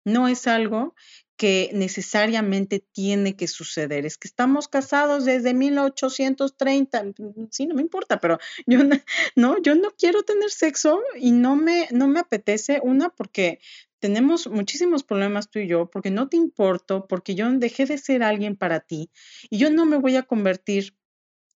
No 0.04 0.28
es 0.28 0.46
algo 0.46 0.94
que 1.38 1.70
necesariamente 1.72 2.84
tiene 2.92 3.36
que 3.36 3.46
suceder. 3.46 4.04
Es 4.04 4.18
que 4.18 4.26
estamos 4.26 4.66
casados 4.66 5.24
desde 5.24 5.54
1830, 5.54 7.04
mm, 7.04 7.12
sí, 7.50 7.66
no 7.66 7.76
me 7.76 7.82
importa, 7.82 8.20
pero 8.20 8.38
yo 8.66 8.80
no, 9.36 9.62
yo 9.62 9.74
no 9.76 9.92
quiero 9.96 10.24
tener 10.24 10.50
sexo 10.50 11.00
y 11.16 11.30
no 11.30 11.54
me, 11.54 11.88
no 11.92 12.08
me 12.08 12.18
apetece, 12.20 12.80
una, 12.82 13.10
porque 13.10 13.60
tenemos 14.00 14.48
muchísimos 14.48 15.04
problemas 15.04 15.48
tú 15.48 15.60
y 15.60 15.68
yo, 15.68 15.88
porque 15.90 16.10
no 16.10 16.28
te 16.28 16.36
importo, 16.36 17.06
porque 17.06 17.36
yo 17.36 17.50
dejé 17.52 17.86
de 17.86 17.98
ser 17.98 18.22
alguien 18.24 18.56
para 18.56 18.80
ti 18.80 19.10
y 19.48 19.58
yo 19.58 19.70
no 19.70 19.86
me 19.86 19.96
voy 19.96 20.16
a 20.16 20.24
convertir 20.24 20.97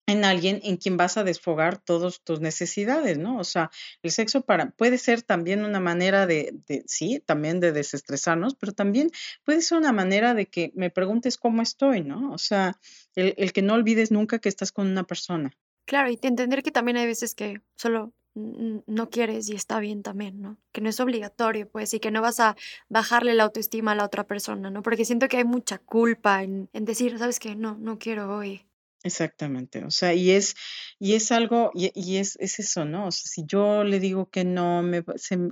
en 0.06 0.24
alguien 0.24 0.60
en 0.64 0.76
quien 0.76 0.96
vas 0.96 1.16
a 1.16 1.24
desfogar 1.24 1.78
todas 1.78 2.20
tus 2.22 2.40
necesidades, 2.40 3.18
¿no? 3.18 3.38
O 3.38 3.44
sea, 3.44 3.70
el 4.02 4.10
sexo 4.10 4.42
para, 4.42 4.70
puede 4.70 4.98
ser 4.98 5.22
también 5.22 5.64
una 5.64 5.80
manera 5.80 6.26
de, 6.26 6.54
sí, 6.86 7.22
también 7.24 7.60
de 7.60 7.72
desestresarnos, 7.72 8.54
pero 8.54 8.72
también 8.72 9.10
puede 9.44 9.62
ser 9.62 9.78
una 9.78 9.92
manera 9.92 10.34
de 10.34 10.46
que 10.46 10.72
me 10.74 10.90
preguntes 10.90 11.38
cómo 11.38 11.62
estoy, 11.62 12.02
¿no? 12.02 12.32
O 12.32 12.38
sea, 12.38 12.78
el, 13.14 13.52
que 13.52 13.62
no 13.62 13.74
olvides 13.74 14.10
nunca 14.10 14.40
que 14.40 14.48
estás 14.48 14.72
con 14.72 14.88
una 14.88 15.04
persona. 15.04 15.52
Claro, 15.84 16.10
y 16.10 16.18
entender 16.22 16.62
que 16.62 16.70
también 16.70 16.96
hay 16.96 17.06
veces 17.06 17.34
que 17.34 17.60
solo 17.76 18.12
no 18.34 19.10
quieres 19.10 19.50
y 19.50 19.54
está 19.54 19.78
bien 19.78 20.02
también, 20.02 20.40
¿no? 20.40 20.56
Que 20.72 20.80
no 20.80 20.88
es 20.88 20.98
obligatorio, 21.00 21.68
pues, 21.68 21.92
y 21.92 22.00
que 22.00 22.10
no 22.10 22.22
vas 22.22 22.40
a 22.40 22.56
bajarle 22.88 23.34
la 23.34 23.44
autoestima 23.44 23.92
a 23.92 23.94
la 23.94 24.04
otra 24.04 24.26
persona, 24.26 24.70
¿no? 24.70 24.82
Porque 24.82 25.04
siento 25.04 25.28
que 25.28 25.36
hay 25.36 25.44
mucha 25.44 25.78
culpa 25.78 26.42
en, 26.42 26.70
en 26.72 26.86
decir, 26.86 27.18
¿sabes 27.18 27.38
qué? 27.38 27.54
No, 27.56 27.76
no 27.78 27.98
quiero 27.98 28.34
hoy. 28.34 28.64
Exactamente, 29.04 29.84
o 29.84 29.90
sea, 29.90 30.14
y 30.14 30.30
es, 30.30 30.54
y 31.00 31.14
es 31.14 31.32
algo, 31.32 31.72
y, 31.74 32.16
es, 32.18 32.36
es 32.40 32.60
eso, 32.60 32.84
¿no? 32.84 33.08
O 33.08 33.10
sea, 33.10 33.28
si 33.28 33.44
yo 33.46 33.82
le 33.82 33.98
digo 33.98 34.30
que 34.30 34.44
no, 34.44 34.82
me, 34.82 35.02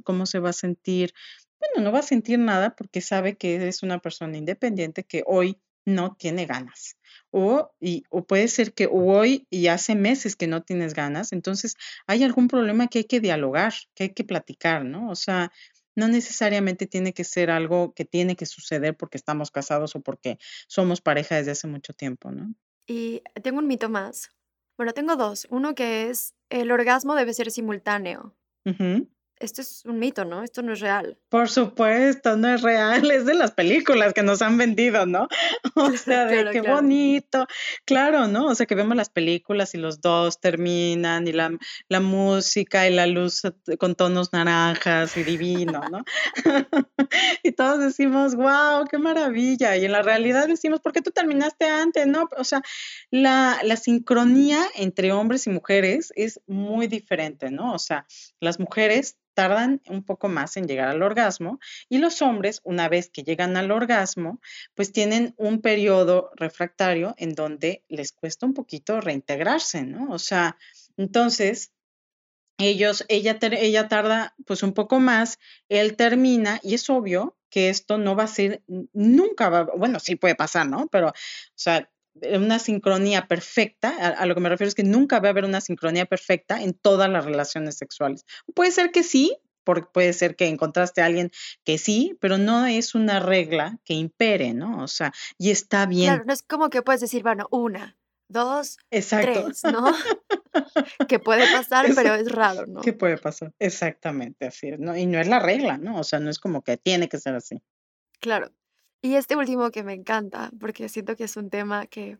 ¿cómo 0.05 0.27
se 0.27 0.39
va 0.39 0.51
a 0.51 0.53
sentir? 0.53 1.13
Bueno, 1.59 1.85
no 1.85 1.93
va 1.93 1.99
a 1.99 2.03
sentir 2.03 2.39
nada 2.39 2.77
porque 2.77 3.01
sabe 3.01 3.37
que 3.37 3.67
es 3.69 3.83
una 3.83 3.99
persona 3.99 4.37
independiente 4.39 5.03
que 5.03 5.25
hoy 5.27 5.59
no 5.85 6.15
tiene 6.17 6.47
ganas. 6.47 6.97
O, 7.33 7.73
y, 7.81 8.05
o 8.11 8.25
puede 8.25 8.47
ser 8.49 8.73
que 8.73 8.89
hoy 8.91 9.47
y 9.51 9.67
hace 9.67 9.97
meses 9.97 10.37
que 10.37 10.47
no 10.47 10.63
tienes 10.63 10.95
ganas, 10.95 11.33
entonces 11.33 11.75
hay 12.07 12.23
algún 12.23 12.47
problema 12.49 12.87
que 12.89 12.99
hay 12.99 13.05
que 13.05 13.21
dialogar, 13.21 13.75
que 13.95 14.05
hay 14.05 14.11
que 14.15 14.25
platicar, 14.25 14.85
¿no? 14.85 15.11
O 15.11 15.17
sea, 15.17 15.51
no 15.97 16.07
necesariamente 16.09 16.87
tiene 16.87 17.13
que 17.13 17.25
ser 17.25 17.51
algo 17.51 17.95
que 17.95 18.05
tiene 18.05 18.37
que 18.37 18.47
suceder 18.47 18.97
porque 18.97 19.17
estamos 19.19 19.51
casados 19.51 19.97
o 19.97 20.01
porque 20.03 20.39
somos 20.69 21.01
pareja 21.01 21.37
desde 21.37 21.51
hace 21.53 21.67
mucho 21.67 21.93
tiempo, 21.95 22.31
¿no? 22.31 22.55
Y 22.91 23.23
tengo 23.45 23.61
un 23.61 23.69
mito 23.69 23.89
más. 23.89 24.33
Bueno, 24.77 24.93
tengo 24.95 25.15
dos. 25.15 25.47
Uno 25.49 25.77
que 25.77 26.11
es 26.11 26.35
el 26.49 26.73
orgasmo 26.73 27.15
debe 27.15 27.33
ser 27.35 27.53
simultáneo 27.53 28.35
esto 29.41 29.63
es 29.63 29.83
un 29.87 29.99
mito, 29.99 30.25
¿no? 30.27 30.43
Esto 30.43 30.61
no 30.63 30.75
es 30.75 30.81
real. 30.81 31.19
Por 31.31 31.49
supuesto, 31.49 32.37
no 32.37 32.55
es 32.55 32.61
real, 32.61 33.11
es 33.11 33.25
de 33.25 33.35
las 33.35 33.53
películas 33.53 34.13
que 34.13 34.23
nos 34.23 34.43
han 34.43 34.59
vendido, 34.59 35.07
¿no? 35.07 35.29
O 35.75 35.91
sea, 35.97 36.27
de 36.27 36.51
qué 36.51 36.61
bonito. 36.61 37.47
Claro, 37.87 38.29
¿no? 38.29 38.47
O 38.47 38.55
sea, 38.55 38.67
que 38.67 38.75
vemos 38.75 38.97
las 38.97 39.09
películas 39.09 39.75
y 39.75 39.79
los 39.79 40.01
dos 40.01 40.41
terminan 40.41 41.27
y 41.27 41.33
la, 41.33 41.51
la 41.89 42.01
música 42.01 42.87
y 42.87 42.95
la 42.95 43.07
luz 43.07 43.43
con 43.79 43.95
tonos 43.95 44.33
naranjas 44.33 45.17
y 45.17 45.23
divino, 45.23 45.81
¿no? 45.91 46.05
y 47.43 47.53
todos 47.53 47.81
decimos, 47.81 48.35
wow, 48.35 48.85
qué 48.91 48.99
maravilla. 48.99 49.77
Y 49.77 49.87
en 49.87 49.93
la 49.93 50.03
realidad 50.03 50.49
decimos, 50.49 50.81
¿por 50.81 50.93
qué 50.93 51.01
tú 51.01 51.13
terminaste 51.13 51.67
antes? 51.67 52.07
No, 52.07 52.29
o 52.37 52.45
sea, 52.45 52.61
la, 53.11 53.59
la 53.63 53.77
sincronía 53.77 54.63
entre 54.75 55.13
hombres 55.13 55.47
y 55.47 55.51
mujeres 55.51 56.13
es 56.15 56.41
muy 56.47 56.89
diferente, 56.89 57.51
¿no? 57.51 57.73
O 57.73 57.79
sea, 57.79 58.07
las 58.41 58.61
mujeres 58.61 59.17
tardan 59.41 59.81
un 59.89 60.05
poco 60.05 60.29
más 60.29 60.59
en 60.59 60.69
llegar 60.69 60.89
al 60.89 61.01
orgasmo 61.03 61.61
y 61.89 61.97
los 61.97 62.21
hombres, 62.21 62.61
una 62.63 62.91
vez 62.91 63.09
que 63.09 63.23
llegan 63.23 63.57
al 63.57 63.71
orgasmo, 63.71 64.39
pues 64.75 64.93
tienen 64.93 65.33
un 65.39 65.63
periodo 65.63 66.31
refractario 66.37 67.15
en 67.17 67.35
donde 67.35 67.83
les 67.89 68.13
cuesta 68.13 68.45
un 68.45 68.53
poquito 68.53 69.01
reintegrarse, 69.01 69.85
¿no? 69.85 70.11
O 70.11 70.19
sea, 70.19 70.59
entonces, 70.99 71.73
ellos, 72.59 73.07
ella, 73.09 73.39
ella 73.41 73.89
tarda 73.89 74.35
pues 74.45 74.63
un 74.63 74.75
poco 74.75 75.01
más, 75.01 75.39
él 75.71 75.97
termina 75.97 76.61
y 76.63 76.75
es 76.75 76.91
obvio 76.91 77.39
que 77.49 77.71
esto 77.71 77.97
no 77.97 78.15
va 78.15 78.25
a 78.25 78.27
ser, 78.27 78.63
nunca 78.93 79.49
va, 79.49 79.63
bueno, 79.75 80.01
sí 80.01 80.17
puede 80.17 80.35
pasar, 80.35 80.67
¿no? 80.67 80.87
Pero, 80.89 81.09
o 81.09 81.13
sea, 81.55 81.91
una 82.15 82.59
sincronía 82.59 83.27
perfecta, 83.27 83.91
a, 83.91 84.27
lo 84.27 84.35
que 84.35 84.41
me 84.41 84.49
refiero 84.49 84.69
es 84.69 84.75
que 84.75 84.85
nunca 84.85 85.21
va 85.21 85.29
a 85.29 85.31
haber 85.31 85.45
una 85.45 85.61
sincronía 85.61 86.07
perfecta 86.07 86.63
en 86.63 86.75
todas 86.75 87.09
las 87.09 87.25
relaciones 87.25 87.77
sexuales. 87.77 88.25
Puede 88.55 88.73
ser 88.73 88.91
que 88.91 89.03
sí, 89.03 89.37
porque 89.65 89.89
puede 89.93 90.13
ser 90.13 90.37
que 90.37 90.49
encontraste 90.49 91.03
a 91.03 91.07
alguien 91.07 91.31
que 91.65 91.79
sí, 91.79 92.17
pero 92.21 92.39
no 92.39 92.67
es 92.67 92.95
una 92.95 93.21
regla 93.21 93.79
que 93.85 93.95
impere, 93.95 94.55
¿no? 94.55 94.83
O 94.83 94.89
sea, 94.89 95.13
y 95.39 95.51
está 95.51 95.87
bien. 95.87 96.09
Claro, 96.09 96.25
no 96.27 96.33
es 96.33 96.43
como 96.43 96.71
que 96.71 96.83
puedes 96.83 97.01
decir, 97.01 97.23
bueno, 97.23 97.47
una, 97.51 97.97
dos, 98.29 98.79
tres, 98.89 99.63
¿no? 99.65 99.93
que 101.09 101.19
puede 101.19 101.51
pasar, 101.53 101.87
pero 101.95 102.15
es 102.15 102.31
raro, 102.31 102.67
¿no? 102.67 102.81
Que 102.81 102.93
puede 102.93 103.19
pasar, 103.19 103.53
exactamente, 103.59 104.47
así 104.47 104.69
es, 104.69 104.79
¿no? 104.79 104.97
Y 104.97 105.07
no 105.07 105.21
es 105.21 105.29
la 105.29 105.39
regla, 105.39 105.79
¿no? 105.79 105.99
O 105.99 106.05
sea, 106.05 106.21
no 106.21 106.31
es 106.31 106.39
como 106.39 106.63
que 106.63 106.77
tiene 106.77 107.09
que 107.09 107.19
ser 107.19 107.35
así. 107.35 107.63
Claro. 108.21 108.51
Y 109.03 109.15
este 109.15 109.37
último 109.37 109.71
que 109.71 109.83
me 109.83 109.95
encanta, 109.95 110.51
porque 110.61 110.89
siento 110.89 111.17
que 111.17 111.25
es 111.25 111.37
un 111.37 111.49
tema 111.49 111.87
que 111.87 112.19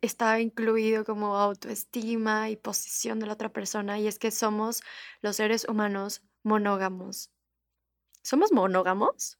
está 0.00 0.40
incluido 0.40 1.04
como 1.04 1.36
autoestima 1.36 2.48
y 2.50 2.56
posición 2.56 3.18
de 3.18 3.26
la 3.26 3.34
otra 3.34 3.50
persona, 3.50 3.98
y 3.98 4.06
es 4.06 4.18
que 4.18 4.30
somos 4.30 4.82
los 5.20 5.36
seres 5.36 5.66
humanos 5.68 6.22
monógamos. 6.42 7.30
¿Somos 8.22 8.52
monógamos? 8.52 9.38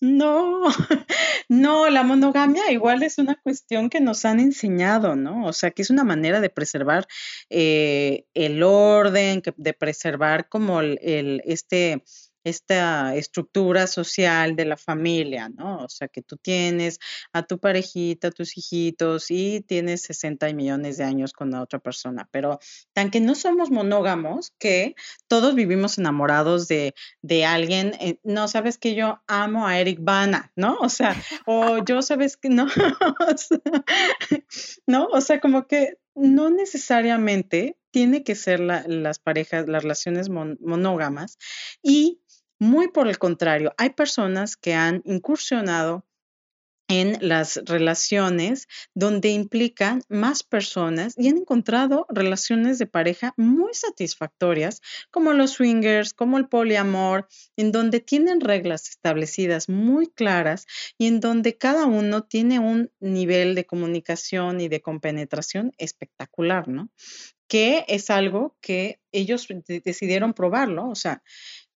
No, 0.00 0.64
no, 1.48 1.90
la 1.90 2.02
monogamia 2.02 2.70
igual 2.70 3.02
es 3.02 3.18
una 3.18 3.36
cuestión 3.36 3.90
que 3.90 4.00
nos 4.00 4.24
han 4.24 4.40
enseñado, 4.40 5.16
¿no? 5.16 5.46
O 5.46 5.52
sea, 5.52 5.70
que 5.70 5.82
es 5.82 5.90
una 5.90 6.04
manera 6.04 6.40
de 6.40 6.50
preservar 6.50 7.06
eh, 7.50 8.26
el 8.34 8.62
orden, 8.62 9.42
de 9.56 9.72
preservar 9.74 10.48
como 10.48 10.80
el 10.80 11.42
este 11.44 12.04
esta 12.44 13.14
estructura 13.14 13.86
social 13.86 14.56
de 14.56 14.64
la 14.64 14.76
familia, 14.76 15.48
¿no? 15.48 15.78
O 15.78 15.88
sea, 15.88 16.08
que 16.08 16.22
tú 16.22 16.36
tienes 16.36 16.98
a 17.32 17.42
tu 17.42 17.58
parejita, 17.58 18.28
a 18.28 18.30
tus 18.30 18.56
hijitos 18.56 19.30
y 19.30 19.60
tienes 19.62 20.02
60 20.02 20.52
millones 20.52 20.96
de 20.96 21.04
años 21.04 21.32
con 21.32 21.50
la 21.50 21.62
otra 21.62 21.78
persona, 21.78 22.28
pero 22.30 22.58
tan 22.92 23.10
que 23.10 23.20
no 23.20 23.34
somos 23.34 23.70
monógamos, 23.70 24.52
que 24.58 24.94
todos 25.26 25.54
vivimos 25.54 25.98
enamorados 25.98 26.68
de, 26.68 26.94
de 27.22 27.44
alguien, 27.44 27.94
eh, 28.00 28.18
no, 28.22 28.48
sabes 28.48 28.78
que 28.78 28.94
yo 28.94 29.20
amo 29.26 29.66
a 29.66 29.78
Eric 29.78 29.98
Bana, 30.00 30.52
¿no? 30.56 30.76
O 30.80 30.88
sea, 30.88 31.16
o 31.46 31.84
yo 31.84 32.02
sabes 32.02 32.36
que 32.36 32.48
no, 32.48 32.66
¿no? 34.86 35.06
O 35.06 35.20
sea, 35.20 35.40
como 35.40 35.66
que 35.66 35.98
no 36.14 36.50
necesariamente 36.50 37.78
tiene 37.90 38.22
que 38.22 38.34
ser 38.34 38.60
las 38.60 39.18
parejas, 39.18 39.68
las 39.68 39.82
relaciones 39.82 40.28
monógamas 40.28 41.38
y 41.82 42.20
muy 42.58 42.88
por 42.88 43.08
el 43.08 43.18
contrario, 43.18 43.74
hay 43.78 43.90
personas 43.90 44.56
que 44.56 44.74
han 44.74 45.02
incursionado 45.04 46.04
en 46.88 47.18
las 47.20 47.60
relaciones 47.66 48.66
donde 48.94 49.28
implican 49.28 50.02
más 50.08 50.42
personas 50.42 51.14
y 51.18 51.28
han 51.28 51.36
encontrado 51.36 52.06
relaciones 52.08 52.78
de 52.78 52.86
pareja 52.86 53.34
muy 53.36 53.74
satisfactorias, 53.74 54.80
como 55.10 55.34
los 55.34 55.52
swingers, 55.52 56.14
como 56.14 56.38
el 56.38 56.48
poliamor, 56.48 57.28
en 57.56 57.72
donde 57.72 58.00
tienen 58.00 58.40
reglas 58.40 58.88
establecidas 58.88 59.68
muy 59.68 60.06
claras 60.08 60.66
y 60.96 61.06
en 61.06 61.20
donde 61.20 61.58
cada 61.58 61.84
uno 61.84 62.22
tiene 62.22 62.58
un 62.58 62.90
nivel 63.00 63.54
de 63.54 63.66
comunicación 63.66 64.60
y 64.62 64.68
de 64.68 64.80
compenetración 64.80 65.72
espectacular, 65.76 66.68
¿no? 66.68 66.90
Que 67.48 67.84
es 67.88 68.08
algo 68.08 68.56
que 68.62 69.00
ellos 69.12 69.46
decidieron 69.84 70.32
probarlo, 70.32 70.88
o 70.88 70.94
sea, 70.94 71.22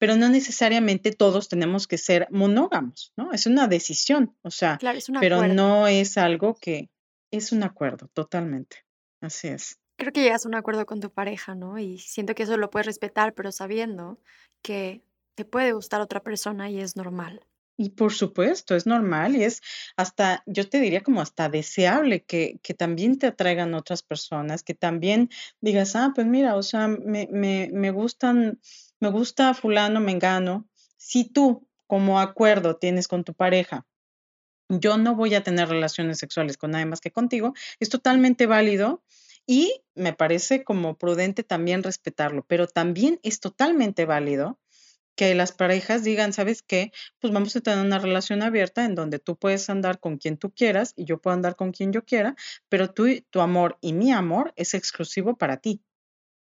pero 0.00 0.16
no 0.16 0.30
necesariamente 0.30 1.12
todos 1.12 1.48
tenemos 1.50 1.86
que 1.86 1.98
ser 1.98 2.26
monógamos, 2.30 3.12
¿no? 3.16 3.32
Es 3.32 3.46
una 3.46 3.68
decisión, 3.68 4.34
o 4.40 4.50
sea, 4.50 4.78
pero 5.20 5.46
no 5.46 5.86
es 5.86 6.16
algo 6.16 6.54
que 6.54 6.88
es 7.30 7.52
un 7.52 7.62
acuerdo, 7.62 8.08
totalmente. 8.14 8.78
Así 9.20 9.48
es. 9.48 9.78
Creo 9.98 10.12
que 10.12 10.22
llegas 10.22 10.46
a 10.46 10.48
un 10.48 10.54
acuerdo 10.54 10.86
con 10.86 11.00
tu 11.00 11.10
pareja, 11.10 11.54
¿no? 11.54 11.78
Y 11.78 11.98
siento 11.98 12.34
que 12.34 12.44
eso 12.44 12.56
lo 12.56 12.70
puedes 12.70 12.86
respetar, 12.86 13.34
pero 13.34 13.52
sabiendo 13.52 14.18
que 14.62 15.02
te 15.34 15.44
puede 15.44 15.72
gustar 15.72 16.00
otra 16.00 16.22
persona 16.22 16.70
y 16.70 16.80
es 16.80 16.96
normal. 16.96 17.44
Y 17.76 17.90
por 17.90 18.14
supuesto, 18.14 18.74
es 18.76 18.86
normal 18.86 19.36
y 19.36 19.44
es 19.44 19.60
hasta, 19.96 20.42
yo 20.46 20.66
te 20.66 20.80
diría 20.80 21.02
como 21.02 21.20
hasta 21.20 21.50
deseable 21.50 22.24
que, 22.24 22.58
que 22.62 22.72
también 22.72 23.18
te 23.18 23.26
atraigan 23.26 23.74
otras 23.74 24.02
personas, 24.02 24.62
que 24.62 24.74
también 24.74 25.28
digas, 25.60 25.94
ah, 25.94 26.12
pues 26.14 26.26
mira, 26.26 26.56
o 26.56 26.62
sea, 26.62 26.88
me, 26.88 27.28
me, 27.30 27.68
me 27.72 27.90
gustan 27.90 28.60
me 29.00 29.10
gusta 29.10 29.54
fulano, 29.54 30.00
mengano, 30.00 30.68
si 30.96 31.24
tú 31.24 31.66
como 31.86 32.20
acuerdo 32.20 32.76
tienes 32.76 33.08
con 33.08 33.24
tu 33.24 33.34
pareja, 33.34 33.86
yo 34.68 34.98
no 34.98 35.16
voy 35.16 35.34
a 35.34 35.42
tener 35.42 35.68
relaciones 35.68 36.18
sexuales 36.18 36.56
con 36.56 36.70
nadie 36.70 36.86
más 36.86 37.00
que 37.00 37.10
contigo, 37.10 37.54
es 37.80 37.88
totalmente 37.88 38.46
válido 38.46 39.02
y 39.46 39.82
me 39.94 40.12
parece 40.12 40.62
como 40.62 40.96
prudente 40.96 41.42
también 41.42 41.82
respetarlo, 41.82 42.44
pero 42.46 42.68
también 42.68 43.18
es 43.22 43.40
totalmente 43.40 44.04
válido 44.04 44.60
que 45.16 45.34
las 45.34 45.52
parejas 45.52 46.04
digan, 46.04 46.32
¿sabes 46.32 46.62
qué? 46.62 46.92
Pues 47.18 47.32
vamos 47.32 47.54
a 47.56 47.60
tener 47.60 47.84
una 47.84 47.98
relación 47.98 48.42
abierta 48.42 48.84
en 48.84 48.94
donde 48.94 49.18
tú 49.18 49.36
puedes 49.36 49.68
andar 49.68 49.98
con 49.98 50.18
quien 50.18 50.36
tú 50.36 50.52
quieras 50.52 50.94
y 50.96 51.04
yo 51.04 51.20
puedo 51.20 51.34
andar 51.34 51.56
con 51.56 51.72
quien 51.72 51.92
yo 51.92 52.04
quiera, 52.04 52.36
pero 52.68 52.90
tú, 52.92 53.06
tu 53.30 53.40
amor 53.40 53.76
y 53.80 53.92
mi 53.92 54.12
amor 54.12 54.52
es 54.56 54.74
exclusivo 54.74 55.36
para 55.36 55.58
ti. 55.58 55.82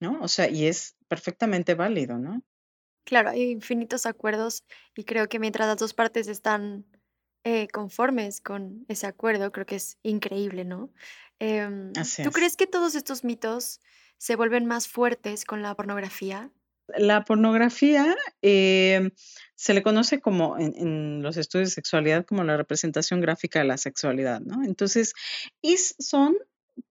¿No? 0.01 0.21
O 0.21 0.29
sea, 0.29 0.49
y 0.49 0.67
es 0.67 0.97
perfectamente 1.09 1.75
válido, 1.75 2.19
¿no? 2.19 2.43
Claro, 3.05 3.31
hay 3.31 3.51
infinitos 3.51 4.05
acuerdos 4.05 4.65
y 4.97 5.05
creo 5.05 5.29
que 5.29 5.39
mientras 5.39 5.69
las 5.69 5.79
dos 5.79 5.95
partes 5.95 6.27
están 6.27 6.85
eh, 7.45 7.69
conformes 7.69 8.41
con 8.41 8.85
ese 8.89 9.07
acuerdo, 9.07 9.53
creo 9.53 9.67
que 9.67 9.77
es 9.77 9.99
increíble, 10.03 10.65
¿no? 10.65 10.93
Em, 11.39 11.93
¿tú 11.93 12.31
crees 12.33 12.57
que 12.57 12.67
todos 12.67 12.97
estos 12.97 13.23
mitos 13.23 13.81
se 14.19 14.35
vuelven 14.35 14.67
más 14.67 14.89
fuertes 14.89 15.45
con 15.45 15.63
la 15.63 15.77
pornografía? 15.77 16.51
La 16.97 17.25
pornografía 17.25 18.17
em, 18.43 19.11
se 19.55 19.75
le 19.75 19.83
conoce 19.85 20.21
como 20.21 20.57
en, 20.59 21.23
los 21.23 21.37
estudios 21.37 21.71
de 21.71 21.75
sexualidad 21.75 22.25
como 22.25 22.43
la 22.43 22.57
representación 22.57 23.21
gráfica 23.21 23.61
de 23.61 23.67
la 23.67 23.77
sexualidad, 23.77 24.41
¿no? 24.41 24.65
Entonces, 24.65 25.13
y 25.63 25.77
son 25.77 26.37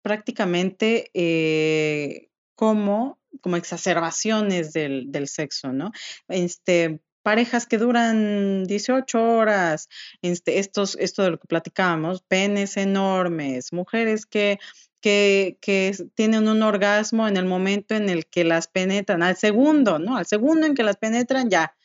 prácticamente 0.04 1.10
eh, 1.14 2.30
como, 2.56 3.20
como 3.42 3.56
exacerbaciones 3.56 4.74
del, 4.74 5.12
del 5.12 5.28
sexo, 5.28 5.74
¿no? 5.74 5.92
Este, 6.28 7.00
parejas 7.24 7.66
que 7.66 7.78
duran 7.78 8.66
18 8.66 9.22
horas, 9.22 9.90
este, 10.22 10.60
estos, 10.60 10.96
esto 11.00 11.24
de 11.24 11.32
lo 11.32 11.40
que 11.40 11.48
platicábamos, 11.48 12.22
penes 12.22 12.78
enormes, 12.78 13.74
mujeres 13.74 14.26
que, 14.26 14.60
que, 15.02 15.58
que, 15.62 15.96
tienen 16.16 16.48
un 16.48 16.62
orgasmo 16.62 17.28
en 17.28 17.38
el 17.38 17.46
momento 17.46 17.96
en 17.96 18.10
el 18.10 18.26
que 18.28 18.44
las 18.44 18.68
penetran, 18.68 19.24
al 19.24 19.38
segundo, 19.38 20.00
¿no? 20.00 20.18
Al 20.18 20.26
segundo 20.26 20.68
en 20.68 20.76
que 20.76 20.84
las 20.84 20.98
penetran, 20.98 21.50
ya 21.50 21.76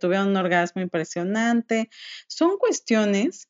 tuvieron 0.00 0.28
un 0.28 0.36
orgasmo 0.36 0.82
impresionante. 0.82 1.90
Son 2.26 2.56
cuestiones 2.58 3.48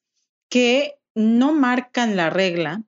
que 0.48 0.94
no 1.14 1.52
marcan 1.52 2.16
la 2.16 2.30
regla, 2.30 2.82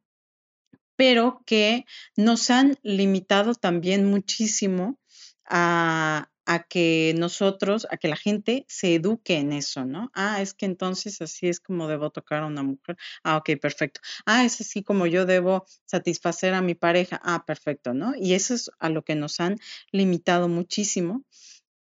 pero 0.98 1.44
que 1.46 1.86
nos 2.16 2.50
han 2.50 2.76
limitado 2.82 3.54
también 3.54 4.04
muchísimo 4.10 4.98
a, 5.44 6.28
que 6.68 7.14
nosotros, 7.16 7.86
a 7.88 7.98
que 7.98 8.08
la 8.08 8.16
gente 8.16 8.64
se 8.68 8.96
eduque 8.96 9.36
en 9.36 9.52
eso, 9.52 9.84
¿no? 9.84 10.10
Ah, 10.12 10.42
es 10.42 10.54
que 10.54 10.66
entonces 10.66 11.22
así 11.22 11.46
es 11.46 11.60
como 11.60 11.86
debo 11.86 12.10
tocar 12.10 12.42
a 12.42 12.46
una 12.46 12.64
mujer. 12.64 12.96
Ah, 13.22 13.36
ok, 13.36 13.50
perfecto. 13.62 14.00
Ah, 14.26 14.44
es 14.44 14.60
así 14.60 14.82
como 14.82 15.06
yo 15.06 15.24
debo 15.24 15.66
satisfacer 15.84 16.52
a 16.52 16.62
mi 16.62 16.74
pareja. 16.74 17.20
Ah, 17.22 17.44
perfecto, 17.46 17.94
¿no? 17.94 18.14
Y 18.18 18.34
eso 18.34 18.54
es 18.54 18.68
a 18.80 18.88
lo 18.88 19.04
que 19.04 19.14
nos 19.14 19.38
han 19.38 19.58
limitado 19.92 20.48
muchísimo. 20.48 21.22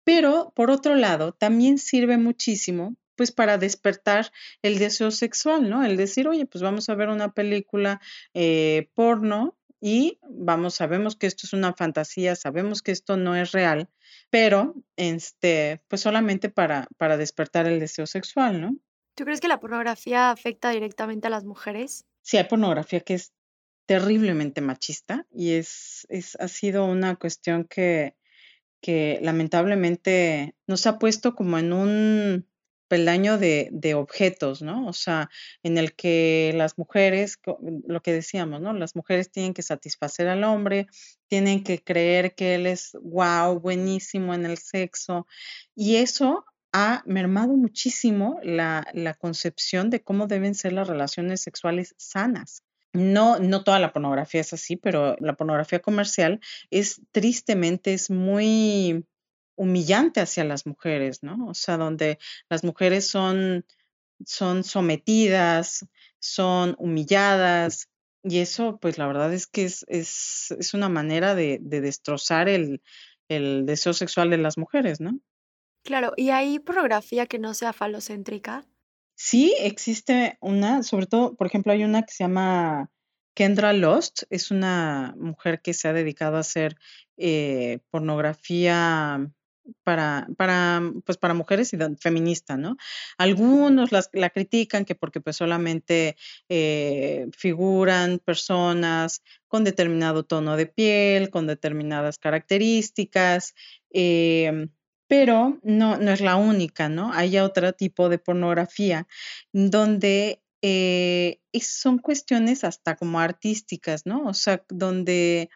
Pero 0.03 0.53
por 0.55 0.70
otro 0.70 0.93
lado, 0.95 1.32
también 1.32 1.80
sirve 1.80 2.20
muchísimo 2.20 2.95
pues 3.18 3.34
para 3.34 3.57
despertar 3.57 4.32
el 4.61 4.80
deseo 4.80 5.11
sexual, 5.11 5.70
¿no? 5.70 5.84
El 5.84 5.97
decir, 5.97 6.28
oye, 6.28 6.45
pues 6.45 6.61
vamos 6.61 6.88
a 6.88 6.95
ver 6.95 7.09
una 7.09 7.34
película 7.34 7.99
eh, 8.34 8.89
porno 8.93 9.57
y 9.82 10.20
vamos, 10.30 10.76
sabemos 10.76 11.15
que 11.15 11.28
esto 11.28 11.45
es 11.45 11.53
una 11.53 11.74
fantasía, 11.74 12.36
sabemos 12.36 12.82
que 12.82 12.91
esto 12.91 13.18
no 13.18 13.36
es 13.36 13.51
real, 13.51 13.89
pero 14.30 14.76
este, 14.95 15.82
pues 15.88 16.01
solamente 16.01 16.49
para, 16.49 16.88
para 16.97 17.18
despertar 17.18 17.68
el 17.68 17.80
deseo 17.80 18.05
sexual, 18.07 18.61
¿no? 18.61 18.76
¿Tú 19.15 19.26
crees 19.26 19.41
que 19.41 19.47
la 19.47 19.59
pornografía 19.59 20.30
afecta 20.30 20.70
directamente 20.70 21.28
a 21.28 21.32
las 21.32 21.43
mujeres? 21.43 22.05
Sí, 22.22 22.38
hay 22.38 22.43
pornografía 22.43 22.99
que 22.99 23.15
es 23.15 23.34
terriblemente 23.88 24.61
machista 24.61 25.26
y 25.32 25.53
es, 25.53 26.05
es 26.09 26.36
ha 26.39 26.47
sido 26.47 26.86
una 26.86 27.15
cuestión 27.15 27.63
que, 27.63 28.15
que 28.82 29.20
lamentablemente 29.22 30.55
nos 30.68 30.86
ha 30.86 30.99
puesto 30.99 31.36
como 31.36 31.57
en 31.57 31.74
un 31.74 32.47
peldaño 32.88 33.38
de, 33.38 33.69
de, 33.71 33.93
objetos, 33.93 34.61
¿no? 34.61 34.88
O 34.88 34.93
sea, 34.93 35.29
en 35.63 35.77
el 35.77 35.95
que 35.95 36.53
las 36.55 36.77
mujeres, 36.77 37.39
lo 37.88 38.01
que 38.01 38.13
decíamos, 38.13 38.61
¿no? 38.61 38.73
Las 38.73 38.95
mujeres 38.95 39.31
tienen 39.31 39.53
que 39.53 39.61
satisfacer 39.61 40.27
al 40.27 40.43
hombre, 40.43 40.88
tienen 41.27 41.63
que 41.63 41.83
creer 41.83 42.35
que 42.35 42.55
él 42.55 42.65
es 42.65 42.97
wow, 43.01 43.59
buenísimo 43.59 44.33
en 44.33 44.45
el 44.45 44.57
sexo, 44.57 45.27
y 45.75 45.97
eso 45.97 46.45
ha 46.73 47.03
mermado 47.05 47.53
muchísimo 47.55 48.39
la, 48.43 48.85
la 48.93 49.13
concepción 49.13 49.89
de 49.89 50.01
cómo 50.03 50.27
deben 50.27 50.55
ser 50.55 50.73
las 50.73 50.88
relaciones 50.88 51.41
sexuales 51.41 51.95
sanas. 51.97 52.63
No, 52.93 53.39
no 53.39 53.63
toda 53.63 53.79
la 53.79 53.93
pornografía 53.93 54.41
es 54.41 54.53
así, 54.53 54.75
pero 54.75 55.15
la 55.19 55.33
pornografía 55.33 55.79
comercial 55.79 56.39
es 56.71 57.01
tristemente, 57.11 57.93
es 57.93 58.09
muy 58.09 59.05
humillante 59.57 60.21
hacia 60.21 60.45
las 60.45 60.65
mujeres, 60.65 61.23
¿no? 61.23 61.47
O 61.47 61.53
sea, 61.53 61.75
donde 61.75 62.19
las 62.49 62.63
mujeres 62.63 63.07
son, 63.07 63.65
son 64.25 64.63
sometidas, 64.63 65.85
son 66.19 66.75
humilladas, 66.79 67.89
y 68.23 68.39
eso, 68.39 68.77
pues 68.79 68.97
la 68.97 69.07
verdad 69.07 69.33
es 69.33 69.47
que 69.47 69.63
es, 69.65 69.85
es, 69.87 70.51
es 70.51 70.73
una 70.73 70.89
manera 70.89 71.35
de, 71.35 71.59
de 71.61 71.81
destrozar 71.81 72.49
el, 72.49 72.81
el, 73.29 73.65
deseo 73.65 73.93
sexual 73.93 74.29
de 74.29 74.37
las 74.37 74.57
mujeres, 74.57 74.99
¿no? 74.99 75.19
Claro, 75.83 76.13
¿y 76.17 76.31
hay 76.31 76.59
pornografía 76.59 77.25
que 77.25 77.39
no 77.39 77.53
sea 77.53 77.71
falocéntrica? 77.71 78.65
Sí, 79.15 79.55
existe 79.59 80.37
una, 80.41 80.83
sobre 80.83 81.05
todo, 81.07 81.35
por 81.35 81.47
ejemplo, 81.47 81.71
hay 81.71 81.83
una 81.83 82.03
que 82.03 82.13
se 82.13 82.23
llama 82.23 82.91
Kendra 83.33 83.71
Lost, 83.71 84.23
es 84.29 84.51
una 84.51 85.15
mujer 85.17 85.61
que 85.61 85.73
se 85.73 85.87
ha 85.87 85.93
dedicado 85.93 86.37
a 86.37 86.41
hacer 86.41 86.75
eh, 87.15 87.79
pornografía 87.89 89.31
para, 89.84 90.28
para, 90.38 90.82
pues 91.05 91.18
para 91.18 91.34
mujeres 91.34 91.74
y 91.74 91.78
feministas, 91.99 92.57
¿no? 92.57 92.78
Algunos 93.18 93.91
las, 93.91 94.09
la 94.13 94.30
critican 94.30 94.86
que 94.86 94.95
porque 94.95 95.22
pues 95.22 95.36
solamente 95.38 96.15
eh, 96.49 97.28
figuran 97.36 98.20
personas 98.20 99.22
con 99.47 99.63
determinado 99.63 100.24
tono 100.24 100.57
de 100.57 100.65
piel, 100.65 101.30
con 101.30 101.47
determinadas 101.47 102.18
características, 102.18 103.55
em, 103.91 104.70
pero 105.07 105.59
no, 105.63 105.97
no 105.97 106.11
es 106.11 106.22
la 106.22 106.36
única, 106.36 106.89
¿no? 106.89 107.13
Hay 107.13 107.38
otro 107.39 107.74
tipo 107.74 108.09
de 108.09 108.20
pornografía 108.20 109.07
donde 109.53 110.41
eh, 110.61 111.39
son 111.61 111.99
cuestiones 111.99 112.63
hasta 112.63 112.95
como 112.95 113.20
artísticas, 113.20 114.05
¿no? 114.05 114.26
O 114.26 114.34
sea, 114.34 114.63
donde 114.70 115.49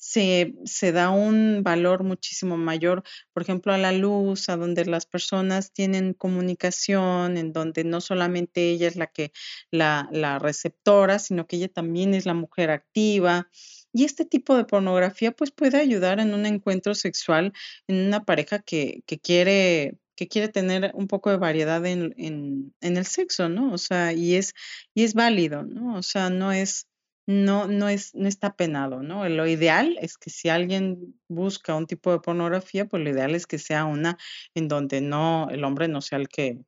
se, 0.00 0.54
se, 0.64 0.92
da 0.92 1.10
un 1.10 1.62
valor 1.62 2.04
muchísimo 2.04 2.56
mayor, 2.56 3.02
por 3.34 3.42
ejemplo, 3.42 3.72
a 3.74 3.78
la 3.78 3.92
luz, 3.92 4.48
a 4.48 4.56
donde 4.56 4.86
las 4.86 5.04
personas 5.04 5.72
tienen 5.72 6.14
comunicación, 6.14 7.36
en 7.36 7.52
donde 7.52 7.84
no 7.84 8.00
solamente 8.00 8.70
ella 8.70 8.88
es 8.88 8.96
la 8.96 9.08
que 9.08 9.30
la, 9.70 10.08
la 10.10 10.38
receptora, 10.38 11.18
sino 11.18 11.46
que 11.46 11.56
ella 11.56 11.68
también 11.68 12.14
es 12.14 12.24
la 12.24 12.34
mujer 12.34 12.70
activa. 12.70 13.50
Y 13.92 14.04
este 14.04 14.24
tipo 14.24 14.56
de 14.56 14.64
pornografía 14.64 15.32
pues 15.32 15.50
puede 15.50 15.78
ayudar 15.78 16.18
en 16.18 16.32
un 16.32 16.46
encuentro 16.46 16.94
sexual 16.94 17.52
en 17.86 18.06
una 18.06 18.24
pareja 18.24 18.60
que, 18.60 19.02
que 19.06 19.18
quiere 19.20 19.98
que 20.16 20.28
quiere 20.28 20.48
tener 20.48 20.92
un 20.94 21.08
poco 21.08 21.30
de 21.30 21.38
variedad 21.38 21.84
en, 21.86 22.14
en, 22.18 22.74
en, 22.82 22.96
el 22.98 23.06
sexo, 23.06 23.48
¿no? 23.48 23.72
O 23.72 23.78
sea, 23.78 24.12
y 24.12 24.34
es, 24.34 24.52
y 24.92 25.04
es 25.04 25.14
válido, 25.14 25.62
¿no? 25.62 25.96
O 25.96 26.02
sea, 26.02 26.28
no 26.28 26.52
es, 26.52 26.89
no, 27.30 27.68
no 27.68 27.88
es, 27.88 28.12
no 28.16 28.26
está 28.26 28.56
penado, 28.56 29.04
¿no? 29.04 29.28
Lo 29.28 29.46
ideal 29.46 29.96
es 30.00 30.18
que 30.18 30.30
si 30.30 30.48
alguien 30.48 31.14
busca 31.28 31.76
un 31.76 31.86
tipo 31.86 32.10
de 32.10 32.18
pornografía, 32.18 32.86
pues 32.86 33.04
lo 33.04 33.10
ideal 33.10 33.36
es 33.36 33.46
que 33.46 33.58
sea 33.58 33.84
una 33.84 34.18
en 34.54 34.66
donde 34.66 35.00
no, 35.00 35.48
el 35.48 35.62
hombre 35.62 35.86
no 35.86 36.00
sea 36.00 36.18
el 36.18 36.28
que 36.28 36.58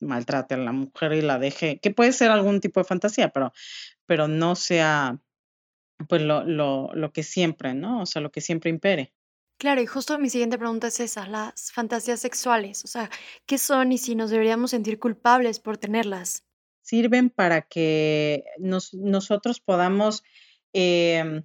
maltrate 0.00 0.54
a 0.54 0.58
la 0.58 0.72
mujer 0.72 1.12
y 1.12 1.20
la 1.20 1.38
deje, 1.38 1.80
que 1.80 1.90
puede 1.90 2.12
ser 2.12 2.30
algún 2.30 2.60
tipo 2.60 2.80
de 2.80 2.84
fantasía, 2.84 3.28
pero, 3.28 3.52
pero 4.06 4.26
no 4.26 4.56
sea 4.56 5.20
pues 6.08 6.22
lo, 6.22 6.44
lo, 6.44 6.90
lo 6.94 7.12
que 7.12 7.22
siempre, 7.22 7.74
¿no? 7.74 8.00
O 8.00 8.06
sea, 8.06 8.22
lo 8.22 8.30
que 8.32 8.40
siempre 8.40 8.70
impere. 8.70 9.12
Claro, 9.58 9.82
y 9.82 9.86
justo 9.86 10.18
mi 10.18 10.30
siguiente 10.30 10.56
pregunta 10.56 10.86
es 10.86 10.98
esa, 11.00 11.28
las 11.28 11.72
fantasías 11.72 12.20
sexuales, 12.20 12.84
o 12.84 12.88
sea, 12.88 13.10
¿qué 13.44 13.58
son 13.58 13.92
y 13.92 13.98
si 13.98 14.14
nos 14.14 14.30
deberíamos 14.30 14.70
sentir 14.70 14.98
culpables 14.98 15.60
por 15.60 15.76
tenerlas? 15.76 16.45
Sirven 16.86 17.30
para 17.30 17.62
que 17.62 18.44
nos, 18.58 18.94
nosotros 18.94 19.58
podamos 19.58 20.22
em, 20.72 21.42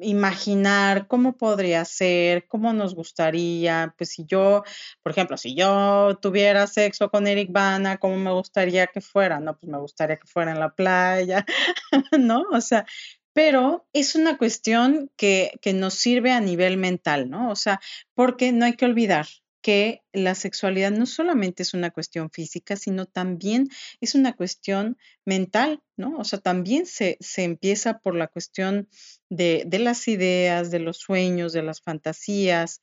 imaginar 0.00 1.06
cómo 1.06 1.36
podría 1.36 1.84
ser, 1.84 2.48
cómo 2.48 2.72
nos 2.72 2.96
gustaría, 2.96 3.94
pues 3.96 4.10
si 4.10 4.24
yo, 4.26 4.64
por 5.00 5.12
ejemplo, 5.12 5.36
si 5.36 5.54
yo 5.54 6.18
tuviera 6.20 6.66
sexo 6.66 7.08
con 7.08 7.28
Eric 7.28 7.52
Bana, 7.52 7.98
¿cómo 7.98 8.16
me 8.16 8.32
gustaría 8.32 8.88
que 8.88 9.00
fuera? 9.00 9.38
No, 9.38 9.56
pues 9.56 9.70
me 9.70 9.78
gustaría 9.78 10.16
que 10.16 10.26
fuera 10.26 10.50
en 10.50 10.58
la 10.58 10.74
playa, 10.74 11.46
¿no? 12.18 12.42
O 12.50 12.60
sea, 12.60 12.84
pero 13.32 13.86
es 13.92 14.16
una 14.16 14.38
cuestión 14.38 15.08
que, 15.16 15.52
que 15.62 15.72
nos 15.72 15.94
sirve 15.94 16.32
a 16.32 16.40
nivel 16.40 16.78
mental, 16.78 17.30
¿no? 17.30 17.48
O 17.52 17.54
sea, 17.54 17.80
porque 18.14 18.50
no 18.50 18.64
hay 18.64 18.74
que 18.74 18.86
olvidar 18.86 19.28
que 19.60 20.02
la 20.12 20.34
sexualidad 20.34 20.90
no 20.90 21.06
solamente 21.06 21.62
es 21.62 21.74
una 21.74 21.90
cuestión 21.90 22.30
física, 22.30 22.76
sino 22.76 23.06
también 23.06 23.68
es 24.00 24.14
una 24.14 24.34
cuestión 24.34 24.98
mental, 25.24 25.82
¿no? 25.96 26.16
O 26.18 26.24
sea, 26.24 26.38
también 26.38 26.86
se, 26.86 27.16
se 27.20 27.44
empieza 27.44 27.98
por 27.98 28.14
la 28.14 28.28
cuestión 28.28 28.88
de, 29.28 29.64
de, 29.66 29.78
las 29.78 30.06
ideas, 30.08 30.70
de 30.70 30.78
los 30.78 30.98
sueños, 30.98 31.52
de 31.52 31.62
las 31.62 31.80
fantasías. 31.80 32.80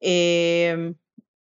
Eh, 0.00 0.94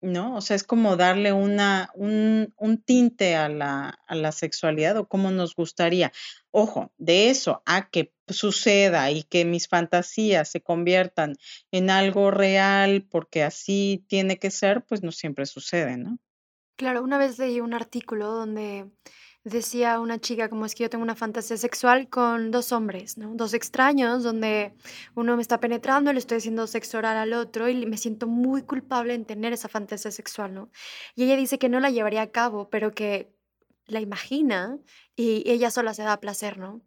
¿no? 0.01 0.35
O 0.35 0.41
sea, 0.41 0.55
es 0.55 0.63
como 0.63 0.95
darle 0.95 1.33
una, 1.33 1.89
un, 1.93 2.53
un 2.57 2.77
tinte 2.77 3.35
a 3.35 3.49
la, 3.49 3.99
a 4.07 4.15
la, 4.15 4.31
sexualidad 4.31 4.97
o 4.97 5.07
cómo 5.07 5.31
nos 5.31 5.55
gustaría. 5.55 6.11
Ojo, 6.51 6.91
de 6.97 7.29
eso 7.29 7.61
a 7.65 7.89
que 7.89 8.13
suceda 8.27 9.11
y 9.11 9.23
que 9.23 9.45
mis 9.45 9.67
fantasías 9.67 10.49
se 10.49 10.61
conviertan 10.61 11.35
en 11.71 11.89
algo 11.89 12.31
real 12.31 13.05
porque 13.09 13.43
así 13.43 14.05
tiene 14.07 14.37
que 14.37 14.51
ser, 14.51 14.85
pues 14.85 15.03
no 15.03 15.11
siempre 15.11 15.45
sucede, 15.45 15.97
¿no? 15.97 16.19
Claro, 16.77 17.03
una 17.03 17.17
vez 17.17 17.37
leí 17.37 17.59
un 17.59 17.73
artículo 17.73 18.31
donde 18.31 18.89
decía 19.43 19.99
una 19.99 20.19
chica 20.19 20.49
como 20.49 20.65
es 20.65 20.75
que 20.75 20.83
yo 20.83 20.89
tengo 20.89 21.03
una 21.03 21.15
fantasía 21.15 21.57
sexual 21.57 22.09
con 22.09 22.51
dos 22.51 22.71
hombres, 22.71 23.17
¿no? 23.17 23.33
Dos 23.35 23.53
extraños 23.53 24.23
donde 24.23 24.73
uno 25.15 25.35
me 25.35 25.41
está 25.41 25.59
penetrando, 25.59 26.13
le 26.13 26.19
estoy 26.19 26.37
haciendo 26.37 26.67
sexo 26.67 26.97
oral 26.97 27.17
al 27.17 27.33
otro 27.33 27.69
y 27.69 27.85
me 27.85 27.97
siento 27.97 28.27
muy 28.27 28.63
culpable 28.63 29.13
en 29.13 29.25
tener 29.25 29.53
esa 29.53 29.69
fantasía 29.69 30.11
sexual, 30.11 30.53
¿no? 30.53 30.69
Y 31.15 31.23
ella 31.23 31.35
dice 31.37 31.59
que 31.59 31.69
no 31.69 31.79
la 31.79 31.89
llevaría 31.89 32.21
a 32.21 32.31
cabo, 32.31 32.69
pero 32.69 32.91
que 32.93 33.31
la 33.87 34.01
imagina 34.01 34.79
y 35.15 35.49
ella 35.49 35.71
sola 35.71 35.93
se 35.93 36.03
da 36.03 36.19
placer, 36.19 36.57
¿no? 36.57 36.81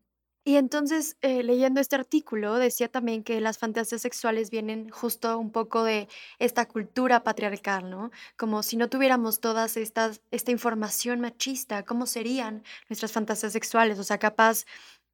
Y 0.45 0.57
entonces, 0.57 1.17
eh, 1.21 1.45
leyendo 1.45 1.81
este 1.81 1.95
artículo, 1.95 2.57
decía 2.57 2.89
también 2.89 3.23
que 3.23 3.41
las 3.41 3.59
fantasías 3.59 4.03
sexuales 4.03 4.51
vienen 4.51 4.89
justo 4.91 5.39
un 5.39 5.53
poco 5.53 5.85
de 5.85 6.09
esta 6.41 6.67
cultura 6.67 7.23
patriarcal, 7.23 7.89
¿no? 7.89 8.11
Como 8.37 8.65
si 8.65 8.77
no 8.77 8.89
tuviéramos 8.89 9.39
estas, 9.77 10.21
esta 10.33 10.51
información 10.51 11.21
machista, 11.21 11.85
¿cómo 11.85 12.07
serían 12.07 12.65
nuestras 12.89 13.13
fantasías 13.13 13.53
sexuales? 13.53 14.01
O 14.01 14.05
sea, 14.05 14.19
capaz 14.19 14.65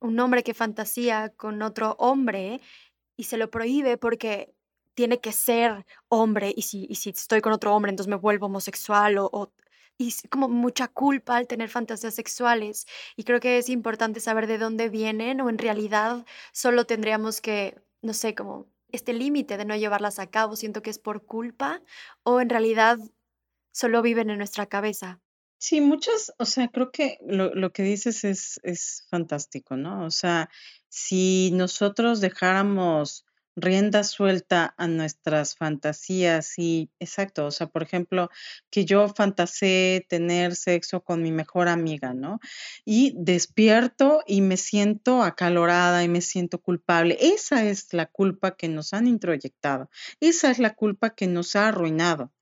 un 0.01 0.19
hombre 0.19 0.43
que 0.43 0.55
fantasía 0.55 1.31
con 1.37 1.61
otro 1.61 1.95
hombre 1.99 2.61
y 3.17 3.25
se 3.25 3.37
lo 3.37 3.51
prohíbe 3.51 3.99
porque 3.99 4.55
tiene 4.95 5.21
que 5.21 5.33
ser 5.33 5.85
hombre 6.09 6.55
y 6.57 6.63
si, 6.63 6.89
estoy 6.91 7.41
con 7.41 7.53
otro 7.53 7.75
hombre 7.75 7.91
entonces 7.91 8.11
me 8.11 8.17
vuelvo 8.17 8.47
homosexual 8.47 9.19
o 9.19 9.53
y 9.99 10.15
como 10.31 10.49
mucha 10.49 10.89
culpa 10.89 11.37
al 11.37 11.49
tener 11.49 11.69
fantasías 11.69 12.15
sexuales. 12.15 12.87
Y 13.17 13.25
creo 13.25 13.41
que 13.41 13.59
es 13.59 13.69
importante 13.69 14.21
saber 14.21 14.47
de 14.47 14.57
dónde 14.57 14.89
vienen 14.89 15.41
o 15.41 15.51
en 15.51 15.59
realidad 15.59 16.25
solo 16.53 16.87
tendríamos 16.87 17.41
que, 17.41 17.83
no 18.01 18.15
sé, 18.15 18.35
como 18.35 18.69
este 18.91 19.13
límite 19.13 19.57
de 19.57 19.65
no 19.65 19.77
llevarlas 19.77 20.21
a 20.21 20.31
cabo. 20.31 20.57
Siento 20.57 20.83
que 20.83 20.91
es 20.91 20.99
por 21.01 21.27
culpa 21.27 21.83
o 22.23 22.41
en 22.41 22.49
realidad 22.49 22.99
solo 23.73 24.01
viven 24.01 24.31
en 24.31 24.39
nuestra 24.39 24.67
cabeza. 24.67 25.21
Sí, 25.61 25.81
muchas, 25.81 26.33
o 26.39 26.45
sea, 26.45 26.69
creo 26.69 26.93
que 26.93 27.19
lo, 27.27 27.53
lo 27.53 27.73
que 27.73 27.83
dices 27.83 28.23
es, 28.23 28.61
es 28.63 29.05
fantástico, 29.11 29.77
¿no? 29.77 30.07
O 30.07 30.11
sea, 30.13 30.49
si 30.89 31.51
nosotros 31.53 32.21
dejáramos 32.21 33.27
rienda 33.61 34.05
suelta 34.05 34.75
a 34.77 34.87
nuestras 34.87 35.57
fantasías 35.57 36.59
y 36.59 36.91
exacto, 37.01 37.47
o 37.47 37.51
sea, 37.51 37.67
por 37.67 37.83
ejemplo, 37.83 38.31
que 38.71 38.85
yo 38.85 39.09
fantaseé 39.09 40.07
tener 40.09 40.55
sexo 40.55 41.03
con 41.03 41.23
mi 41.23 41.33
mejor 41.33 41.69
amiga, 41.69 42.15
¿no? 42.15 42.41
Y 42.85 43.15
despierto 43.17 44.23
y 44.27 44.41
me 44.41 44.57
siento 44.57 45.23
acalorada 45.23 46.05
y 46.05 46.09
me 46.09 46.21
siento 46.21 46.61
culpable. 46.61 47.19
Esa 47.21 47.65
es 47.65 47.93
la 47.93 48.07
culpa 48.07 48.57
que 48.57 48.69
nos 48.69 48.95
han 48.95 49.07
introyectado. 49.07 49.91
Esa 50.21 50.51
es 50.51 50.59
la 50.59 50.75
culpa 50.75 51.15
que 51.15 51.27
nos 51.27 51.57
ha 51.57 51.69
arruinado, 51.69 52.33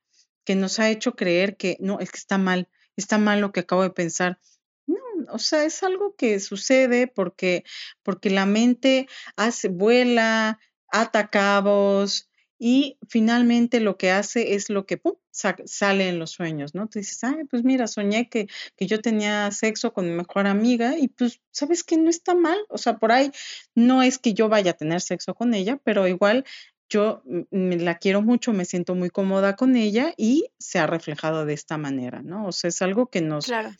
que 0.44 0.54
nos 0.54 0.78
ha 0.78 0.90
hecho 0.90 1.16
creer 1.16 1.56
que 1.56 1.76
no, 1.80 1.98
es 2.00 2.10
que 2.10 2.18
está 2.18 2.38
mal, 2.38 2.68
está 2.96 3.18
mal 3.18 3.40
lo 3.40 3.52
que 3.52 3.60
acabo 3.60 3.82
de 3.82 3.90
pensar. 3.90 4.38
No, 4.86 4.96
o 5.30 5.38
sea, 5.38 5.64
es 5.64 5.82
algo 5.82 6.14
que 6.16 6.38
sucede 6.40 7.06
porque, 7.08 7.64
porque 8.02 8.30
la 8.30 8.46
mente 8.46 9.08
hace, 9.36 9.68
vuela, 9.68 10.60
atacabos 10.88 12.28
y 12.58 12.98
finalmente 13.08 13.80
lo 13.80 13.98
que 13.98 14.10
hace 14.10 14.54
es 14.54 14.70
lo 14.70 14.86
que 14.86 15.00
sale 15.30 16.08
en 16.08 16.18
los 16.18 16.30
sueños, 16.30 16.74
¿no? 16.74 16.88
Tú 16.88 16.98
dices, 16.98 17.22
ay, 17.22 17.44
pues 17.50 17.64
mira, 17.64 17.86
soñé 17.86 18.30
que, 18.30 18.48
que 18.76 18.86
yo 18.86 19.00
tenía 19.00 19.50
sexo 19.50 19.92
con 19.92 20.06
mi 20.06 20.12
mejor 20.12 20.46
amiga 20.46 20.96
y 20.98 21.08
pues, 21.08 21.40
¿sabes 21.50 21.84
que 21.84 21.98
No 21.98 22.08
está 22.08 22.34
mal, 22.34 22.58
o 22.68 22.78
sea, 22.78 22.98
por 22.98 23.12
ahí 23.12 23.30
no 23.74 24.02
es 24.02 24.18
que 24.18 24.32
yo 24.32 24.48
vaya 24.48 24.70
a 24.70 24.76
tener 24.76 25.02
sexo 25.02 25.34
con 25.34 25.52
ella, 25.52 25.78
pero 25.84 26.08
igual 26.08 26.44
yo 26.88 27.22
me 27.50 27.76
la 27.76 27.98
quiero 27.98 28.22
mucho, 28.22 28.52
me 28.52 28.64
siento 28.64 28.94
muy 28.94 29.10
cómoda 29.10 29.56
con 29.56 29.76
ella 29.76 30.14
y 30.16 30.46
se 30.58 30.78
ha 30.78 30.86
reflejado 30.86 31.44
de 31.44 31.52
esta 31.52 31.76
manera, 31.76 32.22
¿no? 32.22 32.46
O 32.46 32.52
sea, 32.52 32.68
es 32.68 32.80
algo 32.80 33.08
que 33.08 33.20
nos... 33.20 33.46
Claro. 33.46 33.70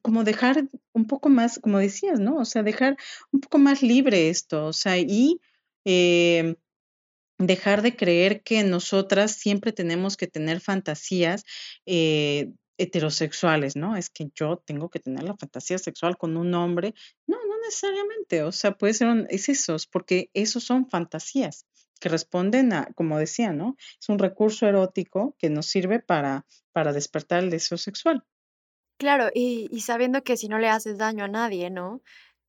Como 0.00 0.24
dejar 0.24 0.64
un 0.94 1.06
poco 1.06 1.28
más, 1.28 1.58
como 1.58 1.78
decías, 1.78 2.18
¿no? 2.18 2.36
O 2.36 2.46
sea, 2.46 2.62
dejar 2.62 2.96
un 3.32 3.40
poco 3.40 3.58
más 3.58 3.82
libre 3.82 4.30
esto, 4.30 4.64
o 4.64 4.72
sea, 4.72 4.96
y 4.96 5.42
eh, 5.84 6.56
dejar 7.38 7.82
de 7.82 7.96
creer 7.96 8.42
que 8.42 8.62
nosotras 8.64 9.32
siempre 9.32 9.72
tenemos 9.72 10.16
que 10.16 10.26
tener 10.26 10.60
fantasías 10.60 11.44
eh, 11.86 12.52
heterosexuales, 12.78 13.76
¿no? 13.76 13.96
Es 13.96 14.10
que 14.10 14.30
yo 14.34 14.62
tengo 14.64 14.88
que 14.88 15.00
tener 15.00 15.24
la 15.24 15.36
fantasía 15.36 15.78
sexual 15.78 16.16
con 16.16 16.36
un 16.36 16.54
hombre. 16.54 16.94
No, 17.26 17.36
no 17.46 17.58
necesariamente, 17.64 18.42
o 18.42 18.52
sea, 18.52 18.72
puede 18.72 18.94
ser, 18.94 19.08
un, 19.08 19.26
es 19.30 19.48
esos, 19.48 19.86
porque 19.86 20.30
esos 20.34 20.64
son 20.64 20.88
fantasías 20.88 21.66
que 22.00 22.08
responden 22.08 22.72
a, 22.72 22.86
como 22.94 23.18
decía, 23.18 23.52
¿no? 23.52 23.76
Es 24.00 24.08
un 24.08 24.18
recurso 24.18 24.66
erótico 24.66 25.36
que 25.38 25.50
nos 25.50 25.66
sirve 25.66 26.00
para, 26.00 26.46
para 26.72 26.92
despertar 26.92 27.42
el 27.42 27.50
deseo 27.50 27.78
sexual. 27.78 28.24
Claro, 28.98 29.30
y, 29.34 29.68
y 29.72 29.80
sabiendo 29.80 30.22
que 30.22 30.36
si 30.36 30.48
no 30.48 30.58
le 30.58 30.68
haces 30.68 30.98
daño 30.98 31.24
a 31.24 31.28
nadie, 31.28 31.70
¿no? 31.70 32.02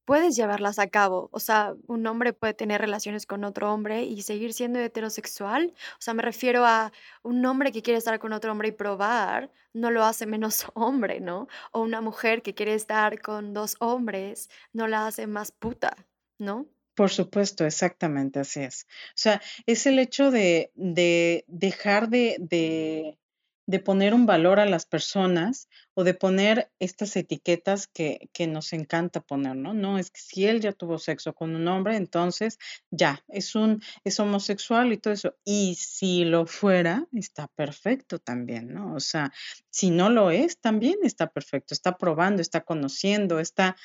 Puedes 0.06 0.36
llevarlas 0.36 0.80
a 0.80 0.88
cabo. 0.88 1.30
O 1.32 1.40
sea, 1.40 1.74
un 1.88 2.06
hombre 2.08 2.34
puede 2.34 2.54
tener 2.54 2.80
relaciones 2.82 3.26
con 3.26 3.44
otro 3.44 3.74
hombre 3.74 4.04
y 4.04 4.22
seguir 4.22 4.54
siendo 4.54 4.80
heterosexual. 4.80 5.74
O 5.94 6.02
sea, 6.02 6.14
me 6.14 6.22
refiero 6.24 6.66
a 6.66 6.92
un 7.24 7.46
hombre 7.46 7.72
que 7.72 7.82
quiere 7.82 7.98
estar 7.98 8.18
con 8.20 8.34
otro 8.34 8.52
hombre 8.52 8.70
y 8.70 8.72
probar, 8.72 9.52
no 9.74 9.92
lo 9.92 10.04
hace 10.04 10.26
menos 10.26 10.66
hombre, 10.74 11.20
¿no? 11.20 11.48
O 11.72 11.82
una 11.82 12.02
mujer 12.02 12.42
que 12.42 12.54
quiere 12.54 12.76
estar 12.76 13.22
con 13.22 13.54
dos 13.54 13.76
hombres, 13.80 14.50
no 14.72 14.88
la 14.88 15.08
hace 15.08 15.28
más 15.28 15.52
puta, 15.52 15.96
¿no? 16.38 16.68
Por 16.96 17.10
supuesto, 17.10 17.66
exactamente 17.66 18.40
así 18.40 18.62
es. 18.62 18.88
O 19.10 19.16
sea, 19.16 19.42
es 19.66 19.86
el 19.86 20.00
hecho 20.00 20.32
de, 20.32 20.72
de 20.76 21.44
dejar 21.48 22.08
de, 22.08 22.38
de 22.40 23.18
de 23.68 23.80
poner 23.80 24.14
un 24.14 24.26
valor 24.26 24.60
a 24.60 24.66
las 24.66 24.86
personas 24.86 25.70
o 25.96 26.04
de 26.04 26.14
poner 26.14 26.72
estas 26.80 27.16
etiquetas 27.16 27.88
que, 27.88 28.30
que, 28.32 28.48
nos 28.48 28.74
encanta 28.74 29.22
poner, 29.22 29.56
¿no? 29.56 29.74
No, 29.74 29.98
es 29.98 30.12
que 30.12 30.20
si 30.22 30.46
él 30.46 30.62
ya 30.62 30.72
tuvo 30.72 31.00
sexo 31.00 31.34
con 31.34 31.56
un 31.56 31.68
hombre, 31.68 31.96
entonces 31.96 32.60
ya, 32.92 33.24
es 33.28 33.56
un, 33.56 33.82
es 34.04 34.20
homosexual 34.20 34.94
y 34.94 34.98
todo 34.98 35.14
eso. 35.14 35.36
Y 35.44 35.76
si 35.80 36.26
lo 36.26 36.46
fuera, 36.46 37.08
está 37.14 37.48
perfecto 37.48 38.20
también, 38.20 38.74
¿no? 38.74 38.94
O 38.94 39.00
sea, 39.00 39.32
si 39.70 39.90
no 39.90 40.10
lo 40.10 40.32
es, 40.32 40.60
también 40.60 41.00
está 41.04 41.28
perfecto, 41.28 41.74
está 41.74 41.98
probando, 41.98 42.42
está 42.42 42.62
conociendo, 42.62 43.40
está, 43.40 43.76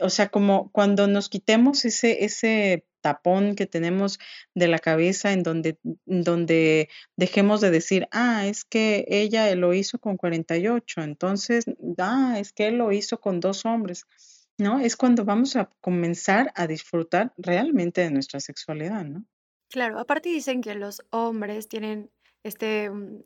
o 0.00 0.10
sea, 0.10 0.28
como 0.28 0.70
cuando 0.72 1.06
nos 1.06 1.28
quitemos 1.28 1.84
ese, 1.84 2.24
ese 2.24 2.84
tapón 3.00 3.54
que 3.56 3.66
tenemos 3.66 4.18
de 4.54 4.68
la 4.68 4.78
cabeza 4.78 5.32
en 5.32 5.42
donde, 5.42 5.78
donde 6.04 6.88
dejemos 7.16 7.60
de 7.60 7.70
decir, 7.70 8.08
ah, 8.12 8.46
es 8.46 8.64
que 8.64 9.04
ella 9.08 9.54
lo 9.56 9.74
hizo 9.74 9.98
con 9.98 10.16
48, 10.16 11.02
entonces, 11.02 11.64
ah, 11.98 12.36
es 12.38 12.52
que 12.52 12.68
él 12.68 12.78
lo 12.78 12.92
hizo 12.92 13.20
con 13.20 13.40
dos 13.40 13.64
hombres. 13.64 14.06
¿no? 14.60 14.78
Es 14.78 14.96
cuando 14.96 15.24
vamos 15.24 15.56
a 15.56 15.70
comenzar 15.80 16.52
a 16.54 16.66
disfrutar 16.66 17.32
realmente 17.36 18.02
de 18.02 18.10
nuestra 18.10 18.40
sexualidad, 18.40 19.04
¿no? 19.04 19.24
Claro, 19.70 19.98
aparte 19.98 20.28
dicen 20.28 20.60
que 20.60 20.74
los 20.74 21.02
hombres 21.10 21.68
tienen 21.68 22.10
este 22.42 22.90
mm, 22.90 23.22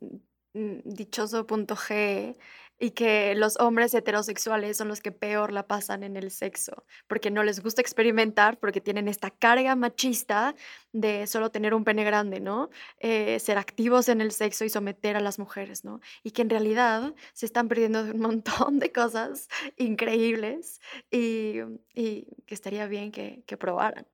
mm, 0.54 0.80
dichoso 0.84 1.46
punto 1.46 1.74
G 1.74 2.36
y 2.78 2.90
que 2.90 3.34
los 3.34 3.58
hombres 3.60 3.94
heterosexuales 3.94 4.76
son 4.76 4.88
los 4.88 5.00
que 5.00 5.12
peor 5.12 5.52
la 5.52 5.66
pasan 5.66 6.02
en 6.02 6.16
el 6.16 6.30
sexo, 6.30 6.84
porque 7.06 7.30
no 7.30 7.42
les 7.42 7.62
gusta 7.62 7.80
experimentar, 7.80 8.58
porque 8.58 8.80
tienen 8.80 9.08
esta 9.08 9.30
carga 9.30 9.76
machista 9.76 10.54
de 10.92 11.26
solo 11.26 11.50
tener 11.50 11.74
un 11.74 11.84
pene 11.84 12.04
grande, 12.04 12.40
¿no? 12.40 12.70
Eh, 12.98 13.38
ser 13.40 13.58
activos 13.58 14.08
en 14.08 14.20
el 14.20 14.32
sexo 14.32 14.64
y 14.64 14.70
someter 14.70 15.16
a 15.16 15.20
las 15.20 15.38
mujeres, 15.38 15.84
¿no? 15.84 16.00
Y 16.22 16.32
que 16.32 16.42
en 16.42 16.50
realidad 16.50 17.14
se 17.32 17.46
están 17.46 17.68
perdiendo 17.68 18.02
un 18.02 18.20
montón 18.20 18.78
de 18.78 18.92
cosas 18.92 19.48
increíbles 19.76 20.80
y, 21.10 21.60
que 21.94 22.54
estaría 22.54 22.86
bien 22.86 23.12
que 23.12 23.56
probaran. 23.58 24.06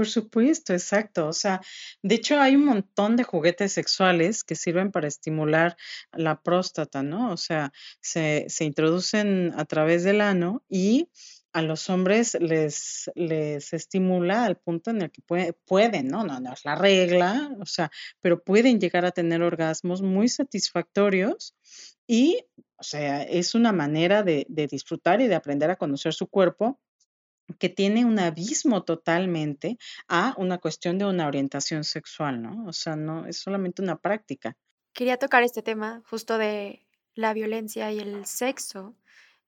Por 0.00 0.08
supuesto, 0.08 0.72
exacto. 0.72 1.28
O 1.28 1.34
sea, 1.34 1.60
de 2.02 2.14
hecho 2.14 2.40
hay 2.40 2.56
un 2.56 2.64
montón 2.64 3.16
de 3.16 3.22
juguetes 3.22 3.74
sexuales 3.74 4.44
que 4.44 4.54
sirven 4.54 4.92
para 4.92 5.08
estimular 5.08 5.76
la 6.12 6.40
próstata, 6.40 7.02
¿no? 7.02 7.30
O 7.32 7.36
sea, 7.36 7.70
se, 8.00 8.46
se 8.48 8.64
introducen 8.64 9.52
a 9.58 9.66
través 9.66 10.02
del 10.02 10.22
ano 10.22 10.64
y 10.70 11.10
a 11.52 11.60
los 11.60 11.90
hombres 11.90 12.34
les, 12.40 13.10
les 13.14 13.74
estimula 13.74 14.46
al 14.46 14.56
punto 14.56 14.90
en 14.90 15.02
el 15.02 15.10
que 15.10 15.20
pueden, 15.66 16.08
¿no? 16.08 16.24
¿no? 16.24 16.40
No 16.40 16.54
es 16.54 16.64
la 16.64 16.76
regla, 16.76 17.50
o 17.60 17.66
sea, 17.66 17.90
pero 18.22 18.42
pueden 18.42 18.80
llegar 18.80 19.04
a 19.04 19.10
tener 19.10 19.42
orgasmos 19.42 20.00
muy 20.00 20.30
satisfactorios 20.30 21.54
y, 22.06 22.46
o 22.78 22.82
sea, 22.82 23.22
es 23.22 23.54
una 23.54 23.72
manera 23.72 24.22
de, 24.22 24.46
de 24.48 24.66
disfrutar 24.66 25.20
y 25.20 25.28
de 25.28 25.34
aprender 25.34 25.70
a 25.70 25.76
conocer 25.76 26.14
su 26.14 26.26
cuerpo 26.26 26.80
que 27.58 27.68
tiene 27.68 28.04
un 28.04 28.18
abismo 28.18 28.84
totalmente 28.84 29.78
a 30.08 30.34
una 30.36 30.58
cuestión 30.58 30.98
de 30.98 31.06
una 31.06 31.26
orientación 31.26 31.84
sexual, 31.84 32.42
¿no? 32.42 32.66
O 32.66 32.72
sea, 32.72 32.96
no 32.96 33.26
es 33.26 33.38
solamente 33.38 33.82
una 33.82 33.96
práctica. 33.96 34.56
Quería 34.92 35.16
tocar 35.16 35.42
este 35.42 35.62
tema 35.62 36.02
justo 36.08 36.38
de 36.38 36.86
la 37.14 37.32
violencia 37.34 37.92
y 37.92 37.98
el 37.98 38.26
sexo, 38.26 38.96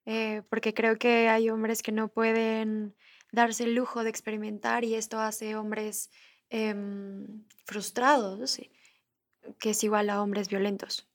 eh, 0.05 0.41
porque 0.49 0.73
creo 0.73 0.97
que 0.97 1.29
hay 1.29 1.49
hombres 1.49 1.81
que 1.81 1.91
no 1.91 2.07
pueden 2.07 2.95
darse 3.31 3.63
el 3.63 3.75
lujo 3.75 4.03
de 4.03 4.09
experimentar 4.09 4.83
y 4.83 4.95
esto 4.95 5.19
hace 5.19 5.55
hombres 5.55 6.09
em, 6.49 7.43
frustrados, 7.65 8.59
que 9.59 9.71
es 9.71 9.83
igual 9.83 10.09
a 10.09 10.21
hombres 10.21 10.49
violentos. 10.49 11.07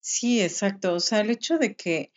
Sí, 0.00 0.40
exacto. 0.40 0.94
O 0.94 1.00
sea, 1.00 1.20
el 1.20 1.30
hecho 1.30 1.58
de 1.58 1.74
que 1.74 1.96
eh, 1.96 2.12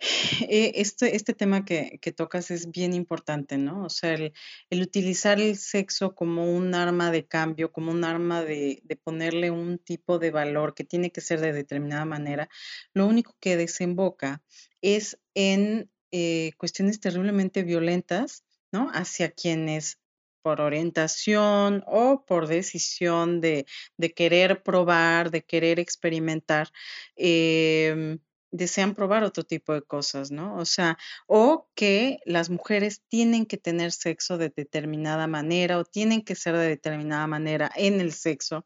este, 0.00 1.16
este 1.16 1.34
tema 1.34 1.64
que, 1.64 1.98
tocas 2.16 2.50
es 2.50 2.70
bien 2.70 2.94
importante, 2.94 3.58
¿no? 3.58 3.84
O 3.84 3.90
sea, 3.90 4.14
el, 4.14 4.32
utilizar 4.70 5.40
el 5.40 5.56
sexo 5.56 6.14
como 6.14 6.52
un 6.54 6.74
arma 6.74 7.10
de 7.10 7.26
cambio, 7.26 7.72
como 7.72 7.90
un 7.92 8.04
arma 8.04 8.42
de, 8.42 8.82
ponerle 9.02 9.50
un 9.50 9.78
tipo 9.78 10.18
de 10.18 10.30
valor 10.30 10.74
que 10.74 10.84
tiene 10.84 11.10
que 11.10 11.20
ser 11.20 11.40
de 11.40 11.52
determinada 11.52 12.04
manera, 12.04 12.48
lo 12.92 13.06
único 13.06 13.36
que 13.40 13.56
desemboca 13.56 14.42
es 14.82 15.18
en 15.34 15.90
eh, 16.10 16.52
cuestiones 16.58 17.00
terriblemente 17.00 17.62
violentas, 17.62 18.44
¿no? 18.72 18.90
Hacia 18.92 19.30
quienes 19.30 19.98
por 20.44 20.60
orientación 20.60 21.82
o 21.86 22.26
por 22.26 22.46
decisión 22.48 23.40
de, 23.40 23.64
querer 24.14 24.62
probar, 24.62 25.30
de 25.30 25.42
querer 25.42 25.80
experimentar, 25.80 26.70
em, 27.16 28.18
desean 28.54 28.94
probar 28.94 29.24
otro 29.24 29.42
tipo 29.42 29.74
de 29.74 29.82
cosas, 29.82 30.30
¿no? 30.30 30.56
O 30.56 30.64
sea, 30.64 30.96
o 31.26 31.68
que 31.74 32.18
las 32.24 32.50
mujeres 32.50 33.02
tienen 33.08 33.46
que 33.46 33.56
tener 33.56 33.90
sexo 33.90 34.38
de 34.38 34.48
determinada 34.48 35.26
manera 35.26 35.76
o 35.76 35.84
tienen 35.84 36.22
que 36.22 36.36
ser 36.36 36.56
de 36.56 36.68
determinada 36.68 37.26
manera 37.26 37.70
en 37.74 38.00
el 38.00 38.12
sexo. 38.12 38.64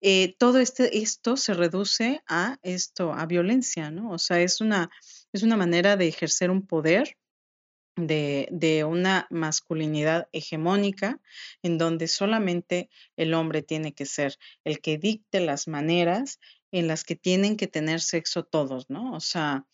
Eh, 0.00 0.34
todo 0.38 0.58
este, 0.58 0.98
esto 0.98 1.36
se 1.36 1.52
reduce 1.52 2.22
a 2.26 2.58
esto, 2.62 3.12
a 3.12 3.26
violencia, 3.26 3.90
¿no? 3.90 4.10
O 4.10 4.18
sea, 4.18 4.40
es 4.40 4.62
una, 4.62 4.88
es 5.34 5.42
una 5.42 5.58
manera 5.58 5.98
de 5.98 6.08
ejercer 6.08 6.50
un 6.50 6.66
poder 6.66 7.18
de, 7.96 8.48
de, 8.50 8.84
una 8.84 9.26
masculinidad 9.30 10.28
hegemónica 10.32 11.20
en 11.62 11.76
donde 11.76 12.08
solamente 12.08 12.88
el 13.16 13.34
hombre 13.34 13.62
tiene 13.62 13.92
que 13.92 14.06
ser 14.06 14.38
el 14.64 14.80
que 14.80 14.98
dicte 14.98 15.40
las 15.40 15.66
maneras 15.66 16.38
en 16.72 16.86
las 16.86 17.04
que 17.04 17.16
tienen 17.16 17.56
que 17.56 17.66
tener 17.66 18.00
sexo 18.00 18.44
todos, 18.44 18.90
¿no? 18.90 19.12
O 19.14 19.20
sea, 19.20 19.66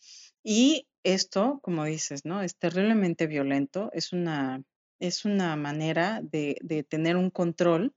y 0.43 0.87
esto, 1.05 1.61
como 1.63 1.85
dices, 1.85 2.25
¿no? 2.25 2.43
Es 2.43 2.57
terriblemente 2.57 3.27
violento, 3.27 3.91
es 3.93 4.13
una, 4.13 4.63
es 5.01 5.25
una 5.25 5.57
manera 5.57 6.21
de, 6.23 6.57
de 6.63 6.83
tener 6.85 7.17
un 7.17 7.31
control 7.31 7.95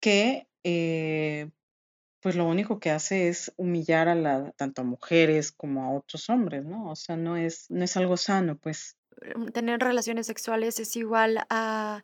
que, 0.00 0.48
eh, 0.64 1.50
pues 2.20 2.36
lo 2.36 2.46
único 2.46 2.78
que 2.78 2.90
hace 2.90 3.28
es 3.28 3.52
humillar 3.56 4.08
a 4.08 4.14
la, 4.14 4.52
tanto 4.52 4.82
a 4.82 4.84
mujeres 4.84 5.52
como 5.52 5.84
a 5.84 5.92
otros 5.96 6.28
hombres, 6.28 6.64
¿no? 6.64 6.90
O 6.90 6.96
sea, 6.96 7.16
no 7.16 7.36
es, 7.36 7.70
no 7.70 7.84
es 7.84 7.96
algo 7.96 8.16
sano, 8.16 8.56
pues. 8.56 8.96
Tener 9.52 9.80
relaciones 9.80 10.26
sexuales 10.26 10.78
es 10.80 10.96
igual 10.96 11.44
a 11.50 12.02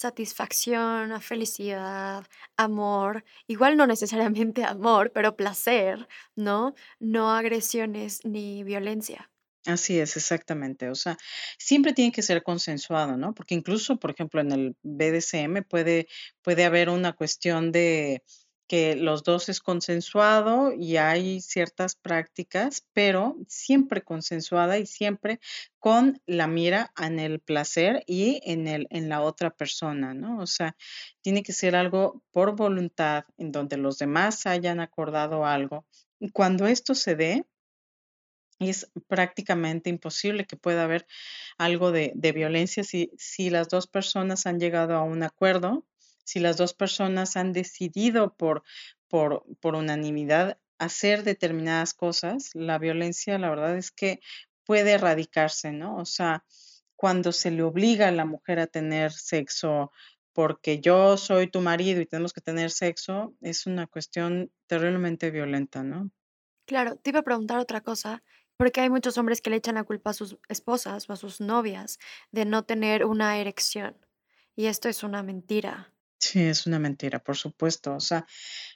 satisfacción, 0.00 1.20
felicidad, 1.20 2.26
amor, 2.56 3.22
igual 3.46 3.76
no 3.76 3.86
necesariamente 3.86 4.64
amor, 4.64 5.12
pero 5.12 5.36
placer, 5.36 6.08
¿no? 6.34 6.74
No 6.98 7.30
agresiones 7.30 8.24
ni 8.24 8.64
violencia. 8.64 9.30
Así 9.66 9.98
es, 9.98 10.16
exactamente. 10.16 10.88
O 10.88 10.94
sea, 10.94 11.18
siempre 11.58 11.92
tiene 11.92 12.12
que 12.12 12.22
ser 12.22 12.42
consensuado, 12.42 13.18
¿no? 13.18 13.34
Porque 13.34 13.54
incluso, 13.54 13.98
por 13.98 14.10
ejemplo, 14.10 14.40
en 14.40 14.52
el 14.52 14.76
BDSM 14.82 15.64
puede, 15.68 16.08
puede 16.40 16.64
haber 16.64 16.88
una 16.88 17.12
cuestión 17.12 17.70
de 17.70 18.22
que 18.70 18.94
los 18.94 19.24
dos 19.24 19.48
es 19.48 19.58
consensuado 19.58 20.72
y 20.72 20.96
hay 20.96 21.40
ciertas 21.40 21.96
prácticas, 21.96 22.86
pero 22.92 23.36
siempre 23.48 24.02
consensuada 24.02 24.78
y 24.78 24.86
siempre 24.86 25.40
con 25.80 26.22
la 26.24 26.46
mira 26.46 26.92
en 26.96 27.18
el 27.18 27.40
placer 27.40 28.04
y 28.06 28.40
en 28.44 28.68
el 28.68 28.86
en 28.90 29.08
la 29.08 29.22
otra 29.22 29.50
persona, 29.50 30.14
¿no? 30.14 30.38
O 30.38 30.46
sea, 30.46 30.76
tiene 31.20 31.42
que 31.42 31.52
ser 31.52 31.74
algo 31.74 32.22
por 32.30 32.54
voluntad 32.54 33.24
en 33.38 33.50
donde 33.50 33.76
los 33.76 33.98
demás 33.98 34.46
hayan 34.46 34.78
acordado 34.78 35.44
algo. 35.44 35.84
Cuando 36.32 36.68
esto 36.68 36.94
se 36.94 37.16
dé, 37.16 37.44
es 38.60 38.88
prácticamente 39.08 39.90
imposible 39.90 40.44
que 40.44 40.56
pueda 40.56 40.84
haber 40.84 41.08
algo 41.58 41.90
de, 41.90 42.12
de 42.14 42.30
violencia 42.30 42.84
si, 42.84 43.10
si 43.18 43.50
las 43.50 43.68
dos 43.68 43.88
personas 43.88 44.46
han 44.46 44.60
llegado 44.60 44.94
a 44.94 45.02
un 45.02 45.24
acuerdo 45.24 45.88
si 46.30 46.38
las 46.38 46.56
dos 46.56 46.74
personas 46.74 47.36
han 47.36 47.52
decidido 47.52 48.36
por, 48.36 48.62
unanimidad 49.62 50.58
hacer 50.78 51.24
determinadas 51.24 51.92
cosas, 51.92 52.50
la 52.54 52.78
violencia, 52.78 53.36
la 53.36 53.50
verdad 53.50 53.76
es 53.76 53.90
que 53.90 54.20
puede 54.64 54.92
erradicarse, 54.92 55.72
¿no? 55.72 55.96
O 55.96 56.04
sea, 56.04 56.44
cuando 56.94 57.32
se 57.32 57.50
le 57.50 57.64
obliga 57.64 58.06
a 58.06 58.12
la 58.12 58.26
mujer 58.26 58.60
a 58.60 58.68
tener 58.68 59.10
sexo 59.10 59.90
porque 60.32 60.78
yo 60.78 61.16
soy 61.16 61.48
tu 61.48 61.60
marido 61.60 62.00
y 62.00 62.06
tenemos 62.06 62.32
que 62.32 62.40
tener 62.40 62.70
sexo, 62.70 63.34
es 63.40 63.66
una 63.66 63.88
cuestión 63.88 64.52
terriblemente 64.68 65.32
violenta, 65.32 65.82
¿no? 65.82 66.12
Claro, 66.64 66.94
te 66.94 67.10
iba 67.10 67.18
a 67.18 67.24
preguntar 67.24 67.58
otra 67.58 67.80
cosa, 67.80 68.22
porque 68.56 68.82
hay 68.82 68.88
muchos 68.88 69.18
hombres 69.18 69.40
que 69.40 69.50
le 69.50 69.56
echan 69.56 69.74
la 69.74 69.82
culpa 69.82 70.10
a 70.10 70.14
sus 70.14 70.38
esposas 70.48 71.10
o 71.10 71.12
a 71.12 71.16
sus 71.16 71.40
novias 71.40 71.98
de 72.30 72.44
no 72.44 72.62
tener 72.62 73.04
una 73.04 73.36
erección. 73.38 73.96
Y 74.54 74.66
esto 74.66 74.88
es 74.88 75.02
una 75.02 75.24
mentira. 75.24 75.89
Sí, 76.20 76.40
es 76.42 76.66
una 76.66 76.78
mentira, 76.78 77.18
por 77.18 77.36
supuesto. 77.36 77.94
O 77.94 78.00
sea, 78.00 78.26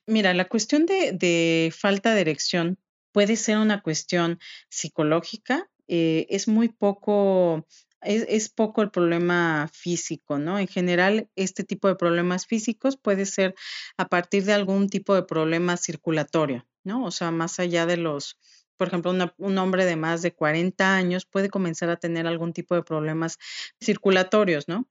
mira, 0.06 0.32
la 0.34 0.48
cuestión 0.48 0.86
de, 0.86 1.12
de 1.12 1.72
falta 1.76 2.14
de 2.14 2.22
erección 2.22 2.78
puede 3.12 3.36
ser 3.36 3.58
una 3.58 3.82
cuestión 3.82 4.40
psicológica, 4.70 5.70
eh, 5.86 6.26
es 6.30 6.48
muy 6.48 6.68
poco, 6.70 7.66
es, 8.00 8.24
es 8.28 8.48
poco 8.48 8.80
el 8.82 8.90
problema 8.90 9.70
físico, 9.72 10.38
¿no? 10.38 10.58
En 10.58 10.68
general, 10.68 11.28
este 11.36 11.64
tipo 11.64 11.86
de 11.88 11.96
problemas 11.96 12.46
físicos 12.46 12.96
puede 12.96 13.26
ser 13.26 13.54
a 13.98 14.08
partir 14.08 14.44
de 14.44 14.54
algún 14.54 14.88
tipo 14.88 15.14
de 15.14 15.22
problema 15.22 15.76
circulatorio, 15.76 16.66
¿no? 16.82 17.04
O 17.04 17.10
sea, 17.10 17.30
más 17.30 17.60
allá 17.60 17.84
de 17.84 17.98
los, 17.98 18.38
por 18.78 18.88
ejemplo, 18.88 19.14
un 19.36 19.58
hombre 19.58 19.84
de 19.84 19.96
más 19.96 20.22
de 20.22 20.32
40 20.32 20.96
años 20.96 21.26
puede 21.26 21.50
comenzar 21.50 21.90
a 21.90 21.98
tener 21.98 22.26
algún 22.26 22.54
tipo 22.54 22.74
de 22.74 22.82
problemas 22.82 23.38
circulatorios, 23.80 24.66
¿no? 24.66 24.88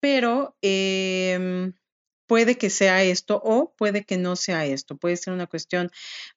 Pero 0.00 0.56
em, 0.62 1.72
puede 2.26 2.56
que 2.58 2.70
sea 2.70 3.02
esto 3.02 3.40
o 3.44 3.72
puede 3.76 4.04
que 4.04 4.18
no 4.18 4.36
sea 4.36 4.66
esto. 4.66 4.96
Puede 4.96 5.16
ser 5.16 5.32
una 5.32 5.46
cuestión 5.46 5.90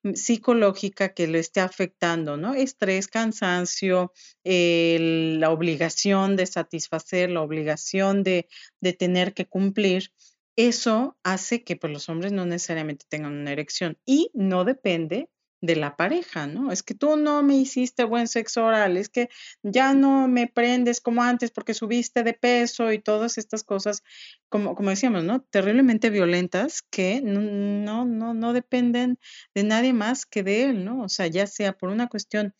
mm, 0.04 0.14
psicológica 0.14 1.14
que 1.14 1.28
le 1.28 1.40
esté 1.40 1.62
afectando, 1.62 2.38
¿no? 2.38 2.54
Estrés, 2.54 3.08
cansancio, 3.08 4.14
la 4.44 5.50
obligación 5.52 6.36
de 6.36 6.46
satisfacer, 6.46 7.30
la 7.30 7.42
obligación 7.42 8.24
de, 8.24 8.48
de 8.82 8.94
tener 8.94 9.34
que 9.34 9.48
cumplir. 9.48 10.12
Eso 10.56 11.18
hace 11.24 11.64
que 11.64 11.76
pues, 11.76 11.94
los 11.94 12.10
hombres 12.10 12.32
no 12.32 12.46
necesariamente 12.46 13.06
tengan 13.10 13.34
una 13.34 13.52
erección 13.52 13.98
y 14.06 14.32
no 14.34 14.66
depende 14.66 15.30
de 15.62 15.76
la 15.76 15.95
pareja, 15.95 16.47
¿no? 16.47 16.72
Es 16.72 16.84
que 16.84 16.93
tú 16.93 17.18
no 17.18 17.43
me 17.43 17.57
hiciste 17.57 18.03
buen 18.03 18.28
sexo 18.28 18.66
oral, 18.66 18.97
es 18.97 19.10
que 19.10 19.30
ya 19.62 19.93
no 19.93 20.28
me 20.28 20.47
prendes 20.47 21.01
como 21.01 21.22
antes 21.24 21.51
porque 21.51 21.74
subiste 21.74 22.24
de 22.24 22.34
peso 22.34 22.91
y 22.91 22.99
todas 22.99 23.38
estas 23.38 23.64
cosas, 23.64 24.03
como, 24.49 24.76
como 24.76 24.89
decíamos, 24.89 25.24
¿no? 25.24 25.41
Terriblemente 25.41 26.10
violentas 26.10 26.82
que 26.82 27.22
no, 27.22 28.05
no, 28.05 28.34
no 28.34 28.53
dependen 28.53 29.20
de 29.53 29.64
nadie 29.64 29.93
más 29.93 30.26
que 30.26 30.43
de 30.43 30.64
él, 30.64 30.86
¿no? 30.86 31.03
O 31.03 31.10
sea, 31.10 31.28
ya 31.28 31.45
sea 31.47 31.74
por 31.74 31.89
una 31.89 32.07
cuestión 32.07 32.53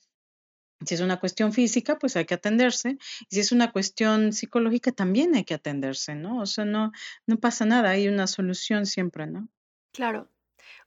si 0.86 0.96
es 0.96 1.02
una 1.02 1.20
cuestión 1.20 1.52
física, 1.52 1.98
pues 2.00 2.16
hay 2.16 2.26
que 2.26 2.36
atenderse. 2.36 2.98
Y 3.30 3.36
si 3.36 3.40
es 3.42 3.52
una 3.52 3.72
cuestión 3.72 4.32
psicológica, 4.32 4.92
también 4.94 5.36
hay 5.36 5.44
que 5.44 5.54
atenderse, 5.54 6.16
¿no? 6.16 6.42
O 6.42 6.46
sea, 6.46 6.64
no, 6.64 6.92
no 7.28 7.38
pasa 7.38 7.66
nada, 7.66 7.90
hay 7.90 8.08
una 8.08 8.28
solución 8.28 8.86
siempre, 8.86 9.28
¿no? 9.28 9.50
Claro. 9.92 10.30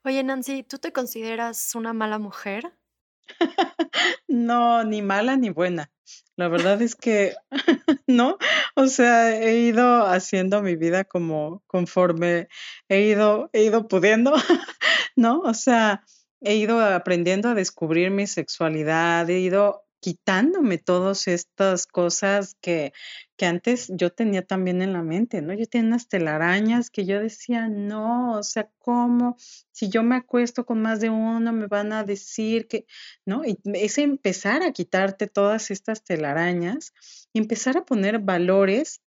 Oye, 0.04 0.24
Nancy, 0.24 0.64
¿tú 0.64 0.78
te 0.78 0.92
consideras 0.92 1.76
una 1.76 1.92
mala 1.92 2.18
mujer? 2.18 2.72
No, 4.26 4.82
ni 4.82 5.02
mala 5.02 5.36
ni 5.36 5.50
buena. 5.50 5.90
La 6.36 6.48
verdad 6.48 6.80
es 6.82 6.96
que 6.96 7.34
no, 8.06 8.38
o 8.74 8.86
sea, 8.86 9.38
he 9.38 9.58
ido 9.60 10.06
haciendo 10.06 10.62
mi 10.62 10.74
vida 10.74 11.04
como 11.04 11.62
conforme 11.66 12.48
he 12.88 13.02
ido, 13.02 13.50
he 13.52 13.64
ido 13.64 13.86
pudiendo, 13.88 14.32
¿no? 15.16 15.40
O 15.40 15.54
sea, 15.54 16.02
he 16.40 16.56
ido 16.56 16.80
aprendiendo 16.80 17.50
a 17.50 17.54
descubrir 17.54 18.10
mi 18.10 18.26
sexualidad, 18.26 19.28
he 19.28 19.38
ido 19.38 19.84
quitándome 20.02 20.78
todas 20.78 21.28
estas 21.28 21.86
cosas 21.86 22.56
que, 22.60 22.92
que 23.36 23.46
antes 23.46 23.86
yo 23.94 24.10
tenía 24.10 24.44
también 24.44 24.82
en 24.82 24.92
la 24.92 25.02
mente, 25.04 25.40
¿no? 25.42 25.54
Yo 25.54 25.64
tenía 25.66 25.86
unas 25.86 26.08
telarañas 26.08 26.90
que 26.90 27.06
yo 27.06 27.20
decía, 27.20 27.68
no, 27.68 28.32
o 28.32 28.42
sea, 28.42 28.68
¿cómo? 28.80 29.36
Si 29.70 29.90
yo 29.90 30.02
me 30.02 30.16
acuesto 30.16 30.66
con 30.66 30.82
más 30.82 30.98
de 30.98 31.08
uno, 31.08 31.52
me 31.52 31.68
van 31.68 31.92
a 31.92 32.02
decir 32.02 32.66
que, 32.66 32.84
¿no? 33.24 33.44
Y 33.44 33.60
es 33.74 33.96
empezar 33.98 34.64
a 34.64 34.72
quitarte 34.72 35.28
todas 35.28 35.70
estas 35.70 36.02
telarañas 36.02 36.92
y 37.32 37.38
empezar 37.38 37.76
a 37.76 37.84
poner 37.84 38.18
valores 38.18 39.02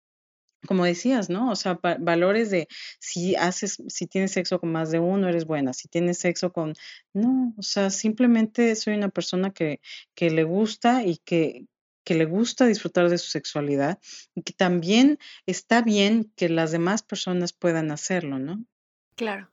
como 0.66 0.86
decías, 0.86 1.30
¿no? 1.30 1.52
O 1.52 1.56
sea, 1.56 1.80
valores 2.00 2.50
de 2.52 2.68
si 3.00 3.36
haces, 3.36 3.78
si 3.88 4.08
tienes 4.08 4.32
sexo 4.32 4.60
con 4.60 4.72
más 4.72 4.92
de 4.92 5.00
uno, 5.00 5.28
eres 5.28 5.46
buena, 5.46 5.74
si 5.74 5.88
tienes 5.88 6.18
sexo 6.18 6.52
con, 6.52 6.74
no, 7.14 7.54
o 7.58 7.62
sea, 7.64 7.90
simplemente 7.90 8.76
soy 8.76 8.96
una 8.96 9.10
persona 9.10 9.52
que, 9.52 9.82
que 10.16 10.30
le 10.30 10.44
gusta 10.44 11.04
y 11.04 11.18
que, 11.18 11.66
que 12.04 12.16
le 12.16 12.26
gusta 12.26 12.68
disfrutar 12.68 13.10
de 13.10 13.18
su 13.18 13.30
sexualidad 13.30 14.00
y 14.36 14.44
que 14.44 14.54
también 14.54 15.18
está 15.46 15.82
bien 15.82 16.32
que 16.36 16.50
las 16.50 16.72
demás 16.72 17.04
personas 17.04 17.54
puedan 17.54 17.92
hacerlo, 17.92 18.40
¿no? 18.40 18.64
Claro. 19.16 19.52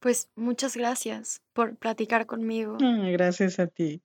Pues 0.00 0.30
muchas 0.34 0.76
gracias 0.76 1.42
por 1.52 1.76
platicar 1.76 2.26
conmigo. 2.26 2.76
Ah, 2.82 3.08
gracias 3.12 3.60
a 3.60 3.68
ti. 3.68 4.02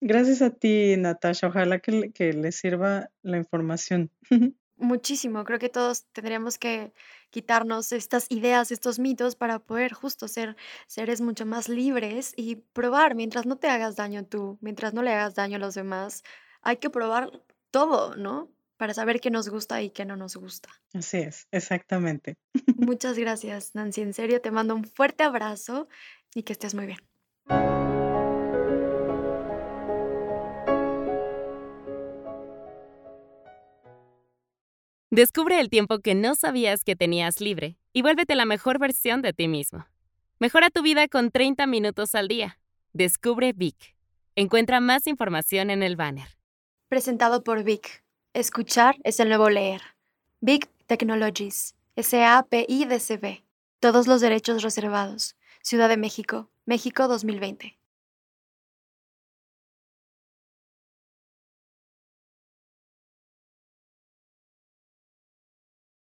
Gracias 0.00 0.40
a 0.40 0.50
ti, 0.50 0.96
Natasha. 0.96 1.48
Ojalá 1.48 1.80
que, 1.80 2.12
que 2.12 2.32
le 2.32 2.52
sirva 2.52 3.10
la 3.22 3.36
información. 3.36 4.10
Muchísimo, 4.78 5.42
creo 5.44 5.58
que 5.58 5.70
todos 5.70 6.04
tendríamos 6.12 6.58
que 6.58 6.92
quitarnos 7.30 7.92
estas 7.92 8.26
ideas, 8.30 8.70
estos 8.70 8.98
mitos 8.98 9.34
para 9.34 9.58
poder 9.58 9.94
justo 9.94 10.28
ser 10.28 10.54
seres 10.86 11.22
mucho 11.22 11.46
más 11.46 11.70
libres 11.70 12.34
y 12.36 12.56
probar 12.56 13.14
mientras 13.14 13.46
no 13.46 13.56
te 13.56 13.68
hagas 13.68 13.96
daño 13.96 14.26
tú, 14.26 14.58
mientras 14.60 14.92
no 14.92 15.02
le 15.02 15.12
hagas 15.12 15.34
daño 15.34 15.56
a 15.56 15.60
los 15.60 15.74
demás. 15.74 16.24
Hay 16.60 16.76
que 16.76 16.90
probar 16.90 17.42
todo, 17.70 18.16
¿no? 18.16 18.50
Para 18.76 18.92
saber 18.92 19.20
qué 19.20 19.30
nos 19.30 19.48
gusta 19.48 19.80
y 19.80 19.88
qué 19.88 20.04
no 20.04 20.16
nos 20.16 20.36
gusta. 20.36 20.68
Así 20.92 21.18
es, 21.18 21.48
exactamente. 21.50 22.36
Muchas 22.76 23.18
gracias, 23.18 23.74
Nancy. 23.74 24.02
En 24.02 24.12
serio, 24.12 24.42
te 24.42 24.50
mando 24.50 24.74
un 24.74 24.84
fuerte 24.84 25.24
abrazo 25.24 25.88
y 26.34 26.42
que 26.42 26.52
estés 26.52 26.74
muy 26.74 26.84
bien. 26.84 27.75
Descubre 35.16 35.58
el 35.60 35.70
tiempo 35.70 36.00
que 36.00 36.14
no 36.14 36.34
sabías 36.34 36.84
que 36.84 36.94
tenías 36.94 37.40
libre 37.40 37.78
y 37.94 38.02
vuélvete 38.02 38.34
la 38.34 38.44
mejor 38.44 38.78
versión 38.78 39.22
de 39.22 39.32
ti 39.32 39.48
mismo. 39.48 39.86
Mejora 40.38 40.68
tu 40.68 40.82
vida 40.82 41.08
con 41.08 41.30
30 41.30 41.66
minutos 41.66 42.14
al 42.14 42.28
día. 42.28 42.58
Descubre 42.92 43.54
Vic. 43.54 43.96
Encuentra 44.34 44.78
más 44.80 45.06
información 45.06 45.70
en 45.70 45.82
el 45.82 45.96
banner. 45.96 46.36
Presentado 46.90 47.42
por 47.42 47.64
Vic. 47.64 48.04
Escuchar 48.34 48.96
es 49.04 49.18
el 49.18 49.28
nuevo 49.28 49.48
leer. 49.48 49.80
Vic 50.42 50.68
Technologies. 50.86 51.74
S-A-P-I-D-C-B. 51.96 53.42
Todos 53.80 54.06
los 54.06 54.20
derechos 54.20 54.62
reservados. 54.62 55.34
Ciudad 55.62 55.88
de 55.88 55.96
México, 55.96 56.50
México 56.66 57.08
2020. 57.08 57.75